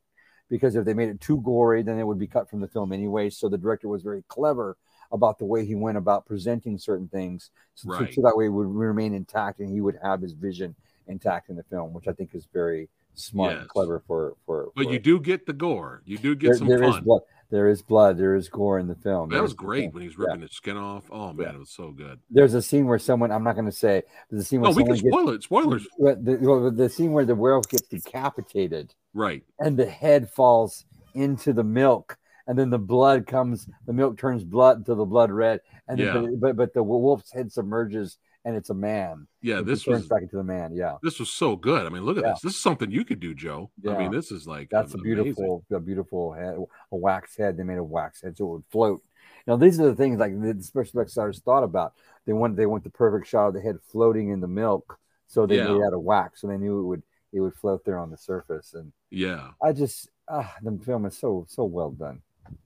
[0.49, 2.93] Because if they made it too gory, then it would be cut from the film
[2.93, 3.31] anyway.
[3.31, 4.77] So the director was very clever
[5.13, 8.15] about the way he went about presenting certain things, so, Right.
[8.15, 10.75] so that way it would remain intact and he would have his vision
[11.09, 14.71] intact in the film, which I think is very smart and clever for for.
[14.77, 16.03] But for- you do get the gore.
[16.05, 17.21] You do get there- some there fun.
[17.51, 18.17] There is blood.
[18.17, 19.31] There is gore in the film.
[19.31, 20.27] That was great when he was yeah.
[20.27, 21.05] ripping his skin off.
[21.11, 22.21] Oh man, it was so good.
[22.31, 23.33] There's a scene where someone.
[23.33, 24.03] I'm not going to say.
[24.31, 25.43] There's a scene where No, we can spoil it.
[25.43, 25.87] Spoilers.
[25.99, 29.43] The, well, the scene where the werewolf gets decapitated Right.
[29.59, 32.17] and the head falls into the milk,
[32.47, 33.69] and then the blood comes.
[33.87, 36.13] The milk turns blood until the blood red, and Yeah.
[36.13, 39.27] but, but but the wolf's head submerges, and it's a man.
[39.43, 40.75] Yeah, this was back into the man.
[40.75, 40.97] Yeah.
[41.03, 41.87] this was so good.
[41.87, 42.31] I mean, look at Yeah.
[42.33, 42.41] this.
[42.43, 43.71] This is something you could do, Joe.
[43.87, 45.23] I mean, this is like That's a amazing.
[45.25, 46.57] beautiful, a beautiful head,
[46.93, 47.57] a wax head.
[47.57, 49.03] They made a wax head so it would float.
[49.47, 51.95] Now, these are the things like the special effects artists thought about.
[52.27, 55.47] They want they want the perfect shot of the head floating in the milk, so
[55.47, 55.73] they Yeah.
[55.73, 57.03] made out of wax, so they knew it would
[57.33, 58.75] it would float there on the surface.
[58.75, 59.53] And Yeah.
[59.62, 62.23] I just, ah, the film is so so well done.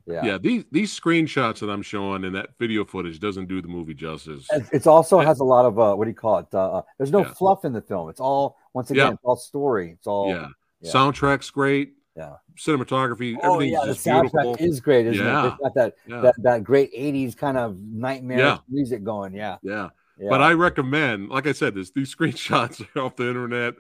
[0.06, 0.39] Yeah, Yeah.
[0.39, 4.47] These these screenshots that I'm showing and that video footage doesn't do the movie justice.
[4.73, 6.47] It- also has a lot of uh, what do you call it?
[6.52, 7.32] Uh, uh, there's no Yeah.
[7.35, 8.09] fluff in the film.
[8.11, 9.12] It's all once again, Yeah.
[9.15, 9.93] it's all story.
[9.93, 10.48] It's all yeah.
[10.85, 11.94] Soundtrack's great.
[12.16, 12.35] Yeah.
[12.56, 13.36] Cinematography.
[13.43, 13.93] Oh Everything's yeah, the
[14.28, 14.56] soundtrack beautiful.
[14.66, 15.47] is great, isn't yeah.
[15.47, 15.48] it?
[15.48, 19.35] It's got that, that that great '80s kind of nightmare music going.
[19.35, 19.89] Yeah, Yeah.
[20.16, 20.28] Yeah.
[20.31, 23.74] But I recommend, like I said, this these screenshots are off the internet.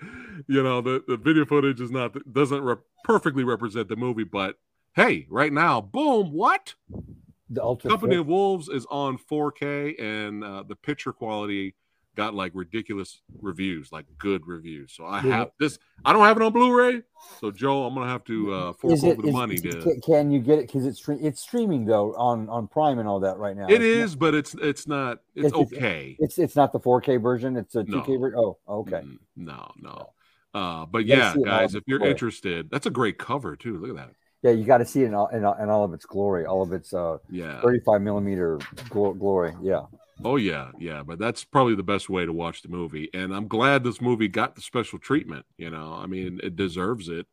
[0.48, 2.74] You know, the, the video footage is not doesn't re-
[3.04, 4.56] perfectly represent the movie, but
[4.94, 6.74] hey, right now, boom, what?
[7.50, 11.74] the ultra Company of Wolves is on 4K, and uh, the picture quality
[12.16, 14.92] got like ridiculous reviews, like good reviews.
[14.92, 15.36] So I Yeah.
[15.38, 15.78] have this.
[16.04, 17.02] I don't have it on Blu-ray,
[17.40, 20.00] so Joe, I'm gonna have to uh, fork Is over the is- money is- to.
[20.04, 20.66] can, you get it?
[20.68, 23.66] Because it's it's streaming though on on Prime and all that right now.
[23.68, 25.18] It It's not- but it's it's not.
[25.34, 26.16] It's, okay.
[26.18, 27.56] It's it's not the 4K version.
[27.56, 28.38] It's a 2K version.
[28.38, 29.02] Oh, okay.
[29.36, 30.10] No, no.
[30.54, 33.76] Uh, but yeah, see it all guys, if you're interested, that's a great cover too.
[33.78, 34.14] Look at that.
[34.44, 36.44] Yeah, you got to see it in all, in all in all of its glory,
[36.44, 37.62] all of its uh Yeah.
[37.62, 38.58] 35 millimeter
[38.90, 39.54] glo- glory.
[39.62, 39.86] Yeah.
[40.22, 43.48] Oh yeah, yeah, but that's probably the best way to watch the movie, and I'm
[43.48, 45.44] glad this movie got the special treatment.
[45.56, 47.26] You know, I mean, it deserves it.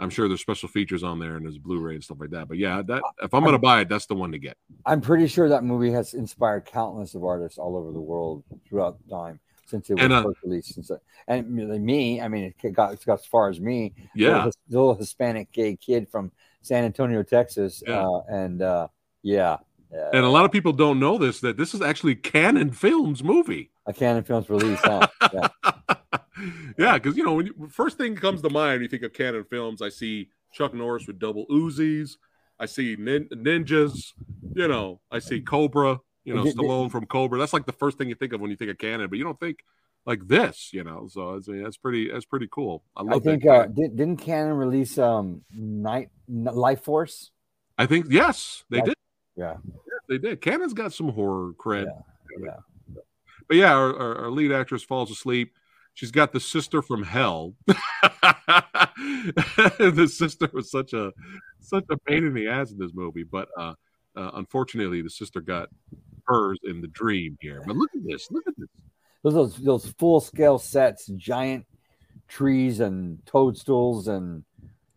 [0.00, 2.46] I'm sure there's special features on there and there's Blu-ray and stuff like that.
[2.46, 4.56] But yeah, that if I'm gonna buy it, that's the one to get.
[4.84, 8.98] I'm pretty sure that movie has inspired countless of artists all over the world throughout
[9.08, 10.74] time since it was And, uh, first released.
[10.74, 13.94] Since it, and me, I mean, it got, it got as far as me.
[14.14, 14.36] Yeah.
[14.44, 16.32] little, little Hispanic gay kid from
[16.62, 18.06] San Antonio, Texas, Yeah.
[18.06, 18.88] uh, and uh,
[19.22, 19.58] yeah,
[19.94, 23.22] uh, And a lot of people don't know this that this is actually Cannon Films
[23.24, 23.70] movie.
[23.86, 24.80] a Cannon Films release.
[24.82, 25.06] Huh?
[25.32, 25.48] Yeah.
[26.78, 29.12] Yeah, because you know when you, first thing comes to mind when you think of
[29.12, 32.12] Cannon Films, I see Chuck Norris with double Uzis,
[32.60, 34.12] I see nin- ninjas,
[34.54, 37.40] you know, I see Cobra, you know, Stallone from Cobra.
[37.40, 39.24] That's like the first thing you think of when you think of Cannon, but you
[39.24, 39.64] don't think
[40.06, 41.08] like this, you know.
[41.10, 42.82] So I mean, that's pretty that's pretty cool.
[42.96, 43.16] I love.
[43.16, 47.30] I think uh, did, didn't Cannon release um Night Life Force?
[47.76, 48.94] I think yes, they Life- did.
[49.36, 49.56] Yeah.
[50.08, 50.40] They did.
[50.40, 51.86] Cannon's got some horror cred.
[52.40, 52.56] Yeah.
[53.46, 55.52] But yeah, our, our, our lead actress falls asleep.
[55.94, 57.54] She's got the sister from hell.
[57.66, 57.76] the
[60.12, 61.12] sister was such a
[61.60, 63.74] such a pain in the ass in this movie, but uh,
[64.16, 65.68] uh, unfortunately, the sister got
[66.26, 67.62] hers in the dream here.
[67.66, 68.30] But look at this!
[68.30, 68.68] Look at this!
[69.34, 71.66] Those those, full scale sets, giant
[72.28, 74.44] trees and toadstools, and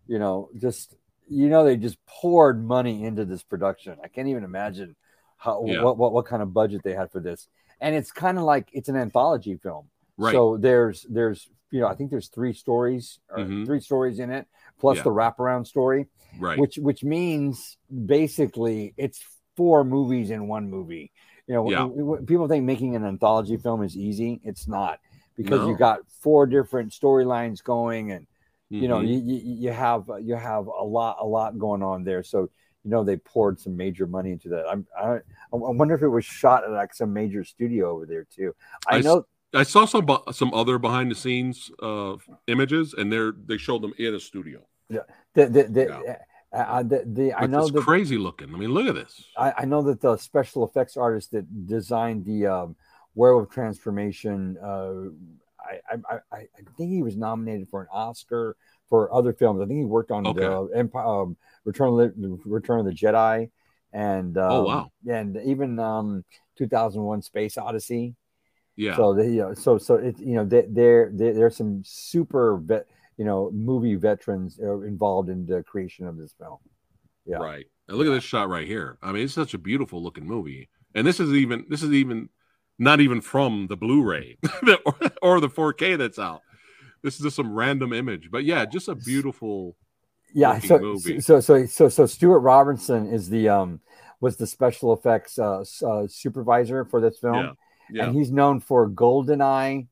[0.08, 0.96] you know, just
[1.30, 3.98] you know, they just poured money into this production.
[4.04, 4.96] I can't even imagine
[5.38, 5.82] how Yeah.
[5.84, 7.48] what, what what kind of budget they had for this.
[7.80, 9.88] And it's kind of like it's an anthology film.
[10.18, 10.34] Right.
[10.34, 13.66] So there's there's you know I think there's three stories or Mhm.
[13.66, 14.46] three stories in it
[14.80, 15.04] plus Yeah.
[15.04, 16.08] the wraparound story.
[16.38, 16.60] Right.
[16.60, 19.24] Which which means basically it's
[19.56, 21.12] four movies in one movie.
[21.52, 21.78] You know, Yeah.
[21.80, 24.40] w- w- people think making an anthology film is easy.
[24.46, 25.02] It's not
[25.36, 25.68] because No.
[25.68, 28.26] you got four different storylines going, and
[28.70, 32.24] you know you, you have you have a lot a lot going on there.
[32.24, 32.44] So
[32.86, 34.66] you know they poured some major money into that.
[34.66, 35.20] I'm I, I
[35.52, 38.56] wonder if it was shot at like some major studio over there too.
[38.88, 39.26] I, s- know.
[39.54, 42.16] I saw some some other behind the scenes uh,
[42.48, 44.62] images, and they're they showed them in a studio.
[44.88, 45.02] Yeah,
[45.34, 46.16] the the, the, uh,
[46.54, 48.54] uh, the, the I know that crazy looking.
[48.54, 49.24] I mean, look at this.
[49.38, 52.76] I, I know that the special effects artist that designed the um,
[53.16, 55.10] werewolf transformation, uh,
[55.64, 55.80] I,
[56.10, 58.56] I, I, I think he was nominated for an Oscar
[58.90, 59.62] for other films.
[59.62, 60.42] I think he worked on Okay.
[60.42, 63.50] the Empire, um, Return of the Return of the Jedi,
[63.94, 64.92] and um, Oh, wow.
[65.08, 66.26] and even um,
[66.58, 68.16] 2001: Space Odyssey.
[68.76, 68.96] Yeah.
[68.96, 72.58] So they, you know, so so it you know they, there there there's some super
[73.22, 76.58] you know movie veterans involved in the creation of this film.
[77.28, 77.38] Yeah.
[77.38, 77.68] Right.
[77.88, 78.98] And look at this shot right here.
[79.00, 80.70] I mean, it's such a beautiful looking movie.
[80.96, 82.30] And this is even this is even
[82.80, 84.40] not even from the Blu-ray
[84.86, 86.42] or, or the 4K that's out.
[87.04, 88.32] This is just some random image.
[88.32, 89.76] But yeah, just a beautiful
[90.34, 91.22] yeah so, movie.
[91.22, 93.82] so so so so Stuart Robinson is the um
[94.20, 97.52] was the special effects uh, uh supervisor for this film Yeah,
[97.92, 98.06] yeah.
[98.06, 99.86] and he's known for Goldeneye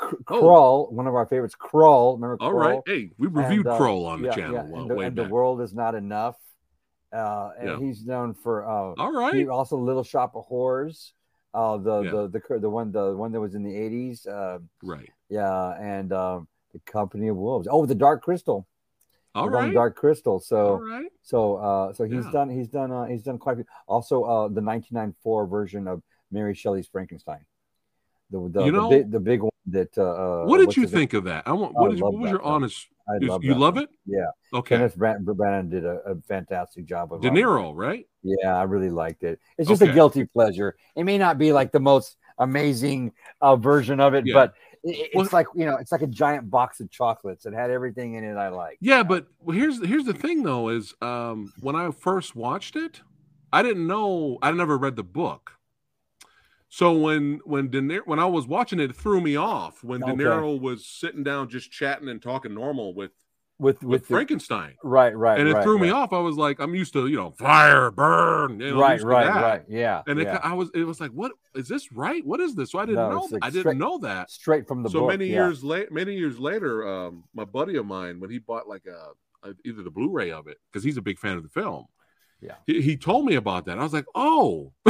[0.00, 0.86] K- Oh.
[0.90, 2.14] One of our favorites Krull.
[2.14, 2.80] remember All right.
[2.86, 5.24] Hey, we reviewed And, uh, Krull on the yeah, channel yeah, and, the, and the
[5.24, 6.36] world is not enough
[7.12, 7.78] uh and Yeah.
[7.78, 9.34] he's known for uh All right.
[9.34, 11.12] he also Little Shop of Horrors
[11.52, 12.10] uh the Yeah.
[12.12, 15.10] the the the one the one that was in the 80s uh Right.
[15.28, 18.66] yeah and um the company of wolves oh the dark crystal
[19.34, 19.72] All right.
[19.72, 20.40] Dark Crystal.
[20.40, 21.06] So, All right.
[21.22, 22.32] so, uh, so he's Yeah.
[22.32, 23.64] done, he's done, uh, he's done quite a few.
[23.86, 26.02] Also, uh, the 1994 version of
[26.32, 27.44] Mary Shelley's Frankenstein,
[28.30, 29.96] the the, You the know- big, the big one that.
[29.98, 30.90] Uh, What did you name?
[30.92, 31.42] think of that?
[31.46, 33.84] I want I what, did, what was your honest I is- love you love film.
[33.84, 33.90] it?
[34.06, 34.58] Yeah.
[34.58, 34.76] Okay.
[34.76, 38.06] Kenneth Branagh, did a, a fantastic job of De Niro, right?
[38.22, 39.40] Yeah, I really liked it.
[39.58, 40.76] It's just a guilty pleasure.
[40.96, 44.34] It may not be like the most amazing uh, version of it, Yeah.
[44.34, 47.44] but it's Well- like you know, it's like a giant box of chocolates.
[47.46, 48.78] It had everything in it I like.
[48.80, 53.02] Yeah, but here's here's the thing though is um when I first watched it,
[53.52, 55.52] I didn't know I never read the book.
[56.72, 60.00] So when when De Niro, when I was watching it, it threw me off when
[60.00, 63.10] De Niro was sitting down just chatting and talking normal with
[63.58, 64.74] with with, with the- Frankenstein.
[64.84, 66.12] Right, right, and it right, threw me off.
[66.12, 69.62] I was like, I'm used to you know fire, burn, you know, Right, right, right.
[69.68, 70.38] Yeah, And it, yeah.
[70.44, 72.24] I was it was like, what is this right?
[72.24, 72.70] What is this?
[72.70, 73.28] So I didn't No, know.
[73.32, 75.44] like I didn't know that straight from the so book, many yeah.
[75.44, 79.48] years late many years later um my buddy of mine when he bought like a,
[79.48, 81.86] a either the blu-ray of it because he's a big fan of the film
[82.40, 84.72] yeah he, he told me about that i was like oh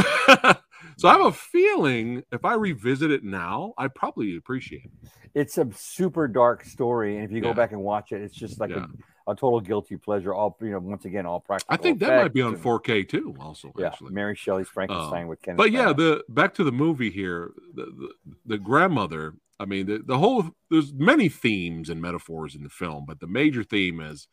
[0.97, 5.57] so i have a feeling if i revisit it now i probably appreciate it it's
[5.57, 8.69] a super dark story, and if you go back and watch it, it's just like
[8.69, 8.85] Yeah.
[9.27, 10.33] a, a total guilty pleasure.
[10.33, 11.73] All you know, once again, all practical.
[11.73, 15.21] i think that might be on and- 4k too also Yeah, actually Mary Shelley's Frankenstein
[15.21, 15.57] Um, with Kenneth.
[15.59, 15.97] but yeah Branagh.
[15.97, 18.09] the back to the movie here the, the,
[18.45, 23.05] the grandmother i mean the, the whole there's many themes and metaphors in the film
[23.07, 24.27] but the major theme is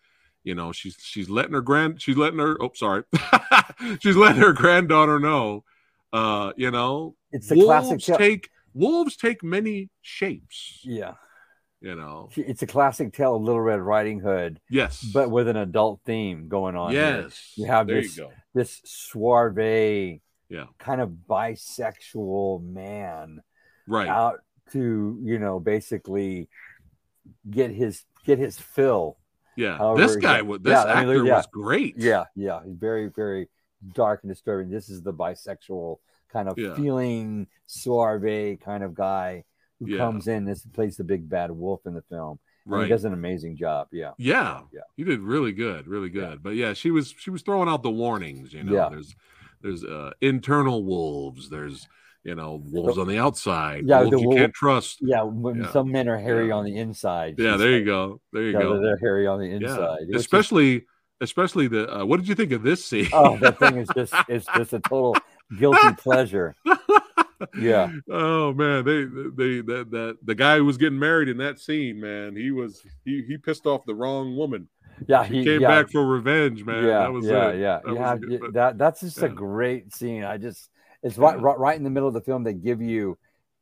[0.48, 3.02] you know she's she's letting her grand she's letting her oh sorry
[4.00, 5.62] she's letting her granddaughter know
[6.12, 11.14] uh you know It's the classic wolves tale- take wolves take many shapes yeah,
[11.80, 14.58] you know it's a classic tale of Little Red Riding Hood.
[14.70, 15.02] Yes.
[15.12, 16.92] but with an adult theme going on.
[16.92, 17.22] here.
[17.24, 18.32] Yes, you have there you this go.
[18.54, 20.66] this suave, Yeah.
[20.78, 23.42] kind of bisexual man,
[23.86, 24.08] Right.
[24.08, 24.40] out
[24.72, 26.48] to you know basically
[27.48, 29.18] get his get his fill.
[29.58, 31.36] Yeah, However, this guy yeah, wa- this yeah, I mean, actor yeah.
[31.36, 31.94] was great.
[31.98, 33.48] Yeah, yeah, he's very, very
[33.92, 34.70] dark and disturbing.
[34.70, 35.98] This is the bisexual
[36.32, 36.74] kind of Yeah.
[36.74, 39.44] feeling suave kind of guy
[39.78, 42.38] who comes in This plays the big bad wolf in the film.
[42.66, 42.82] Right.
[42.82, 43.88] he does an amazing job.
[43.92, 44.80] Yeah, Yeah, yeah.
[44.96, 46.42] you did really good, really good.
[46.42, 48.52] But yeah, she was she was throwing out the warnings.
[48.52, 49.14] You know, there's
[49.62, 51.48] there's uh, internal wolves.
[51.48, 51.88] There's
[52.24, 53.84] you know, wolves on the outside.
[53.86, 54.98] Yeah, the you can't trust.
[55.00, 55.70] Yeah, when Yeah.
[55.70, 57.36] some men are hairy on the inside.
[57.38, 58.20] Yeah, there you go.
[58.32, 58.80] There you Yeah, go.
[58.82, 59.98] they're- hairy on the Yeah, inside.
[60.08, 60.86] is- especially
[61.20, 61.92] especially the.
[62.00, 63.08] Uh, what did you think of this scene?
[63.12, 65.16] oh, that thing is just it's just a total
[65.58, 66.54] guilty pleasure.
[67.56, 67.92] Yeah.
[68.10, 72.00] Oh man, they they that that the guy who was getting married in that scene,
[72.00, 74.68] man, he was he he pissed off the wrong woman.
[75.06, 75.68] Yeah, he, he- came yeah.
[75.68, 76.82] back for revenge, man.
[76.84, 77.60] yeah, that was yeah, it.
[77.60, 78.16] yeah, That yeah.
[78.16, 80.24] good, but- that that's just a great scene.
[80.24, 80.68] I just
[81.02, 82.44] it's right, right right in the middle of the film.
[82.44, 83.18] They give you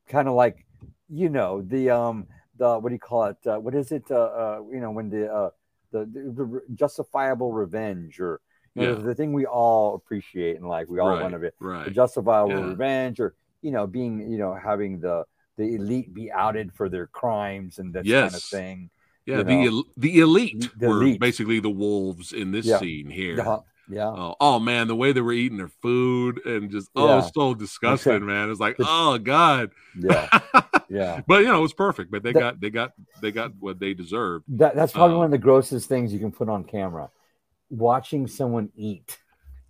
[0.09, 0.67] kind of like
[1.09, 2.27] you know the um
[2.59, 3.37] the what do you call it?
[3.47, 4.05] Uh, what is it?
[4.11, 5.51] Uh, uh, you know when the uh
[5.93, 8.41] the, the, justifiable revenge or
[8.75, 9.03] you know, Yeah.
[9.03, 11.55] the thing we all appreciate and like we all Right, want it.
[11.59, 11.93] The right.
[11.93, 12.71] justifiable Yeah.
[12.71, 15.25] revenge or you know being you know having the
[15.57, 18.91] the elite be outed for their crimes and that kind of thing.
[19.25, 19.85] Yeah, the know.
[19.97, 21.21] the elite The were elite.
[21.21, 22.79] basically the wolves in this Yeah.
[22.79, 23.39] scene here.
[23.39, 23.59] Yeah,
[23.89, 24.07] yeah.
[24.09, 27.29] Oh, oh, man, the way they were eating their food and just oh, Yeah.
[27.35, 28.51] so disgusting, man.
[28.51, 29.71] It's like oh god.
[29.99, 30.29] Yeah,
[30.89, 31.21] yeah.
[31.27, 32.11] But you know, it was perfect.
[32.11, 32.93] But they That- got they got
[33.23, 34.45] they got what they deserved.
[34.49, 37.11] That, that's probably Uh, one of the grossest things you can put on camera.
[37.71, 39.19] Watching someone eat,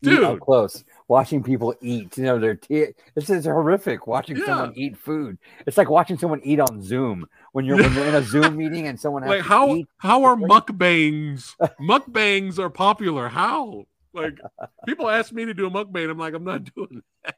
[0.03, 0.23] Eat Dude.
[0.25, 0.85] up close.
[1.09, 4.07] Watching people eat, you know, their te- it's, it's horrific.
[4.07, 8.05] Watching someone eat food, it's like watching someone eat on Zoom when you're when you're
[8.07, 9.87] in a Zoom meeting and someone has Like how eat.
[9.97, 11.55] how are mukbangs?
[11.81, 13.29] mukbangs are popular.
[13.29, 13.87] How?
[14.17, 14.39] Like
[14.87, 16.11] people ask me to do a mukbang.
[16.11, 17.37] I'm like, I'm not doing that.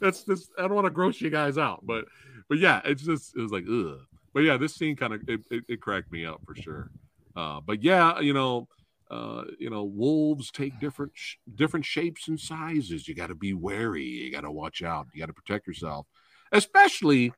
[0.00, 1.80] That's just I don't want to gross you guys out.
[1.84, 2.04] But
[2.48, 3.98] but yeah, it's just it was like ugh.
[4.32, 6.90] But yeah, this scene kind of it, it, it cracked me up for sure.
[7.34, 8.68] Uh, but yeah, you know,
[9.10, 13.08] uh, you know, wolves take different sh- different shapes and sizes.
[13.08, 14.04] You got to be wary.
[14.04, 15.08] You got to watch out.
[15.12, 16.06] You got to protect yourself,
[16.52, 17.32] especially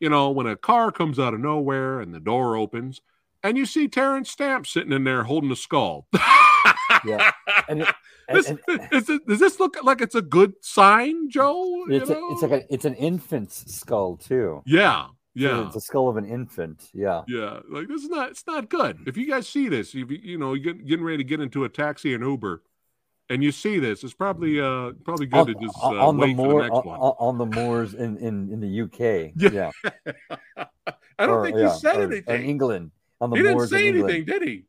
[0.00, 3.02] you know when a car comes out of nowhere and the door opens
[3.42, 6.06] and you see Terence Stamp sitting in there holding a skull.
[7.04, 7.30] Yeah,
[7.68, 7.94] and, and-
[8.30, 8.58] This- and-
[8.92, 11.64] is it- does this look like it's a good sign, Joe?
[11.88, 14.62] You it's a, it's like a, it's an infant's skull too.
[14.66, 15.66] yeah, yeah.
[15.66, 16.90] it's a skull of an infant.
[16.92, 18.30] Yeah, Yeah, like this is not.
[18.30, 18.98] It's not good.
[19.06, 21.64] If you guys see this, you you know you're getting, getting ready to get into
[21.64, 22.62] a taxi and Uber,
[23.30, 26.16] and you see this, it's probably uh probably good on, to just on- uh, on
[26.18, 26.98] the wait for moor the next on, one.
[27.00, 29.32] on- the moors in in in the UK.
[29.36, 29.70] Yeah.
[29.84, 30.64] Yeah,
[31.18, 32.42] I don't Or- think yeah, he said or- or in.
[32.42, 32.90] England
[33.20, 34.14] on the he didn't moors say in England.
[34.14, 34.64] anything, did he?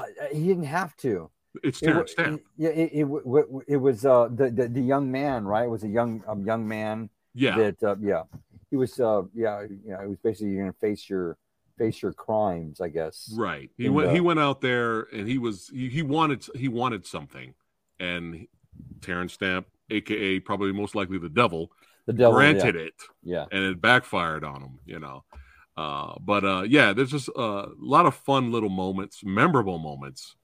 [0.00, 1.30] Uh, he didn't have to.
[1.62, 2.42] It's It Stamp.
[2.56, 5.64] Yeah, it, it, w- it was uh, the, the the young man, right?
[5.64, 7.10] It was a young um, young man.
[7.34, 7.56] Yeah.
[7.58, 8.22] That uh, yeah,
[8.70, 10.02] he was uh yeah yeah.
[10.02, 11.36] It was basically you're gonna face your
[11.76, 13.34] face your crimes, I guess.
[13.36, 13.70] Right.
[13.76, 14.08] He went.
[14.08, 15.68] the- He went out there, and he was.
[15.68, 16.46] He, he wanted.
[16.54, 17.52] He wanted something,
[18.00, 18.46] and
[19.02, 21.70] Terence Stamp, aka probably most likely the devil,
[22.06, 22.80] The devil, granted yeah.
[22.80, 22.94] it.
[23.22, 23.44] Yeah.
[23.52, 24.78] and it backfired on him.
[24.86, 25.24] You know.
[25.76, 30.36] Uh, but uh, yeah, there's just a lot of fun little moments, memorable moments,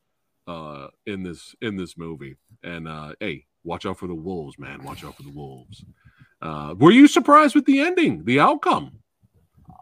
[0.47, 2.37] uh, in this in this movie.
[2.63, 4.83] And uh, hey, watch out for the wolves, man.
[4.85, 5.85] Watch out for the wolves.
[6.41, 8.93] Uh, were you surprised with the ending, the outcome?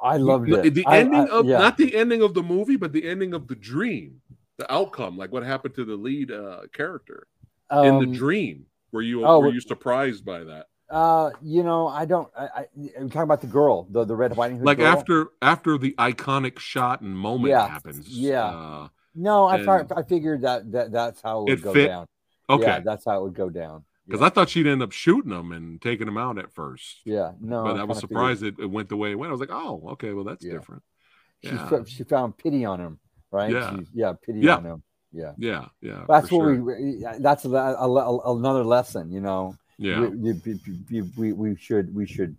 [0.02, 0.74] I loved it.
[0.74, 1.58] The I- ending I- of yeah.
[1.58, 4.20] not the ending of the movie, but the ending of the dream,
[4.58, 7.26] the outcome, like what happened to the lead uh, character
[7.70, 8.66] in Um, the dream.
[8.92, 10.66] Were you oh, were you surprised by that?
[10.88, 12.28] Uh, you know, I don't.
[12.38, 12.66] I, I
[12.98, 14.60] I'm talking about the girl, the the red hood.
[14.62, 14.86] Like girl.
[14.86, 18.06] after after the iconic shot and moment Yeah, happens.
[18.08, 18.44] yeah.
[18.46, 21.88] uh, No, I thought, I figured that that that's how it would It go fit?
[21.88, 22.06] down.
[22.48, 22.62] Okay.
[22.62, 23.84] Yeah, that's how it would go down.
[24.06, 27.00] because I thought she'd end up shooting him and taking him out at first.
[27.04, 29.30] Yeah, no, but I I was surprised it, it went the way it went.
[29.30, 30.82] I was like, oh, okay, well that's different.
[31.42, 31.82] She Yeah.
[31.84, 33.00] she found pity on him,
[33.32, 33.52] right?
[33.52, 33.70] Yeah.
[33.76, 34.56] She- yeah, pity Yeah.
[34.58, 34.82] on him.
[35.12, 36.62] Yeah, Yeah, yeah, That's what sure.
[36.62, 37.04] we.
[37.20, 39.56] That's a, a, a- another lesson, you know.
[39.78, 40.06] Yeah.
[40.08, 42.36] we, we, we, we, should we should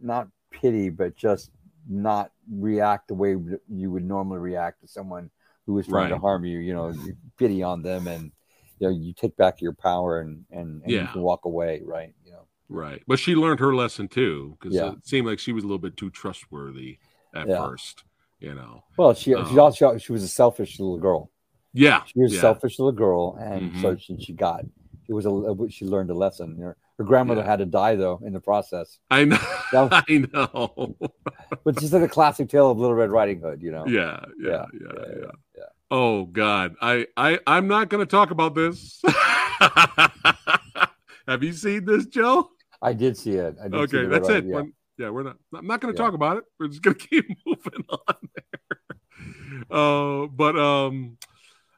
[0.00, 1.50] not pity, but just
[1.88, 3.36] not react the way
[3.68, 5.30] you would normally react to someone
[5.66, 6.58] who is trying to harm you.
[6.58, 8.30] You know, you pity on them, and
[8.78, 12.12] you know, you take back your power, and and, and you can walk away, right?
[12.24, 12.46] You know.
[12.68, 13.02] Right.
[13.06, 14.92] But she learned her lesson too, because Yeah.
[14.92, 16.98] it seemed like she was a little bit too trustworthy
[17.34, 17.58] at Yeah.
[17.58, 18.04] first,
[18.40, 18.84] you know.
[18.96, 21.30] Well, she she Um, also she was a selfish little girl.
[21.72, 24.00] Yeah, she was a selfish little girl, and so Mhm.
[24.00, 24.64] she she got
[25.08, 26.58] it was a she learned a lesson.
[26.58, 28.98] Her, her grandmother had to die though in the process.
[29.10, 29.38] I know.
[29.72, 30.96] Was- I know.
[31.64, 33.86] but just like a classic tale of Little Red Riding Hood, you know.
[33.86, 35.04] Yeah, yeah, yeah,
[35.56, 35.64] yeah.
[35.90, 39.02] Oh God, I, I, I'm not going to talk about this.
[41.28, 42.50] Have you seen this, Joe?
[42.80, 43.56] I did see it.
[43.60, 44.48] I did Okay, the that's Red it.
[44.48, 44.72] Riding- yeah.
[45.06, 45.36] Yeah, we're not.
[45.54, 46.04] I'm not going to Yeah.
[46.06, 46.44] talk about it.
[46.60, 49.70] We're just going to keep moving on there.
[49.70, 51.16] Uh, but um,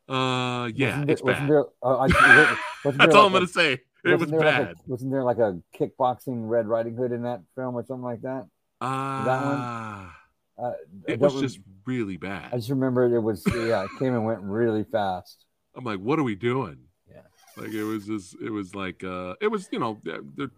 [0.08, 1.50] uh, yeah, Wasn't it's there, wasn't bad.
[1.50, 3.72] there, uh, I, wasn't That's all I'm going to say.
[4.04, 4.74] It wasn't there like a- bad.
[4.86, 8.46] wasn't there like a kickboxing Red Riding Hood in that film or something like that?
[8.80, 9.56] that one.
[9.58, 10.16] Ah,
[10.58, 10.72] Uh,
[11.08, 12.52] it was just really bad.
[12.52, 15.46] I just remember it was yeah, it came and went really fast.
[15.74, 16.78] I'm like, what are we doing?
[17.10, 17.22] Yeah.
[17.56, 20.50] Like it was just, it was like, uh, it was, you know, they're-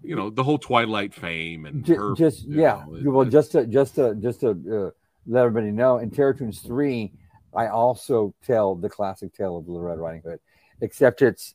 [0.00, 2.14] you know the whole Twilight fame and Ju- her.
[2.14, 2.84] just yeah.
[2.86, 4.90] know, it- well, just to just to just to uh,
[5.26, 7.12] let everybody know, in Terror Toons three,
[7.54, 10.40] I also tell the classic tale of the Red Riding Hood,
[10.80, 11.54] except it's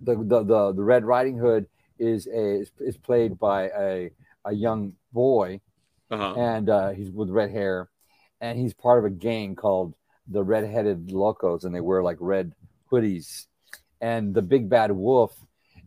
[0.00, 1.66] the the the, the Red Riding Hood
[1.98, 4.10] is a is, is played by a
[4.44, 5.60] a young boy,
[6.10, 6.34] uh-huh.
[6.34, 7.88] and uh, he's with red hair,
[8.40, 9.94] and he's part of a gang called
[10.28, 12.52] the Red-Headed Locos, and they wear like red
[12.90, 13.46] hoodies,
[14.00, 15.36] and the big bad wolf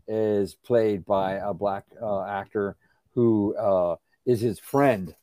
[0.07, 2.75] is played by a black uh, actor
[3.13, 3.95] who uh,
[4.25, 5.15] is his friend.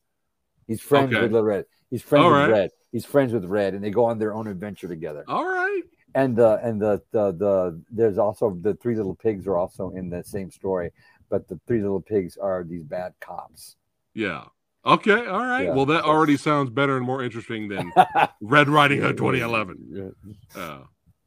[0.66, 1.22] He's friends Okay.
[1.22, 1.66] with the red.
[1.90, 2.70] He's friends All with red.
[2.92, 5.24] He's friends with red, and they go on their own adventure together.
[5.26, 5.82] All right.
[6.14, 10.10] And the and the the the there's also the three little pigs are also in
[10.10, 10.92] the same story,
[11.30, 13.76] but the three little pigs are these bad cops.
[14.12, 14.44] Yeah.
[14.84, 15.26] Okay.
[15.26, 15.64] All right.
[15.64, 15.74] Yeah.
[15.74, 17.92] Well, that already sounds better and more interesting than
[18.42, 20.14] Red Riding Hood 2011.
[20.54, 20.78] Uh,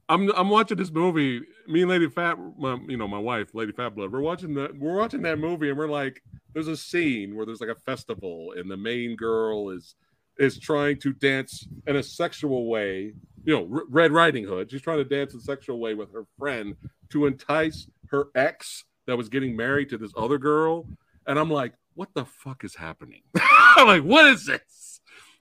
[0.07, 1.41] I'm I'm watching this movie.
[1.67, 4.11] Me and Lady Fat, my, you know, my wife, Lady Fat Blood.
[4.11, 4.77] We're watching that.
[4.77, 6.21] We're watching that movie, and we're like,
[6.53, 9.95] there's a scene where there's like a festival, and the main girl is
[10.37, 13.13] is trying to dance in a sexual way.
[13.43, 14.71] You know, R- Red Riding Hood.
[14.71, 16.75] She's trying to dance in a sexual way with her friend
[17.11, 20.87] to entice her ex that was getting married to this other girl.
[21.27, 23.21] And I'm like, what the fuck is happening?
[23.39, 24.99] I'm like, what is this?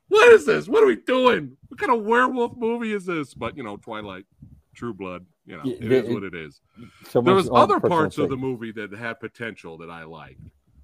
[0.09, 0.69] What is this?
[0.69, 1.57] What are we doing?
[1.69, 3.33] What kind of werewolf movie is this?
[3.35, 4.25] But you know, Twilight,
[4.75, 5.25] True Blood.
[5.47, 6.61] You know, Yeah, it it- is what it is.
[7.09, 10.41] So there was other parts of the movie that had potential that I liked,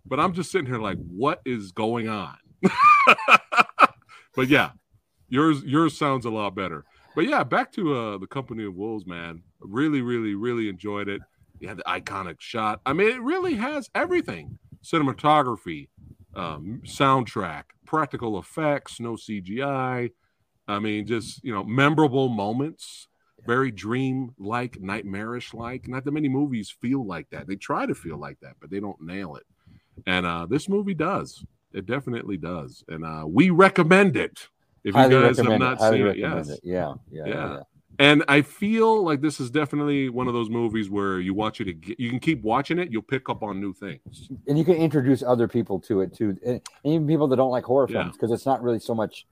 [0.07, 2.37] but I'm just sitting here like, what is going on?
[4.41, 4.71] but yeah,
[5.29, 6.87] yours yours sounds a lot better.
[7.15, 9.43] But yeah, back to uh the Company of Wolves, man.
[9.61, 11.21] Really, really, really enjoyed it.
[11.59, 12.81] You had the iconic shot.
[12.87, 15.89] I mean, it really has everything: cinematography,
[16.35, 20.11] um, soundtrack, practical effects, no CGI.
[20.67, 23.09] I mean, just you know, memorable moments,
[23.47, 25.87] very dream-like, nightmarish-like.
[25.87, 27.47] Not that many movies feel like that.
[27.47, 29.45] They try to feel like that, but they don't nail it.
[30.07, 31.45] And uh, this movie does.
[31.73, 32.85] It definitely does.
[32.89, 34.49] And uh, we recommend it.
[34.83, 36.49] If you guys have recommend it, not seen it, yes.
[36.49, 36.61] it.
[36.63, 37.61] Yeah, yeah, yeah, yeah.
[37.99, 41.69] And I feel like this is definitely one of those movies where you watch it
[41.69, 41.97] again.
[41.99, 42.91] You can keep watching it.
[42.91, 44.31] You'll pick up on new things.
[44.49, 47.65] and you can introduce other people to it too, and even people that don't like
[47.65, 49.27] horror films because it's not really so much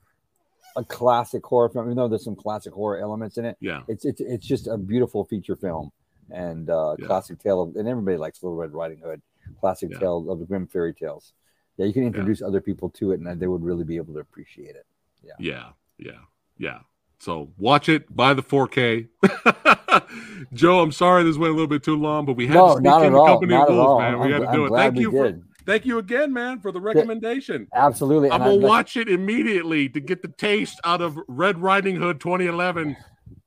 [0.77, 3.56] a classic horror film, even though there's some classic horror elements in it.
[3.60, 3.82] Yeah.
[3.89, 5.90] it's it's it's just a beautiful feature film
[6.31, 7.06] and uh, Yeah.
[7.06, 9.23] classic tale of, and everybody likes Little Red Riding Hood,
[9.60, 9.98] classic Yeah.
[9.98, 11.32] tale of the Grimm fairy tales.
[11.79, 14.21] Yeah, you can introduce other people to it, and they would really be able to
[14.21, 14.85] appreciate it.
[15.25, 15.33] Yeah.
[15.39, 15.65] Yeah,
[15.99, 16.19] yeah,
[16.59, 16.79] yeah.
[17.21, 18.15] So watch it.
[18.15, 19.09] Buy the 4K.
[20.53, 22.81] Joe, I'm sorry this went a little bit too long, but we had No, to
[22.81, 24.19] sneak in the all, company not of wolves, man.
[24.21, 24.71] We I'm- had to I'm do it.
[24.77, 27.67] Thank you for thank you again, man, for the recommendation.
[27.75, 32.21] Absolutely, I'm gonna watch it immediately to get the taste out of Red Riding Hood
[32.21, 32.97] 2011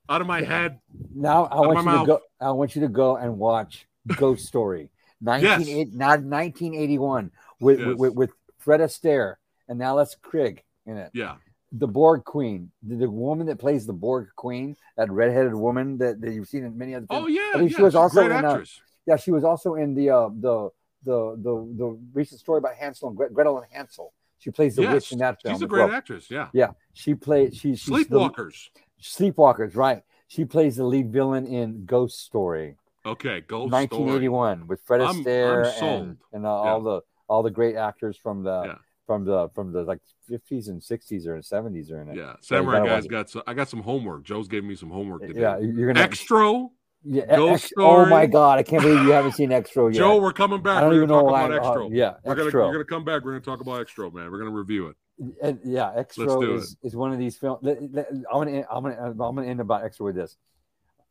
[0.09, 0.79] out of my head.
[1.15, 2.19] Now I want you my to go.
[2.39, 4.89] I want you to go and watch Ghost Story,
[5.21, 7.95] 19, not 1981, with, Yes.
[7.97, 9.35] with with Fred Astaire
[9.67, 11.11] and Alice Krige in it.
[11.13, 11.35] Yeah.
[11.73, 16.19] The Borg Queen, the, the woman that plays the Borg Queen, that redheaded woman that,
[16.19, 17.05] that you've seen in many other.
[17.09, 17.33] Oh, films.
[17.35, 18.45] yeah, I think yeah, she was she's a also great in.
[18.45, 18.81] Uh, actress.
[19.05, 20.69] yeah, she was also in the uh, the
[21.05, 24.11] the the the recent story about Hansel and Gre- Gretel and Hansel.
[24.39, 25.55] She plays the Yes, witch in that film.
[25.55, 25.95] she's a great well.
[25.95, 26.49] actress, yeah.
[26.51, 26.71] yeah.
[26.93, 27.55] She played.
[27.55, 28.69] She she's the- Sleepwalkers.
[29.01, 30.03] Sleepwalkers, right?
[30.27, 32.75] She plays the lead villain in Ghost Story.
[33.05, 37.01] Okay, Ghost 1981 with Fred I'm- I'm Astaire and, and uh, all the
[37.31, 38.75] all the great actors from the
[39.07, 39.99] from the from the like
[40.29, 42.17] 50s and 60s or 70s are in it.
[42.17, 43.41] Yeah, So Samurai guys got some.
[43.47, 44.23] I got some homework.
[44.23, 45.39] Joe's gave me some homework to do.
[45.39, 46.69] Yeah, you're gonna Xtro.
[47.03, 49.97] Yeah, Ghost Ex- oh my god, I can't believe you haven't seen Xtro yet.
[49.97, 50.77] Joe, we're coming back.
[50.77, 51.57] I don't we're even gonna know talk why.
[51.57, 52.67] about uh, yeah, we're gonna Xtro.
[52.67, 53.23] we're gonna come back.
[53.23, 54.29] We're gonna talk about extra, man.
[54.29, 54.95] We're gonna review it.
[55.41, 57.65] And yeah, Xtro is, is one of these films.
[57.65, 60.37] I'm gonna I'm gonna I'm gonna end about Xtro with this.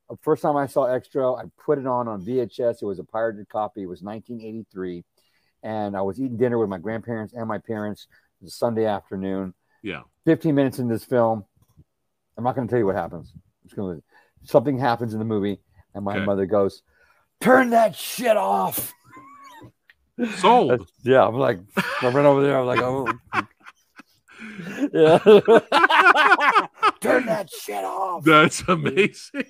[0.09, 2.83] Uh, First time I saw Xtro, I put it on on VHS.
[2.83, 3.83] It was a pirated copy.
[3.83, 5.05] It was 1983,
[5.63, 8.07] and I was eating dinner with my grandparents and my parents.
[8.41, 9.55] It was a Sunday afternoon.
[9.83, 10.03] Yeah.
[10.27, 11.45] 15 minutes in this film.
[12.37, 13.33] I'm not going to tell you what happens.
[13.35, 14.03] I'm just going to
[14.49, 15.61] something happens in the movie,
[15.95, 16.25] and my Okay.
[16.25, 16.83] mother goes,
[17.41, 18.93] "Turn that shit off."
[20.37, 20.71] Sold.
[20.71, 21.59] That's- yeah, I'm like,
[22.03, 22.59] I ran over there.
[22.59, 23.07] I'm like, oh,
[24.93, 25.19] yeah.
[27.01, 28.25] Turn that shit off.
[28.25, 29.45] That's amazing.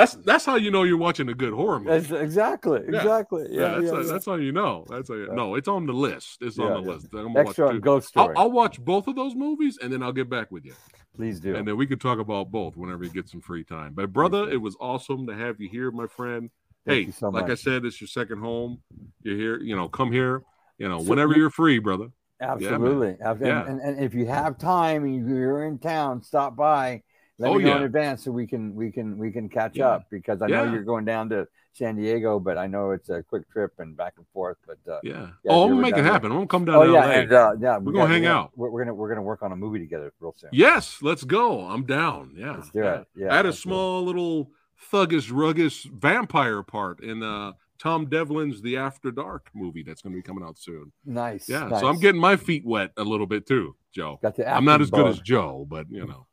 [0.00, 1.98] That's that's how you know you're watching a good horror movie.
[2.00, 2.96] That's exactly, Yeah.
[2.98, 3.46] exactly.
[3.50, 4.12] Yeah, that's, yeah, how, yeah.
[4.12, 4.84] that's how you know.
[4.88, 6.38] That's how you, no, it's on the list.
[6.40, 6.94] It's Yeah, on the yeah.
[6.96, 7.06] list.
[7.12, 7.80] I'm Xtro watch.
[7.80, 8.36] Ghost I'll, Story.
[8.36, 10.74] I'll watch both of those movies and then I'll get back with you.
[11.16, 11.54] Please do.
[11.56, 13.92] And then we can talk about both whenever you get some free time.
[13.94, 16.50] But brother, it was awesome to have you here, my friend.
[16.86, 18.80] Thank hey, so like I said, it's your second home.
[19.22, 20.42] You're here, you know, come here,
[20.78, 22.08] you know, So whenever you- you're free, brother.
[22.40, 23.16] Absolutely.
[23.22, 23.66] Ab- and, Yeah.
[23.66, 27.02] and, and if you have time and you're in town, stop by.
[27.40, 29.88] Let Oh, me know in advance so we can we can we can catch Yeah.
[29.88, 33.22] up because I know you're going down to San Diego, but I know it's a
[33.22, 34.58] quick trip and back and forth.
[34.66, 35.28] But uh, Yeah.
[35.42, 36.30] yeah, oh, I'm gonna make it there- happen.
[36.30, 37.12] I'm gonna come down Oh to yeah, LA.
[37.12, 38.50] and uh, yeah, We're we gonna hang out.
[38.56, 40.50] We're, we're gonna we're gonna work on a movie together real soon.
[40.52, 41.60] Yes, let's go.
[41.62, 42.34] I'm down.
[42.36, 42.52] Yeah.
[42.56, 43.06] Let's do it.
[43.16, 44.50] Yeah, I had a small little
[44.92, 50.18] thuggish, ruggish vampire part in uh, Tom Devlin's The After Dark movie that's going to
[50.18, 50.92] be coming out soon.
[51.06, 51.48] Nice.
[51.48, 51.68] Yeah.
[51.68, 51.80] nice.
[51.80, 54.18] So I'm getting my feet wet a little bit too, Joe.
[54.46, 56.26] I'm not as good as Joe, but you know,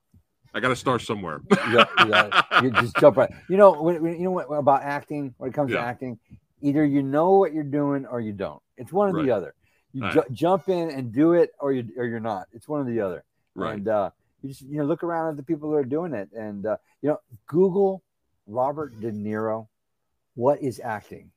[0.57, 1.41] I got to start somewhere.
[1.71, 2.41] yeah, yeah.
[2.63, 3.29] You just jump right.
[3.49, 5.33] You know, when, when- you know what about acting?
[5.37, 6.17] When it comes to acting,
[6.61, 8.61] either you know what you're doing or you don't.
[8.77, 9.25] It's one or Right.
[9.25, 9.53] the other.
[9.93, 10.13] You Right.
[10.13, 12.47] ju- jump in and do it, or you or you're not.
[12.53, 13.23] It's one or the other.
[13.55, 13.75] Right.
[13.75, 14.09] And uh,
[14.41, 16.77] you just you know look around at the people that are doing it, and uh,
[17.01, 18.03] you know Google
[18.47, 19.67] Robert De Niro.
[20.35, 21.31] What is acting?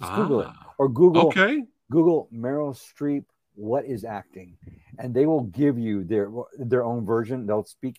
[0.00, 0.74] Just Google it, Ah.
[0.78, 1.64] or Google Okay.
[1.90, 3.24] Google Meryl Streep.
[3.54, 4.56] What is acting?
[4.98, 7.46] And they will give you their their own version.
[7.46, 7.96] They'll speak.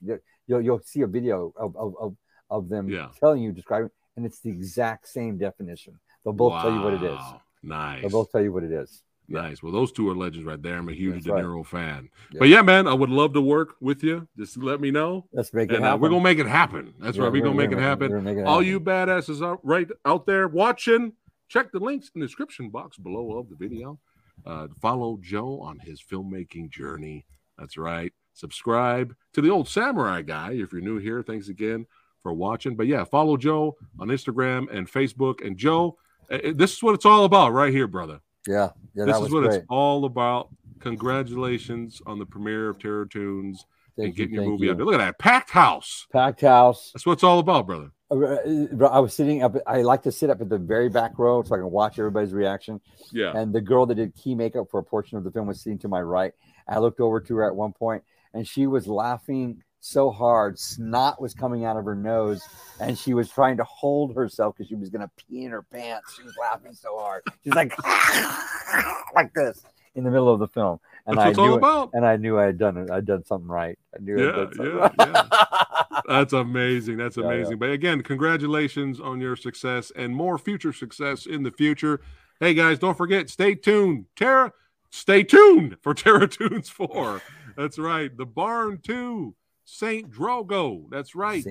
[0.47, 2.15] You'll you'll see a video of of of,
[2.49, 3.09] of them Yeah.
[3.19, 5.99] telling you describing, and it's the exact same definition.
[6.23, 7.19] They'll both tell you what it is.
[7.63, 8.01] Nice.
[8.01, 9.03] They'll both tell you what it is.
[9.29, 9.61] Nice.
[9.61, 10.77] Well, those two are legends right there.
[10.77, 11.43] I'm a huge That's De right.
[11.43, 12.09] Niro fan.
[12.31, 12.39] Yeah.
[12.39, 14.25] But yeah, man, I would love to work with you.
[14.37, 15.25] Just let me know.
[15.33, 16.01] Let's make it And, uh, happen.
[16.01, 16.93] we're gonna make it happen.
[16.99, 17.31] That's Yeah, right.
[17.33, 18.11] We're we're gonna make gonna it happen.
[18.11, 18.67] we're make it All happen.
[18.69, 21.11] you badasses out right out there watching,
[21.49, 23.99] check the links in the description box below of the video.
[24.45, 27.25] Uh, follow Joe on his filmmaking journey.
[27.57, 28.13] That's right.
[28.38, 31.23] Subscribe to the old samurai guy if you're new here.
[31.23, 31.88] Thanks again
[32.22, 32.76] for watching.
[32.76, 35.43] But yeah, follow Joe on Instagram and Facebook.
[35.45, 35.97] And Joe,
[36.31, 38.19] uh, uh, this is what it's all about right here, brother.
[38.47, 39.55] Yeah, yeah, this is what great.
[39.55, 40.49] it's all about.
[40.80, 43.65] Congratulations on the premiere of Terror Toons
[43.97, 44.72] and Thank you, getting your movie you.
[44.72, 44.85] out there.
[44.85, 46.05] Look at that packed house.
[46.14, 46.91] Packed house.
[46.93, 47.91] That's what it's all about, brother.
[48.09, 49.55] Uh, I was sitting up.
[49.65, 52.34] I like to sit up at the very back row so I can watch everybody's
[52.34, 52.80] reaction.
[53.11, 53.35] Yeah.
[53.35, 55.80] And the girl that did key makeup for a portion of the film was sitting
[55.80, 56.34] to my right.
[56.69, 58.03] I looked over to her at one point,
[58.38, 62.41] and she was laughing so hard, snot was coming out of her nose,
[62.80, 65.64] and she was trying to hold herself because she was going to pee in her
[65.64, 66.15] pants.
[66.15, 67.23] She was laughing so hard.
[67.43, 67.73] She's like,
[69.15, 69.64] like this
[69.95, 70.80] in the middle of the film.
[71.05, 72.91] And That's I knew it- and I knew I had done it.
[72.91, 73.77] I'd done something right.
[73.97, 74.93] I knew Yeah, something yeah, right.
[74.99, 76.01] yeah.
[76.07, 76.97] That's amazing.
[76.97, 77.53] That's amazing.
[77.53, 77.57] yeah.
[77.57, 82.01] But again, congratulations on your success and more future success in the future.
[82.39, 84.05] Hey guys, don't forget, stay tuned.
[84.15, 84.53] Terror,
[84.91, 87.22] stay tuned for Terror Toons 4.
[87.57, 88.15] That's right.
[88.15, 89.35] The Barn 2,
[89.65, 90.85] Saint Drogo.
[90.89, 91.43] That's right.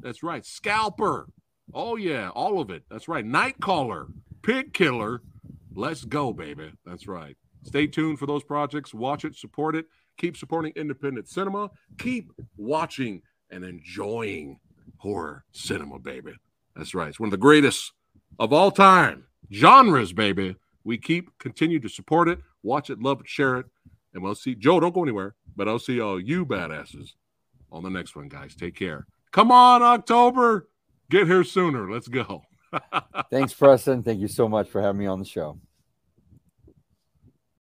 [0.00, 0.46] That's right.
[0.46, 1.26] Scalper.
[1.74, 2.84] Oh yeah, all of it.
[2.90, 3.24] That's right.
[3.24, 4.06] Nightcaller,
[4.42, 5.22] Pig Killer.
[5.74, 6.72] Let's go, baby.
[6.86, 7.36] That's right.
[7.64, 8.94] Stay tuned for those projects.
[8.94, 9.86] Watch it, support it.
[10.16, 11.70] Keep supporting independent cinema.
[11.98, 14.58] Keep watching and enjoying
[14.96, 16.32] horror cinema, baby.
[16.76, 17.08] That's right.
[17.08, 17.92] It's one of the greatest
[18.38, 20.56] of all time genres, baby.
[20.84, 23.66] We keep continue to support it, watch it, love it, share it,
[24.14, 24.54] and we'll see.
[24.54, 27.12] Joe, don't go anywhere, but I'll see all you badasses
[27.70, 28.54] on the next one, guys.
[28.54, 29.06] Take care.
[29.30, 30.70] Come on, October.
[31.10, 31.90] Get here sooner.
[31.90, 32.44] Let's go.
[33.30, 34.02] Thanks, Preston.
[34.02, 35.60] Thank you so much for having me on the show.